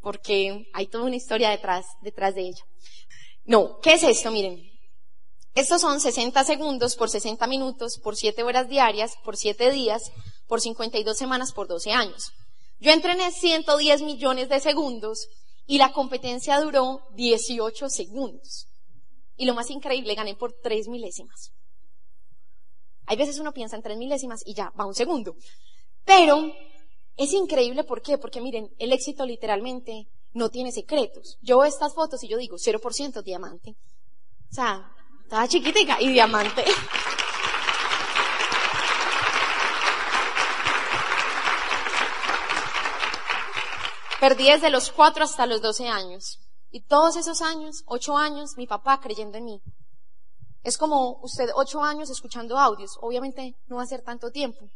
Porque 0.00 0.68
hay 0.72 0.86
toda 0.88 1.04
una 1.04 1.16
historia 1.16 1.50
detrás, 1.50 1.86
detrás 2.02 2.34
de 2.34 2.48
ella. 2.48 2.64
No, 3.44 3.78
¿qué 3.80 3.94
es 3.94 4.02
esto? 4.02 4.30
Miren. 4.30 4.68
Estos 5.54 5.80
son 5.80 6.00
60 6.00 6.44
segundos 6.44 6.96
por 6.96 7.08
60 7.08 7.46
minutos, 7.46 7.98
por 7.98 8.16
7 8.16 8.42
horas 8.42 8.68
diarias, 8.68 9.14
por 9.24 9.36
7 9.36 9.70
días, 9.70 10.12
por 10.46 10.60
52 10.60 11.16
semanas, 11.16 11.52
por 11.52 11.66
12 11.66 11.92
años. 11.92 12.32
Yo 12.80 12.92
entrené 12.92 13.30
110 13.32 14.02
millones 14.02 14.48
de 14.48 14.60
segundos 14.60 15.28
y 15.66 15.78
la 15.78 15.92
competencia 15.92 16.60
duró 16.60 17.02
18 17.14 17.88
segundos. 17.88 18.66
Y 19.36 19.46
lo 19.46 19.54
más 19.54 19.70
increíble, 19.70 20.14
gané 20.14 20.34
por 20.34 20.52
3 20.62 20.88
milésimas. 20.88 21.52
Hay 23.06 23.16
veces 23.16 23.38
uno 23.38 23.52
piensa 23.52 23.76
en 23.76 23.82
3 23.82 23.96
milésimas 23.96 24.42
y 24.44 24.54
ya 24.54 24.70
va 24.78 24.86
un 24.86 24.94
segundo. 24.94 25.36
Pero 26.04 26.52
es 27.16 27.32
increíble, 27.32 27.84
¿por 27.84 28.00
qué? 28.00 28.16
Porque 28.18 28.40
miren, 28.40 28.68
el 28.78 28.92
éxito 28.92 29.26
literalmente 29.26 30.06
no 30.32 30.50
tiene 30.50 30.72
secretos. 30.72 31.38
Yo 31.42 31.58
veo 31.58 31.68
estas 31.68 31.94
fotos 31.94 32.22
y 32.22 32.28
yo 32.28 32.38
digo 32.38 32.56
0% 32.56 33.22
diamante. 33.22 33.74
O 34.50 34.54
sea, 34.54 34.90
estaba 35.22 35.48
chiquitica 35.48 36.00
y 36.00 36.12
diamante. 36.12 36.64
Perdí 44.20 44.50
desde 44.50 44.70
los 44.70 44.90
4 44.90 45.24
hasta 45.24 45.46
los 45.46 45.62
12 45.62 45.88
años. 45.88 46.40
Y 46.70 46.82
todos 46.82 47.16
esos 47.16 47.40
años, 47.40 47.82
8 47.86 48.16
años, 48.16 48.56
mi 48.56 48.66
papá 48.66 49.00
creyendo 49.00 49.38
en 49.38 49.44
mí. 49.44 49.62
Es 50.64 50.76
como 50.76 51.20
usted 51.22 51.48
8 51.54 51.82
años 51.82 52.10
escuchando 52.10 52.58
audios. 52.58 52.98
Obviamente 53.00 53.54
no 53.68 53.76
va 53.76 53.82
a 53.82 53.86
ser 53.86 54.02
tanto 54.02 54.30
tiempo. 54.30 54.68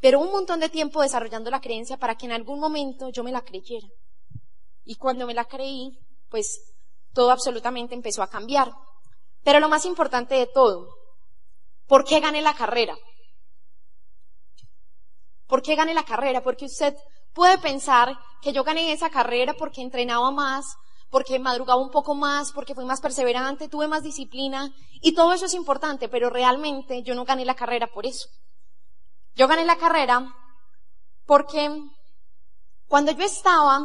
Pero 0.00 0.20
un 0.20 0.30
montón 0.30 0.60
de 0.60 0.68
tiempo 0.68 1.02
desarrollando 1.02 1.50
la 1.50 1.60
creencia 1.60 1.96
para 1.96 2.14
que 2.16 2.26
en 2.26 2.32
algún 2.32 2.60
momento 2.60 3.08
yo 3.10 3.24
me 3.24 3.32
la 3.32 3.42
creyera. 3.42 3.88
Y 4.84 4.96
cuando 4.96 5.26
me 5.26 5.34
la 5.34 5.44
creí, 5.44 5.98
pues 6.28 6.72
todo 7.12 7.30
absolutamente 7.30 7.94
empezó 7.94 8.22
a 8.22 8.30
cambiar. 8.30 8.72
Pero 9.42 9.58
lo 9.60 9.68
más 9.68 9.84
importante 9.84 10.34
de 10.34 10.46
todo, 10.46 10.88
¿por 11.86 12.04
qué 12.04 12.20
gané 12.20 12.42
la 12.42 12.54
carrera? 12.54 12.96
¿Por 15.46 15.62
qué 15.62 15.74
gané 15.74 15.94
la 15.94 16.04
carrera? 16.04 16.42
Porque 16.42 16.66
usted 16.66 16.94
puede 17.32 17.58
pensar 17.58 18.18
que 18.42 18.52
yo 18.52 18.64
gané 18.64 18.92
esa 18.92 19.10
carrera 19.10 19.54
porque 19.54 19.82
entrenaba 19.82 20.30
más, 20.30 20.76
porque 21.10 21.38
madrugaba 21.38 21.80
un 21.80 21.90
poco 21.90 22.14
más, 22.14 22.52
porque 22.52 22.74
fui 22.74 22.84
más 22.84 23.00
perseverante, 23.00 23.68
tuve 23.68 23.88
más 23.88 24.02
disciplina, 24.02 24.72
y 25.00 25.14
todo 25.14 25.32
eso 25.32 25.46
es 25.46 25.54
importante, 25.54 26.08
pero 26.08 26.30
realmente 26.30 27.02
yo 27.02 27.14
no 27.14 27.24
gané 27.24 27.44
la 27.44 27.56
carrera 27.56 27.88
por 27.88 28.06
eso. 28.06 28.28
Yo 29.34 29.48
gané 29.48 29.64
la 29.64 29.76
carrera 29.76 30.34
porque 31.26 31.70
cuando 32.86 33.12
yo 33.12 33.24
estaba, 33.24 33.80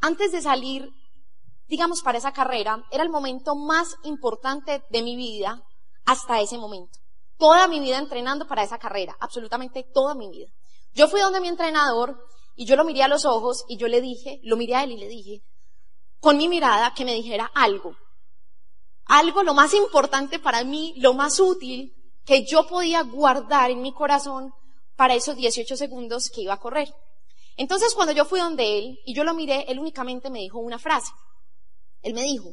antes 0.00 0.32
de 0.32 0.40
salir, 0.40 0.90
digamos, 1.66 2.02
para 2.02 2.18
esa 2.18 2.32
carrera, 2.32 2.82
era 2.90 3.02
el 3.02 3.10
momento 3.10 3.54
más 3.54 3.96
importante 4.04 4.82
de 4.88 5.02
mi 5.02 5.16
vida 5.16 5.62
hasta 6.06 6.40
ese 6.40 6.56
momento. 6.56 6.98
Toda 7.36 7.68
mi 7.68 7.78
vida 7.78 7.98
entrenando 7.98 8.46
para 8.46 8.62
esa 8.62 8.78
carrera, 8.78 9.16
absolutamente 9.20 9.84
toda 9.92 10.14
mi 10.14 10.30
vida. 10.30 10.50
Yo 10.94 11.08
fui 11.08 11.20
donde 11.20 11.40
mi 11.40 11.48
entrenador 11.48 12.18
y 12.58 12.64
yo 12.64 12.74
lo 12.74 12.84
miré 12.84 13.04
a 13.04 13.08
los 13.08 13.24
ojos 13.24 13.64
y 13.68 13.76
yo 13.76 13.86
le 13.86 14.00
dije, 14.00 14.40
lo 14.42 14.56
miré 14.56 14.74
a 14.74 14.82
él 14.82 14.90
y 14.90 14.96
le 14.96 15.06
dije, 15.06 15.44
con 16.18 16.36
mi 16.36 16.48
mirada, 16.48 16.92
que 16.92 17.04
me 17.04 17.14
dijera 17.14 17.52
algo. 17.54 17.96
Algo 19.04 19.44
lo 19.44 19.54
más 19.54 19.74
importante 19.74 20.40
para 20.40 20.64
mí, 20.64 20.92
lo 20.96 21.14
más 21.14 21.38
útil 21.38 21.94
que 22.24 22.44
yo 22.44 22.66
podía 22.66 23.02
guardar 23.02 23.70
en 23.70 23.80
mi 23.80 23.92
corazón 23.92 24.52
para 24.96 25.14
esos 25.14 25.36
18 25.36 25.76
segundos 25.76 26.30
que 26.34 26.40
iba 26.40 26.54
a 26.54 26.58
correr. 26.58 26.92
Entonces 27.56 27.94
cuando 27.94 28.12
yo 28.12 28.24
fui 28.24 28.40
donde 28.40 28.76
él 28.76 28.98
y 29.06 29.14
yo 29.14 29.22
lo 29.22 29.34
miré, 29.34 29.64
él 29.68 29.78
únicamente 29.78 30.28
me 30.28 30.40
dijo 30.40 30.58
una 30.58 30.80
frase. 30.80 31.12
Él 32.02 32.12
me 32.12 32.24
dijo, 32.24 32.50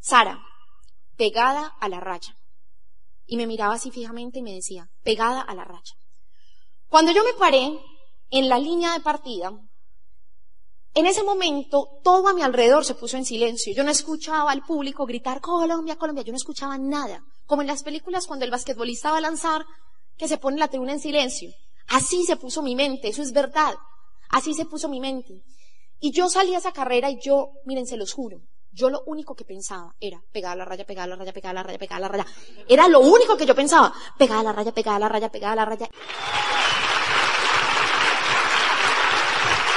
Sara, 0.00 0.44
pegada 1.16 1.76
a 1.78 1.88
la 1.88 2.00
raya. 2.00 2.36
Y 3.24 3.36
me 3.36 3.46
miraba 3.46 3.74
así 3.74 3.92
fijamente 3.92 4.40
y 4.40 4.42
me 4.42 4.52
decía, 4.52 4.90
pegada 5.04 5.40
a 5.40 5.54
la 5.54 5.62
raya. 5.62 5.94
Cuando 6.88 7.12
yo 7.12 7.22
me 7.22 7.34
paré 7.34 7.78
en 8.34 8.48
la 8.48 8.58
línea 8.58 8.92
de 8.94 9.00
partida, 9.00 9.52
En 10.96 11.06
ese 11.06 11.24
momento, 11.24 11.88
todo 12.04 12.28
a 12.28 12.34
mi 12.34 12.42
alrededor 12.42 12.84
se 12.84 12.94
puso 12.94 13.16
en 13.16 13.24
silencio. 13.24 13.74
Yo 13.74 13.82
no 13.82 13.90
escuchaba 13.90 14.52
al 14.52 14.62
público 14.62 15.06
gritar 15.06 15.40
Colombia, 15.40 15.96
Colombia. 15.96 16.22
Yo 16.22 16.32
no 16.32 16.36
escuchaba 16.36 16.78
nada. 16.78 17.20
Como 17.46 17.62
en 17.62 17.68
las 17.68 17.82
películas 17.82 18.28
cuando 18.28 18.44
el 18.44 18.52
basquetbolista 18.52 19.10
va 19.10 19.18
a 19.18 19.20
lanzar, 19.20 19.64
que 20.16 20.28
se 20.28 20.38
pone 20.38 20.58
la 20.58 20.68
tribuna 20.68 20.92
en 20.92 21.00
silencio. 21.00 21.50
Así 21.88 22.24
se 22.24 22.36
puso 22.36 22.62
mi 22.62 22.76
mente, 22.76 23.08
eso 23.08 23.22
es 23.22 23.32
verdad. 23.32 23.74
Así 24.30 24.54
se 24.54 24.66
puso 24.66 24.88
mi 24.88 25.00
mente. 25.00 25.42
Y 25.98 26.12
yo 26.12 26.28
salí 26.28 26.54
a 26.54 26.58
esa 26.58 26.72
carrera 26.72 27.10
y 27.10 27.18
yo, 27.20 27.50
miren, 27.64 27.86
se 27.86 27.96
los 27.96 28.12
juro, 28.12 28.38
yo 28.70 28.90
lo 28.90 29.02
único 29.06 29.34
que 29.34 29.44
pensaba 29.44 29.94
era 30.00 30.20
pegar 30.32 30.56
la 30.56 30.64
raya, 30.64 30.84
pegar 30.84 31.08
la 31.08 31.16
raya, 31.16 31.32
pegar 31.32 31.54
la 31.54 31.62
raya, 31.62 31.78
pegar 31.78 32.00
la 32.00 32.08
raya. 32.08 32.26
Era 32.68 32.88
lo 32.88 33.00
único 33.00 33.36
que 33.36 33.46
yo 33.46 33.54
pensaba. 33.54 33.92
Pegar 34.18 34.44
la 34.44 34.52
raya, 34.52 34.72
pegar 34.72 35.00
la 35.00 35.08
raya, 35.08 35.28
pegar 35.28 35.56
la 35.56 35.64
raya. 35.64 35.88